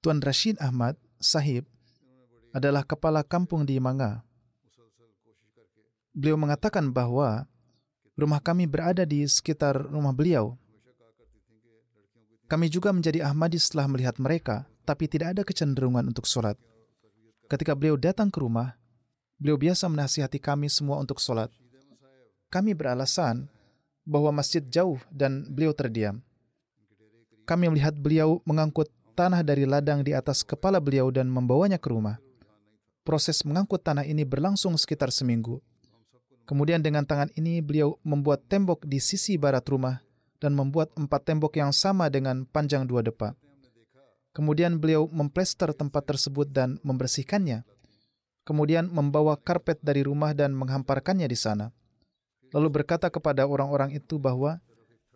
Tuan 0.03 0.19
Rashid 0.19 0.59
Ahmad 0.59 0.99
Sahib 1.23 1.69
adalah 2.51 2.83
kepala 2.83 3.23
kampung 3.23 3.63
di 3.63 3.79
Manga. 3.79 4.27
Beliau 6.13 6.37
mengatakan 6.37 6.91
bahwa 6.91 7.47
rumah 8.19 8.43
kami 8.43 8.67
berada 8.67 9.07
di 9.07 9.25
sekitar 9.25 9.79
rumah 9.89 10.13
beliau. 10.13 10.59
Kami 12.51 12.69
juga 12.69 12.93
menjadi 12.93 13.25
Ahmadi 13.25 13.57
setelah 13.57 13.89
melihat 13.89 14.21
mereka, 14.21 14.69
tapi 14.85 15.09
tidak 15.09 15.39
ada 15.39 15.43
kecenderungan 15.47 16.05
untuk 16.05 16.29
sholat. 16.29 16.59
Ketika 17.49 17.73
beliau 17.73 17.97
datang 17.97 18.29
ke 18.29 18.43
rumah, 18.43 18.77
beliau 19.41 19.57
biasa 19.57 19.89
menasihati 19.89 20.37
kami 20.37 20.69
semua 20.69 21.01
untuk 21.01 21.17
sholat. 21.17 21.49
Kami 22.53 22.77
beralasan 22.77 23.49
bahwa 24.05 24.29
masjid 24.29 24.61
jauh 24.61 25.01
dan 25.09 25.49
beliau 25.49 25.73
terdiam. 25.73 26.21
Kami 27.49 27.73
melihat 27.73 27.97
beliau 27.97 28.45
mengangkut 28.45 28.93
tanah 29.17 29.41
dari 29.41 29.65
ladang 29.65 30.05
di 30.05 30.13
atas 30.13 30.45
kepala 30.45 30.77
beliau 30.77 31.09
dan 31.09 31.33
membawanya 31.33 31.81
ke 31.81 31.89
rumah. 31.89 32.21
Proses 33.09 33.41
mengangkut 33.49 33.81
tanah 33.81 34.05
ini 34.05 34.29
berlangsung 34.29 34.77
sekitar 34.77 35.09
seminggu. 35.09 35.65
Kemudian 36.45 36.85
dengan 36.85 37.09
tangan 37.09 37.33
ini 37.41 37.65
beliau 37.65 37.97
membuat 38.05 38.45
tembok 38.53 38.85
di 38.85 39.01
sisi 39.01 39.41
barat 39.41 39.65
rumah 39.73 40.05
dan 40.37 40.53
membuat 40.53 40.93
empat 40.93 41.25
tembok 41.25 41.57
yang 41.57 41.73
sama 41.73 42.13
dengan 42.13 42.45
panjang 42.45 42.85
dua 42.85 43.01
depa. 43.01 43.33
Kemudian 44.37 44.77
beliau 44.77 45.09
memplester 45.09 45.73
tempat 45.73 46.05
tersebut 46.05 46.53
dan 46.53 46.77
membersihkannya. 46.85 47.65
Kemudian 48.45 48.93
membawa 48.93 49.41
karpet 49.41 49.81
dari 49.81 50.05
rumah 50.05 50.37
dan 50.37 50.53
menghamparkannya 50.53 51.25
di 51.25 51.39
sana. 51.39 51.73
Lalu 52.53 52.69
berkata 52.69 53.09
kepada 53.09 53.49
orang-orang 53.49 53.97
itu 53.97 54.21
bahwa 54.21 54.61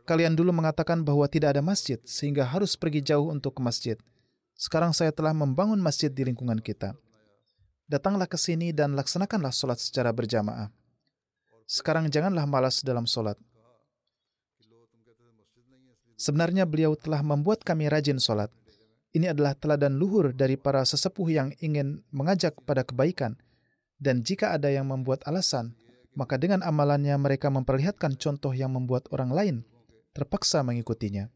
Kalian 0.07 0.39
dulu 0.39 0.55
mengatakan 0.55 1.03
bahwa 1.03 1.27
tidak 1.27 1.59
ada 1.59 1.63
masjid, 1.67 1.99
sehingga 2.07 2.47
harus 2.47 2.79
pergi 2.79 3.03
jauh 3.03 3.27
untuk 3.27 3.59
ke 3.59 3.61
masjid. 3.61 3.99
Sekarang 4.55 4.95
saya 4.95 5.11
telah 5.11 5.35
membangun 5.35 5.83
masjid 5.83 6.09
di 6.09 6.23
lingkungan 6.23 6.63
kita. 6.63 6.95
datanglah 7.87 8.27
ke 8.27 8.35
sini 8.35 8.75
dan 8.75 8.99
laksanakanlah 8.99 9.55
sholat 9.55 9.79
secara 9.79 10.11
berjamaah. 10.11 10.75
Sekarang 11.71 12.11
janganlah 12.11 12.43
malas 12.43 12.83
dalam 12.83 13.07
sholat. 13.07 13.39
Sebenarnya 16.19 16.67
beliau 16.67 16.99
telah 16.99 17.23
membuat 17.23 17.63
kami 17.63 17.87
rajin 17.87 18.19
sholat. 18.19 18.51
Ini 19.15 19.31
adalah 19.31 19.55
teladan 19.55 19.95
luhur 20.03 20.35
dari 20.35 20.59
para 20.59 20.83
sesepuh 20.83 21.31
yang 21.31 21.55
ingin 21.63 22.03
mengajak 22.11 22.59
pada 22.67 22.83
kebaikan. 22.83 23.39
Dan 24.03 24.27
jika 24.27 24.51
ada 24.51 24.67
yang 24.67 24.91
membuat 24.91 25.23
alasan, 25.23 25.79
maka 26.17 26.41
dengan 26.41 26.65
amalannya 26.65 27.13
mereka 27.21 27.53
memperlihatkan 27.53 28.17
contoh 28.17 28.57
yang 28.57 28.73
membuat 28.73 29.05
orang 29.13 29.31
lain 29.31 29.57
terpaksa 30.17 30.65
mengikutinya. 30.65 31.29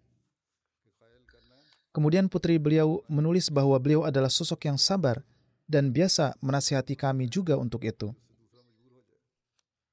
Kemudian 1.92 2.32
putri 2.32 2.56
beliau 2.56 3.04
menulis 3.10 3.52
bahwa 3.52 3.76
beliau 3.76 4.08
adalah 4.08 4.32
sosok 4.32 4.72
yang 4.72 4.80
sabar 4.80 5.20
dan 5.68 5.92
biasa 5.92 6.38
menasihati 6.40 6.96
kami 6.96 7.28
juga 7.28 7.60
untuk 7.60 7.84
itu. 7.84 8.16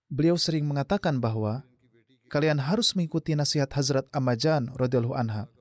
Beliau 0.07 0.39
sering 0.39 0.63
mengatakan 0.63 1.19
bahwa 1.19 1.67
kalian 2.31 2.63
harus 2.63 2.95
mengikuti 2.95 3.35
nasihat 3.35 3.67
Hazrat 3.75 4.07
Amajan 4.15 4.71
radhiyallahu 4.77 5.17
anha. 5.19 5.51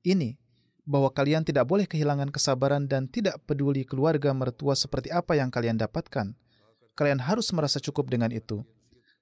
Ini 0.00 0.40
bahwa 0.88 1.12
kalian 1.12 1.44
tidak 1.44 1.68
boleh 1.68 1.84
kehilangan 1.84 2.32
kesabaran 2.32 2.88
dan 2.88 3.08
tidak 3.08 3.40
peduli 3.44 3.84
keluarga 3.84 4.32
mertua 4.32 4.72
seperti 4.72 5.12
apa 5.12 5.36
yang 5.36 5.52
kalian 5.52 5.76
dapatkan. 5.76 6.32
Kalian 6.94 7.18
harus 7.26 7.50
merasa 7.50 7.82
cukup 7.82 8.06
dengan 8.10 8.30
itu. 8.30 8.62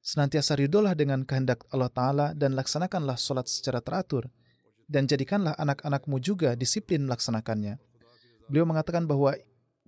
Senantiasa 0.03 0.59
ridolah 0.59 0.93
dengan 0.93 1.25
kehendak 1.25 1.65
Allah 1.73 1.89
Ta'ala 1.89 2.27
dan 2.37 2.53
laksanakanlah 2.53 3.17
sholat 3.17 3.49
secara 3.49 3.81
teratur 3.81 4.29
dan 4.91 5.09
jadikanlah 5.09 5.57
anak-anakmu 5.57 6.21
juga 6.21 6.53
disiplin 6.53 7.07
melaksanakannya. 7.09 7.81
Beliau 8.51 8.69
mengatakan 8.69 9.09
bahwa 9.09 9.33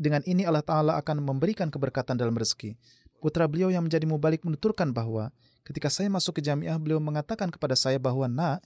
dengan 0.00 0.24
ini 0.24 0.48
Allah 0.48 0.64
Ta'ala 0.64 0.96
akan 1.02 1.20
memberikan 1.20 1.68
keberkatan 1.68 2.16
dalam 2.16 2.32
rezeki. 2.32 2.78
Putra 3.20 3.44
beliau 3.44 3.68
yang 3.68 3.84
menjadi 3.84 4.08
mubalik 4.08 4.40
menuturkan 4.48 4.92
bahwa 4.96 5.28
ketika 5.64 5.92
saya 5.92 6.08
masuk 6.08 6.40
ke 6.40 6.42
jamiah, 6.44 6.76
beliau 6.80 7.00
mengatakan 7.00 7.48
kepada 7.48 7.76
saya 7.76 7.96
bahwa, 7.96 8.28
nak, 8.28 8.64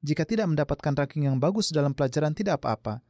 jika 0.00 0.22
tidak 0.28 0.48
mendapatkan 0.48 0.92
ranking 0.94 1.26
yang 1.28 1.36
bagus 1.36 1.72
dalam 1.74 1.92
pelajaran 1.92 2.32
tidak 2.32 2.62
apa-apa, 2.62 3.00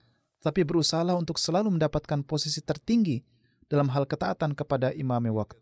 tapi 0.43 0.63
berusahalah 0.63 1.19
untuk 1.19 1.37
selalu 1.37 1.75
mendapatkan 1.75 2.23
posisi 2.23 2.63
tertinggi 2.63 3.23
dalam 3.69 3.89
hal 3.93 4.09
ketaatan 4.09 4.57
kepada 4.57 4.91
imam 4.97 5.21
waktu, 5.37 5.61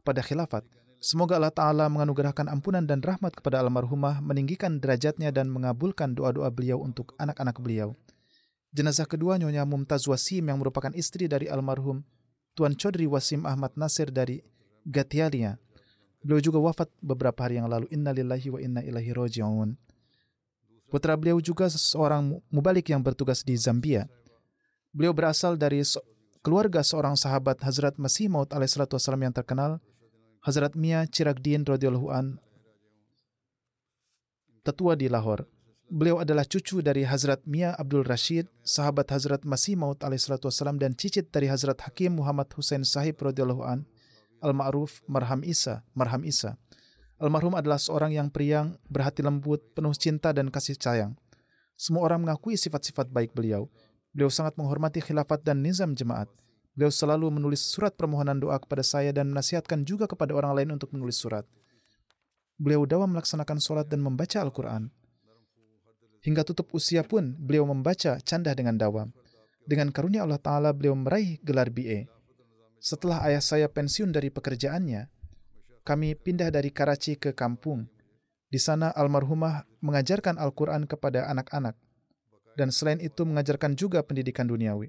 kepada 0.00 0.22
khilafat. 0.22 0.62
Semoga 0.96 1.36
Allah 1.36 1.52
Ta'ala 1.52 1.86
menganugerahkan 1.92 2.48
ampunan 2.48 2.82
dan 2.82 3.04
rahmat 3.04 3.36
kepada 3.36 3.60
almarhumah, 3.60 4.24
meninggikan 4.24 4.80
derajatnya 4.80 5.28
dan 5.28 5.52
mengabulkan 5.52 6.16
doa-doa 6.16 6.48
beliau 6.48 6.80
untuk 6.80 7.12
anak-anak 7.20 7.60
beliau. 7.60 7.92
Jenazah 8.72 9.04
kedua 9.04 9.36
Nyonya 9.36 9.68
Mumtaz 9.68 10.08
Wasim 10.08 10.48
yang 10.48 10.58
merupakan 10.58 10.90
istri 10.96 11.28
dari 11.28 11.46
almarhum 11.52 12.02
Tuan 12.56 12.72
Chodri 12.72 13.04
Wasim 13.04 13.44
Ahmad 13.44 13.76
Nasir 13.76 14.08
dari 14.08 14.40
Gatialia. 14.88 15.60
Beliau 16.24 16.40
juga 16.40 16.58
wafat 16.58 16.88
beberapa 17.04 17.44
hari 17.44 17.60
yang 17.60 17.68
lalu. 17.68 17.84
Inna 17.92 18.16
lillahi 18.16 18.48
wa 18.48 18.58
inna 18.58 18.80
ilahi 18.80 19.12
roji'un. 19.12 19.76
Putra 20.88 21.14
beliau 21.20 21.36
juga 21.44 21.68
seorang 21.68 22.40
mubalik 22.48 22.88
yang 22.88 23.04
bertugas 23.04 23.44
di 23.44 23.54
Zambia. 23.60 24.08
Beliau 24.96 25.12
berasal 25.12 25.60
dari 25.60 25.84
keluarga 26.46 26.86
seorang 26.86 27.18
sahabat 27.18 27.58
Hazrat 27.66 27.98
Masih 27.98 28.30
Maud 28.30 28.54
yang 28.54 29.34
terkenal, 29.34 29.82
Hazrat 30.46 30.78
Mia 30.78 31.02
Chiragdin 31.10 31.66
radhiyallahu 31.66 32.06
an 32.14 32.38
tetua 34.62 34.94
di 34.94 35.10
Lahore. 35.10 35.50
Beliau 35.90 36.22
adalah 36.22 36.46
cucu 36.46 36.86
dari 36.86 37.02
Hazrat 37.02 37.42
Mia 37.50 37.74
Abdul 37.74 38.06
Rashid, 38.06 38.46
sahabat 38.62 39.10
Hazrat 39.10 39.42
Masih 39.42 39.74
Maud 39.74 39.98
dan 40.78 40.94
cicit 40.94 41.34
dari 41.34 41.50
Hazrat 41.50 41.82
Hakim 41.82 42.22
Muhammad 42.22 42.46
Hussein 42.54 42.86
Sahib 42.86 43.18
radhiyallahu 43.18 43.66
an 43.66 43.82
al-ma'ruf 44.38 45.02
Marham 45.10 45.42
Isa, 45.42 45.82
Marham 45.98 46.22
Isa. 46.22 46.54
Almarhum 47.18 47.58
adalah 47.58 47.82
seorang 47.82 48.14
yang 48.14 48.30
priang, 48.30 48.78
berhati 48.86 49.18
lembut, 49.26 49.74
penuh 49.74 49.98
cinta 49.98 50.30
dan 50.30 50.54
kasih 50.54 50.78
sayang. 50.78 51.18
Semua 51.74 52.06
orang 52.06 52.22
mengakui 52.22 52.54
sifat-sifat 52.54 53.10
baik 53.10 53.34
beliau. 53.34 53.66
Beliau 54.16 54.32
sangat 54.32 54.56
menghormati 54.56 55.04
khilafat 55.04 55.44
dan 55.44 55.60
nizam 55.60 55.92
jemaat. 55.92 56.24
Beliau 56.72 56.88
selalu 56.88 57.36
menulis 57.36 57.60
surat 57.60 57.92
permohonan 57.92 58.40
doa 58.40 58.56
kepada 58.56 58.80
saya 58.80 59.12
dan 59.12 59.28
menasihatkan 59.28 59.84
juga 59.84 60.08
kepada 60.08 60.32
orang 60.32 60.56
lain 60.56 60.72
untuk 60.72 60.88
menulis 60.96 61.20
surat. 61.20 61.44
Beliau 62.56 62.88
dawa 62.88 63.04
melaksanakan 63.04 63.60
sholat 63.60 63.92
dan 63.92 64.00
membaca 64.00 64.40
Al-Quran. 64.40 64.88
Hingga 66.24 66.48
tutup 66.48 66.72
usia 66.72 67.04
pun, 67.04 67.36
beliau 67.36 67.68
membaca 67.68 68.16
candah 68.16 68.56
dengan 68.56 68.80
dawam. 68.80 69.12
Dengan 69.68 69.92
karunia 69.92 70.24
Allah 70.24 70.40
Ta'ala, 70.40 70.72
beliau 70.72 70.96
meraih 70.96 71.36
gelar 71.44 71.68
BA. 71.68 72.08
Setelah 72.80 73.20
ayah 73.28 73.44
saya 73.44 73.68
pensiun 73.68 74.16
dari 74.16 74.32
pekerjaannya, 74.32 75.12
kami 75.84 76.16
pindah 76.16 76.48
dari 76.48 76.72
Karachi 76.72 77.20
ke 77.20 77.36
kampung. 77.36 77.84
Di 78.48 78.56
sana 78.56 78.96
almarhumah 78.96 79.68
mengajarkan 79.84 80.40
Al-Quran 80.40 80.88
kepada 80.88 81.28
anak-anak, 81.28 81.76
dan 82.56 82.72
selain 82.72 82.98
itu 83.04 83.22
mengajarkan 83.22 83.76
juga 83.76 84.00
pendidikan 84.00 84.48
duniawi. 84.48 84.88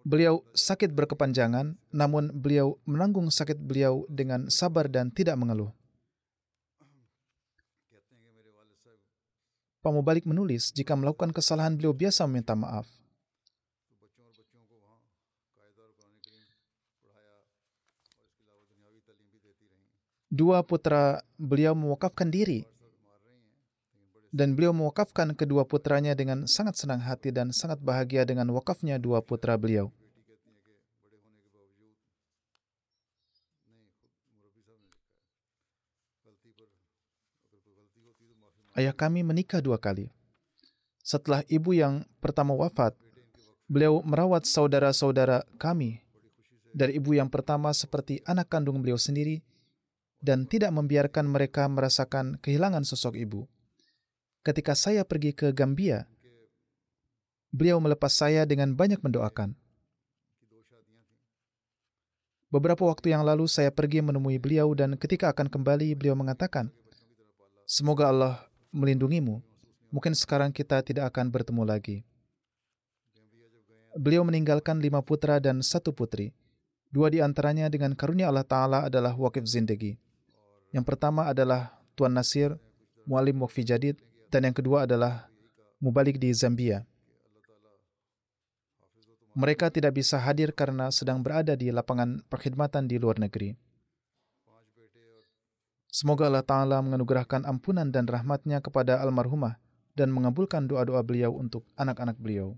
Beliau 0.00 0.40
sakit 0.56 0.96
berkepanjangan, 0.96 1.76
namun 1.92 2.32
beliau 2.32 2.80
menanggung 2.88 3.28
sakit 3.28 3.60
beliau 3.60 4.08
dengan 4.08 4.48
sabar 4.48 4.88
dan 4.88 5.12
tidak 5.12 5.36
mengeluh. 5.36 5.72
Pak 9.80 9.92
Mubalik 9.92 10.28
menulis, 10.28 10.72
jika 10.76 10.92
melakukan 10.92 11.32
kesalahan 11.32 11.76
beliau 11.76 11.96
biasa 11.96 12.28
meminta 12.28 12.52
maaf. 12.52 12.84
Dua 20.30 20.62
putra 20.62 21.26
beliau 21.34 21.74
mewakafkan 21.74 22.30
diri 22.30 22.69
dan 24.30 24.54
beliau 24.54 24.70
mewakafkan 24.70 25.34
kedua 25.34 25.66
putranya 25.66 26.14
dengan 26.14 26.46
sangat 26.46 26.78
senang 26.78 27.02
hati 27.02 27.34
dan 27.34 27.50
sangat 27.50 27.82
bahagia 27.82 28.22
dengan 28.22 28.46
wakafnya 28.54 28.94
dua 28.96 29.18
putra 29.22 29.58
beliau. 29.58 29.90
Ayah 38.78 38.94
kami 38.94 39.26
menikah 39.26 39.58
dua 39.58 39.82
kali. 39.82 40.14
Setelah 41.02 41.42
ibu 41.50 41.74
yang 41.74 42.06
pertama 42.22 42.54
wafat, 42.54 42.94
beliau 43.66 43.98
merawat 44.06 44.46
saudara-saudara 44.46 45.42
kami 45.58 45.98
dari 46.70 47.02
ibu 47.02 47.18
yang 47.18 47.26
pertama 47.26 47.74
seperti 47.74 48.22
anak 48.22 48.46
kandung 48.46 48.78
beliau 48.78 48.94
sendiri 48.94 49.42
dan 50.22 50.46
tidak 50.46 50.70
membiarkan 50.70 51.26
mereka 51.26 51.66
merasakan 51.66 52.38
kehilangan 52.38 52.86
sosok 52.86 53.18
ibu 53.18 53.50
ketika 54.40 54.72
saya 54.72 55.04
pergi 55.04 55.36
ke 55.36 55.52
Gambia, 55.52 56.08
beliau 57.52 57.80
melepas 57.82 58.12
saya 58.12 58.48
dengan 58.48 58.72
banyak 58.72 59.00
mendoakan. 59.04 59.56
Beberapa 62.50 62.82
waktu 62.82 63.14
yang 63.14 63.22
lalu 63.22 63.46
saya 63.46 63.70
pergi 63.70 64.02
menemui 64.02 64.42
beliau 64.42 64.74
dan 64.74 64.98
ketika 64.98 65.30
akan 65.30 65.46
kembali 65.46 65.94
beliau 65.94 66.18
mengatakan, 66.18 66.74
Semoga 67.62 68.10
Allah 68.10 68.34
melindungimu. 68.74 69.38
Mungkin 69.94 70.10
sekarang 70.18 70.50
kita 70.50 70.82
tidak 70.82 71.14
akan 71.14 71.30
bertemu 71.30 71.62
lagi. 71.62 72.02
Beliau 73.94 74.26
meninggalkan 74.26 74.82
lima 74.82 74.98
putra 75.06 75.38
dan 75.38 75.62
satu 75.62 75.94
putri. 75.94 76.34
Dua 76.90 77.06
di 77.06 77.22
antaranya 77.22 77.70
dengan 77.70 77.94
karunia 77.94 78.26
Allah 78.26 78.42
Ta'ala 78.42 78.90
adalah 78.90 79.14
wakif 79.14 79.46
zindagi. 79.46 79.94
Yang 80.74 80.82
pertama 80.90 81.30
adalah 81.30 81.78
Tuan 81.94 82.10
Nasir, 82.10 82.58
mualim 83.06 83.38
wakfi 83.38 83.62
jadid, 83.62 84.02
dan 84.30 84.46
yang 84.46 84.54
kedua 84.54 84.86
adalah 84.86 85.26
mubalik 85.82 86.16
di 86.22 86.30
Zambia. 86.30 86.86
Mereka 89.34 89.70
tidak 89.70 89.98
bisa 89.98 90.18
hadir 90.18 90.54
karena 90.54 90.90
sedang 90.90 91.22
berada 91.22 91.54
di 91.54 91.70
lapangan 91.70 92.22
perkhidmatan 92.26 92.86
di 92.86 92.98
luar 92.98 93.18
negeri. 93.18 93.54
Semoga 95.90 96.30
Allah 96.30 96.46
Ta'ala 96.46 96.78
menganugerahkan 96.82 97.42
ampunan 97.46 97.90
dan 97.90 98.06
rahmatnya 98.06 98.62
kepada 98.62 99.02
almarhumah 99.02 99.58
dan 99.98 100.14
mengabulkan 100.14 100.70
doa-doa 100.70 101.02
beliau 101.02 101.34
untuk 101.34 101.66
anak-anak 101.74 102.14
beliau. 102.14 102.54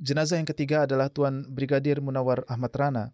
Jenazah 0.00 0.42
yang 0.42 0.48
ketiga 0.48 0.88
adalah 0.88 1.12
Tuan 1.12 1.46
Brigadir 1.46 2.02
Munawar 2.02 2.42
Ahmad 2.50 2.74
Rana. 2.74 3.04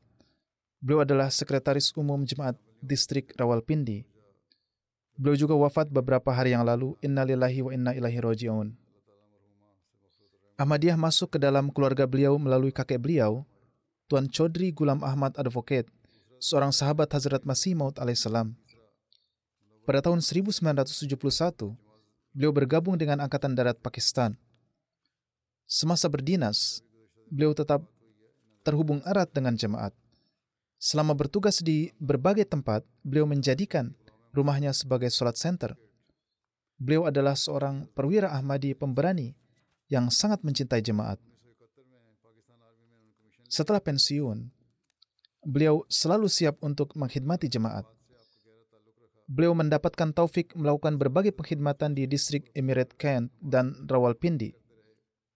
Beliau 0.80 1.05
adalah 1.05 1.28
Sekretaris 1.28 1.93
Umum 1.99 2.24
Jemaat 2.24 2.57
Distrik 2.80 3.34
Rawalpindi 3.37 4.16
Beliau 5.17 5.49
juga 5.49 5.57
wafat 5.57 5.89
beberapa 5.89 6.29
hari 6.29 6.53
yang 6.53 6.64
lalu. 6.64 6.93
Innalillahi 7.01 7.64
wa 7.64 7.71
inna 7.73 7.93
ilahi 7.97 8.21
roji'un. 8.21 8.69
Ahmadiyah 10.57 10.97
masuk 10.97 11.37
ke 11.37 11.39
dalam 11.41 11.69
keluarga 11.69 12.09
beliau 12.09 12.41
melalui 12.41 12.73
kakek 12.73 12.97
beliau, 13.01 13.45
Tuan 14.09 14.25
Chodri 14.29 14.73
Gulam 14.73 15.05
Ahmad 15.05 15.37
Advocate, 15.37 15.89
seorang 16.41 16.73
sahabat 16.73 17.12
Hazrat 17.12 17.45
Masih 17.45 17.77
Maud 17.77 17.97
alaihissalam. 18.01 18.57
Pada 19.85 20.01
tahun 20.01 20.25
1971, 20.25 21.77
beliau 22.33 22.53
bergabung 22.57 22.97
dengan 22.97 23.21
Angkatan 23.21 23.53
Darat 23.53 23.77
Pakistan. 23.81 24.37
Semasa 25.69 26.09
berdinas, 26.09 26.81
beliau 27.29 27.53
tetap 27.53 27.85
terhubung 28.64 29.05
erat 29.05 29.29
dengan 29.33 29.57
jemaat. 29.57 29.93
Selama 30.81 31.12
bertugas 31.12 31.61
di 31.61 31.93
berbagai 32.01 32.49
tempat, 32.49 32.81
beliau 33.05 33.29
menjadikan 33.29 33.93
rumahnya 34.37 34.76
sebagai 34.76 35.09
sholat 35.09 35.41
center. 35.41 35.72
Beliau 36.76 37.09
adalah 37.09 37.32
seorang 37.32 37.89
perwira 37.97 38.28
Ahmadi 38.37 38.76
pemberani 38.76 39.32
yang 39.89 40.12
sangat 40.12 40.45
mencintai 40.45 40.84
jemaat. 40.84 41.16
Setelah 43.49 43.80
pensiun, 43.80 44.53
beliau 45.41 45.89
selalu 45.89 46.28
siap 46.28 46.61
untuk 46.61 46.93
mengkhidmati 46.93 47.49
jemaat. 47.49 47.89
Beliau 49.26 49.57
mendapatkan 49.57 50.12
taufik 50.14 50.55
melakukan 50.55 51.01
berbagai 51.01 51.34
pengkhidmatan 51.34 51.97
di 51.97 52.07
distrik 52.07 52.53
Emirate 52.55 52.95
Kent 52.95 53.32
dan 53.43 53.74
Rawalpindi. 53.89 54.55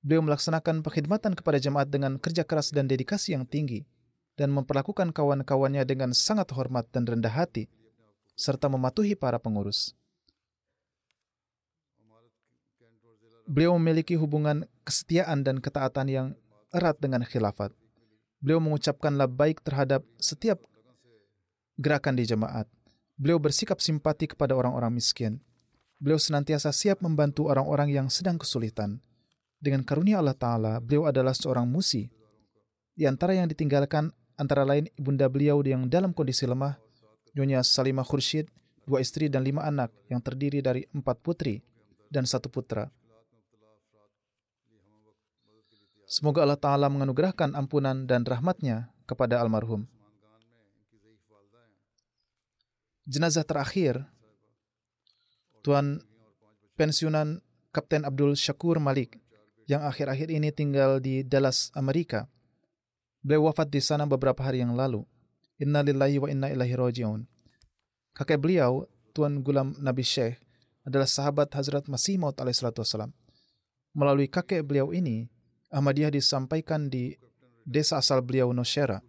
Beliau 0.05 0.23
melaksanakan 0.23 0.85
pengkhidmatan 0.85 1.35
kepada 1.35 1.59
jemaat 1.59 1.91
dengan 1.91 2.21
kerja 2.21 2.47
keras 2.47 2.71
dan 2.71 2.87
dedikasi 2.87 3.35
yang 3.35 3.49
tinggi 3.49 3.83
dan 4.39 4.55
memperlakukan 4.55 5.13
kawan-kawannya 5.13 5.83
dengan 5.85 6.15
sangat 6.15 6.55
hormat 6.55 6.89
dan 6.95 7.05
rendah 7.05 7.35
hati 7.35 7.69
serta 8.41 8.73
mematuhi 8.73 9.13
para 9.13 9.37
pengurus. 9.37 9.93
Beliau 13.45 13.77
memiliki 13.77 14.17
hubungan 14.17 14.65
kesetiaan 14.89 15.45
dan 15.45 15.61
ketaatan 15.61 16.07
yang 16.09 16.27
erat 16.73 16.97
dengan 16.97 17.29
khilafat. 17.29 17.77
Beliau 18.41 18.65
mengucapkan 18.65 19.13
baik 19.29 19.61
terhadap 19.61 20.01
setiap 20.17 20.65
gerakan 21.77 22.17
di 22.17 22.25
jemaat 22.25 22.65
Beliau 23.21 23.37
bersikap 23.37 23.85
simpati 23.85 24.33
kepada 24.33 24.57
orang-orang 24.57 24.97
miskin. 24.97 25.45
Beliau 26.01 26.17
senantiasa 26.17 26.73
siap 26.73 27.05
membantu 27.05 27.53
orang-orang 27.53 27.93
yang 27.93 28.09
sedang 28.09 28.41
kesulitan. 28.41 28.97
Dengan 29.61 29.85
karunia 29.85 30.25
Allah 30.25 30.33
Ta'ala, 30.33 30.81
beliau 30.81 31.05
adalah 31.05 31.37
seorang 31.37 31.69
musi. 31.69 32.09
Di 32.97 33.05
antara 33.05 33.37
yang 33.37 33.45
ditinggalkan 33.45 34.09
antara 34.41 34.65
lain 34.65 34.89
ibunda 34.97 35.29
beliau 35.29 35.61
yang 35.61 35.85
dalam 35.93 36.17
kondisi 36.17 36.49
lemah, 36.49 36.81
Nyonya 37.37 37.63
Salimah 37.63 38.07
Khursyid, 38.07 38.51
dua 38.85 39.03
istri 39.03 39.31
dan 39.31 39.47
lima 39.47 39.63
anak 39.67 39.95
yang 40.11 40.19
terdiri 40.19 40.59
dari 40.59 40.87
empat 40.91 41.23
putri 41.23 41.63
dan 42.11 42.27
satu 42.27 42.51
putra. 42.51 42.91
Semoga 46.11 46.43
Allah 46.43 46.59
Ta'ala 46.59 46.91
menganugerahkan 46.91 47.55
ampunan 47.55 48.03
dan 48.03 48.27
rahmatnya 48.27 48.91
kepada 49.07 49.39
almarhum. 49.39 49.87
jenazah 53.11 53.43
terakhir 53.43 54.07
Tuan 55.67 56.01
pensiunan 56.79 57.43
Kapten 57.75 58.07
Abdul 58.07 58.33
Syakur 58.39 58.81
Malik 58.81 59.21
yang 59.69 59.85
akhir-akhir 59.85 60.33
ini 60.33 60.49
tinggal 60.49 61.05
di 61.05 61.21
Dallas, 61.21 61.69
Amerika. 61.77 62.25
Beliau 63.21 63.53
wafat 63.53 63.69
di 63.69 63.79
sana 63.85 64.09
beberapa 64.09 64.41
hari 64.41 64.65
yang 64.65 64.73
lalu. 64.73 65.05
Inna 65.61 65.85
lillahi 65.85 66.17
wa 66.17 66.29
inna 66.33 66.49
ilahi 66.49 66.75
roji'un. 66.75 67.21
Kakek 68.17 68.41
beliau, 68.41 68.89
Tuan 69.13 69.45
Gulam 69.45 69.77
Nabi 69.77 70.01
Syekh, 70.01 70.41
adalah 70.89 71.07
sahabat 71.07 71.53
Hazrat 71.53 71.85
Masih 71.87 72.17
Maud 72.17 72.41
alaihissalam. 72.41 73.13
Melalui 73.93 74.27
kakek 74.27 74.65
beliau 74.65 74.97
ini, 74.97 75.29
Ahmadiyah 75.69 76.11
disampaikan 76.11 76.89
di 76.89 77.15
desa 77.69 78.01
asal 78.01 78.25
beliau 78.25 78.51
Noshera 78.57 79.05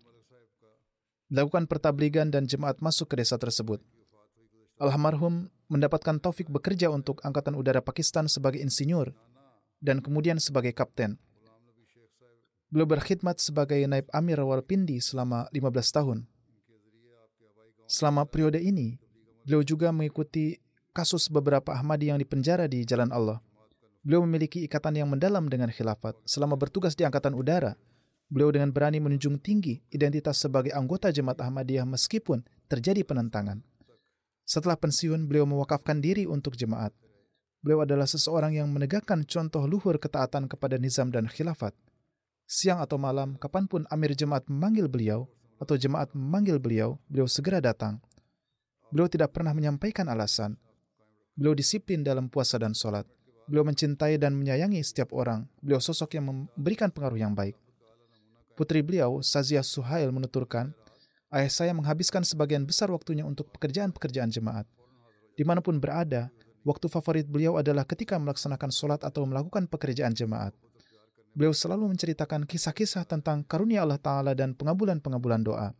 dilakukan 1.31 1.63
pertabligan 1.71 2.27
dan 2.27 2.43
jemaat 2.43 2.83
masuk 2.83 3.15
ke 3.15 3.23
desa 3.23 3.39
tersebut. 3.39 3.79
Almarhum 4.75 5.47
mendapatkan 5.71 6.19
taufik 6.19 6.51
bekerja 6.51 6.91
untuk 6.91 7.23
Angkatan 7.23 7.55
Udara 7.55 7.79
Pakistan 7.79 8.27
sebagai 8.27 8.59
insinyur 8.59 9.15
dan 9.79 10.03
kemudian 10.03 10.35
sebagai 10.43 10.75
kapten. 10.75 11.15
Beliau 12.67 12.87
berkhidmat 12.87 13.39
sebagai 13.39 13.79
naib 13.87 14.11
amir 14.11 14.43
Rawalpindi 14.43 14.99
selama 14.99 15.47
15 15.55 15.95
tahun. 15.95 16.27
Selama 17.91 18.23
periode 18.23 18.63
ini, 18.63 18.95
beliau 19.43 19.67
juga 19.67 19.91
mengikuti 19.91 20.55
kasus 20.95 21.27
beberapa 21.27 21.75
Ahmadi 21.75 22.07
yang 22.07 22.19
dipenjara 22.23 22.71
di 22.71 22.87
Jalan 22.87 23.11
Allah. 23.11 23.43
Beliau 23.99 24.23
memiliki 24.23 24.63
ikatan 24.63 24.95
yang 24.95 25.11
mendalam 25.11 25.51
dengan 25.51 25.67
khilafat 25.67 26.15
selama 26.23 26.55
bertugas 26.55 26.95
di 26.95 27.03
Angkatan 27.03 27.35
Udara 27.35 27.75
Beliau 28.31 28.47
dengan 28.47 28.71
berani 28.71 29.03
menunjung 29.03 29.43
tinggi 29.43 29.83
identitas 29.91 30.39
sebagai 30.39 30.71
anggota 30.71 31.11
jemaat 31.11 31.43
Ahmadiyah 31.43 31.83
meskipun 31.83 32.47
terjadi 32.71 33.03
penentangan. 33.03 33.59
Setelah 34.47 34.79
pensiun, 34.79 35.27
beliau 35.27 35.43
mewakafkan 35.43 35.99
diri 35.99 36.23
untuk 36.23 36.55
jemaat. 36.55 36.95
Beliau 37.59 37.83
adalah 37.83 38.07
seseorang 38.07 38.55
yang 38.55 38.71
menegakkan 38.71 39.27
contoh 39.27 39.67
luhur 39.67 39.99
ketaatan 39.99 40.47
kepada 40.47 40.79
nizam 40.79 41.11
dan 41.11 41.27
khilafat. 41.27 41.75
Siang 42.47 42.79
atau 42.79 42.95
malam, 42.95 43.35
kapan 43.35 43.67
pun 43.67 43.83
amir 43.91 44.15
jemaat 44.15 44.47
memanggil 44.47 44.87
beliau 44.87 45.27
atau 45.61 45.77
jemaat 45.77 46.09
memanggil 46.17 46.57
beliau, 46.57 46.97
beliau 47.05 47.29
segera 47.29 47.61
datang. 47.61 48.01
Beliau 48.89 49.05
tidak 49.05 49.37
pernah 49.37 49.53
menyampaikan 49.53 50.09
alasan. 50.09 50.57
Beliau 51.37 51.53
disiplin 51.53 52.01
dalam 52.01 52.27
puasa 52.27 52.57
dan 52.57 52.73
sholat. 52.73 53.05
Beliau 53.45 53.61
mencintai 53.63 54.17
dan 54.17 54.33
menyayangi 54.33 54.81
setiap 54.81 55.13
orang. 55.13 55.45
Beliau 55.61 55.77
sosok 55.77 56.17
yang 56.17 56.25
memberikan 56.27 56.89
pengaruh 56.89 57.21
yang 57.21 57.37
baik. 57.37 57.55
Putri 58.57 58.83
beliau, 58.83 59.23
Sazia 59.23 59.63
Suhail 59.63 60.11
menuturkan, 60.11 60.75
ayah 61.31 61.47
saya 61.47 61.71
menghabiskan 61.71 62.25
sebagian 62.25 62.67
besar 62.67 62.91
waktunya 62.91 63.23
untuk 63.23 63.47
pekerjaan-pekerjaan 63.55 64.27
jemaat. 64.27 64.67
Di 65.37 65.47
mana 65.47 65.63
pun 65.63 65.79
berada, 65.79 66.27
waktu 66.67 66.91
favorit 66.91 67.25
beliau 67.25 67.55
adalah 67.55 67.87
ketika 67.87 68.19
melaksanakan 68.19 68.69
sholat 68.69 69.01
atau 69.07 69.23
melakukan 69.23 69.65
pekerjaan 69.71 70.11
jemaat. 70.11 70.51
Beliau 71.31 71.55
selalu 71.55 71.95
menceritakan 71.95 72.43
kisah-kisah 72.43 73.07
tentang 73.07 73.47
karunia 73.47 73.87
Allah 73.87 73.99
Ta'ala 74.01 74.31
dan 74.35 74.51
pengabulan-pengabulan 74.51 75.41
doa. 75.43 75.71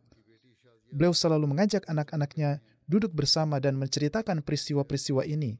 Beliau 0.91 1.11
selalu 1.11 1.47
mengajak 1.51 1.87
anak-anaknya 1.87 2.63
duduk 2.87 3.11
bersama 3.11 3.59
dan 3.59 3.75
menceritakan 3.75 4.43
peristiwa-peristiwa 4.43 5.27
ini, 5.27 5.59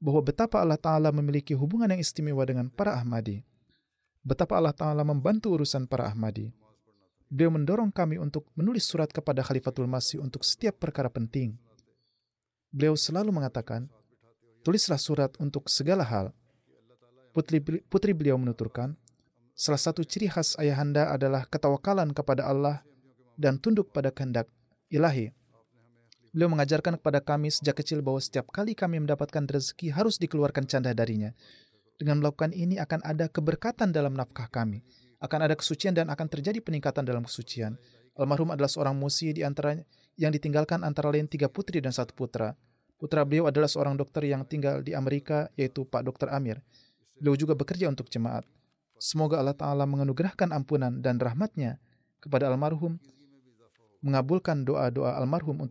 bahwa 0.00 0.24
betapa 0.24 0.60
Allah 0.60 0.80
Ta'ala 0.80 1.12
memiliki 1.12 1.52
hubungan 1.52 1.92
yang 1.92 2.00
istimewa 2.00 2.44
dengan 2.48 2.72
para 2.72 2.96
Ahmadi 2.96 3.44
betapa 4.28 4.60
Allah 4.60 4.76
Ta'ala 4.76 5.08
membantu 5.08 5.56
urusan 5.56 5.88
para 5.88 6.04
Ahmadi. 6.04 6.52
Beliau 7.32 7.48
mendorong 7.48 7.88
kami 7.88 8.20
untuk 8.20 8.48
menulis 8.52 8.84
surat 8.84 9.08
kepada 9.08 9.40
Khalifatul 9.40 9.88
Masih 9.88 10.20
untuk 10.20 10.44
setiap 10.44 10.76
perkara 10.76 11.08
penting. 11.08 11.56
Beliau 12.68 12.92
selalu 12.92 13.32
mengatakan, 13.32 13.88
tulislah 14.60 15.00
surat 15.00 15.32
untuk 15.40 15.72
segala 15.72 16.04
hal. 16.04 16.32
Putri, 17.32 17.60
putri 17.88 18.12
beliau 18.12 18.36
menuturkan, 18.36 18.96
salah 19.58 19.82
satu 19.82 20.06
ciri 20.06 20.30
khas 20.30 20.54
ayahanda 20.54 21.10
adalah 21.10 21.42
ketawakalan 21.50 22.14
kepada 22.14 22.46
Allah 22.46 22.86
dan 23.34 23.58
tunduk 23.58 23.90
pada 23.90 24.14
kehendak 24.14 24.46
ilahi. 24.86 25.34
Beliau 26.30 26.54
mengajarkan 26.54 27.02
kepada 27.02 27.18
kami 27.18 27.50
sejak 27.50 27.82
kecil 27.82 27.98
bahwa 27.98 28.22
setiap 28.22 28.46
kali 28.54 28.78
kami 28.78 29.02
mendapatkan 29.02 29.42
rezeki 29.50 29.90
harus 29.90 30.22
dikeluarkan 30.22 30.70
canda 30.70 30.94
darinya. 30.94 31.34
Dengan 31.98 32.22
melakukan 32.22 32.54
ini 32.54 32.78
akan 32.78 33.02
ada 33.02 33.26
keberkatan 33.26 33.90
dalam 33.90 34.14
nafkah 34.14 34.46
kami. 34.46 34.86
Akan 35.18 35.42
ada 35.42 35.58
kesucian 35.58 35.98
dan 35.98 36.06
akan 36.14 36.30
terjadi 36.30 36.62
peningkatan 36.62 37.02
dalam 37.02 37.26
kesucian. 37.26 37.74
Almarhum 38.14 38.54
adalah 38.54 38.70
seorang 38.70 38.94
musi 38.94 39.34
di 39.34 39.42
antara 39.42 39.74
yang 40.14 40.30
ditinggalkan 40.30 40.86
antara 40.86 41.10
lain 41.10 41.26
tiga 41.26 41.50
putri 41.50 41.82
dan 41.82 41.90
satu 41.90 42.14
putra. 42.14 42.54
Putra 42.94 43.26
beliau 43.26 43.50
adalah 43.50 43.66
seorang 43.66 43.98
dokter 43.98 44.22
yang 44.30 44.46
tinggal 44.46 44.78
di 44.86 44.94
Amerika, 44.94 45.50
yaitu 45.58 45.82
Pak 45.82 46.06
Dr. 46.06 46.30
Amir. 46.30 46.62
Beliau 47.18 47.34
juga 47.34 47.58
bekerja 47.58 47.90
untuk 47.90 48.06
jemaat. 48.06 48.46
Semoga 48.98 49.38
Allah 49.38 49.54
Ta'ala 49.54 49.86
menganugerahkan 49.86 50.50
ampunan 50.50 50.98
dan 50.98 51.22
rahmatnya 51.22 51.78
kepada 52.18 52.50
almarhum, 52.50 52.98
mengabulkan 54.02 54.66
doa-doa 54.66 55.14
almarhum 55.18 55.70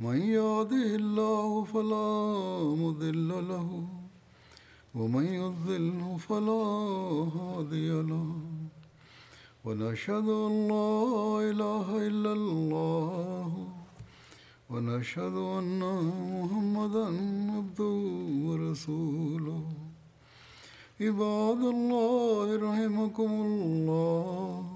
من 0.00 0.20
يهده 0.20 0.94
الله 1.00 1.64
فلا 1.64 2.08
مضل 2.84 3.28
له 3.28 3.88
ومن 4.94 5.24
يضلل 5.24 6.18
فلا 6.18 6.64
هادي 7.36 7.90
له. 8.02 8.28
ونشهد 9.64 10.28
أن 10.28 10.68
لا 10.68 10.92
إله 11.50 12.06
إلا 12.06 12.32
الله 12.32 13.68
ونشهد 14.70 15.36
أن 15.58 15.80
محمدا 16.42 17.06
عبده 17.56 17.96
ورسوله. 18.46 19.64
عباد 21.00 21.62
الله 21.76 22.46
رحمكم 22.68 23.30
الله. 23.30 24.75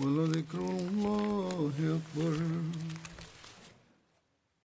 ولذكر 0.00 0.58
الله 0.58 1.72
أكبر 1.78 2.32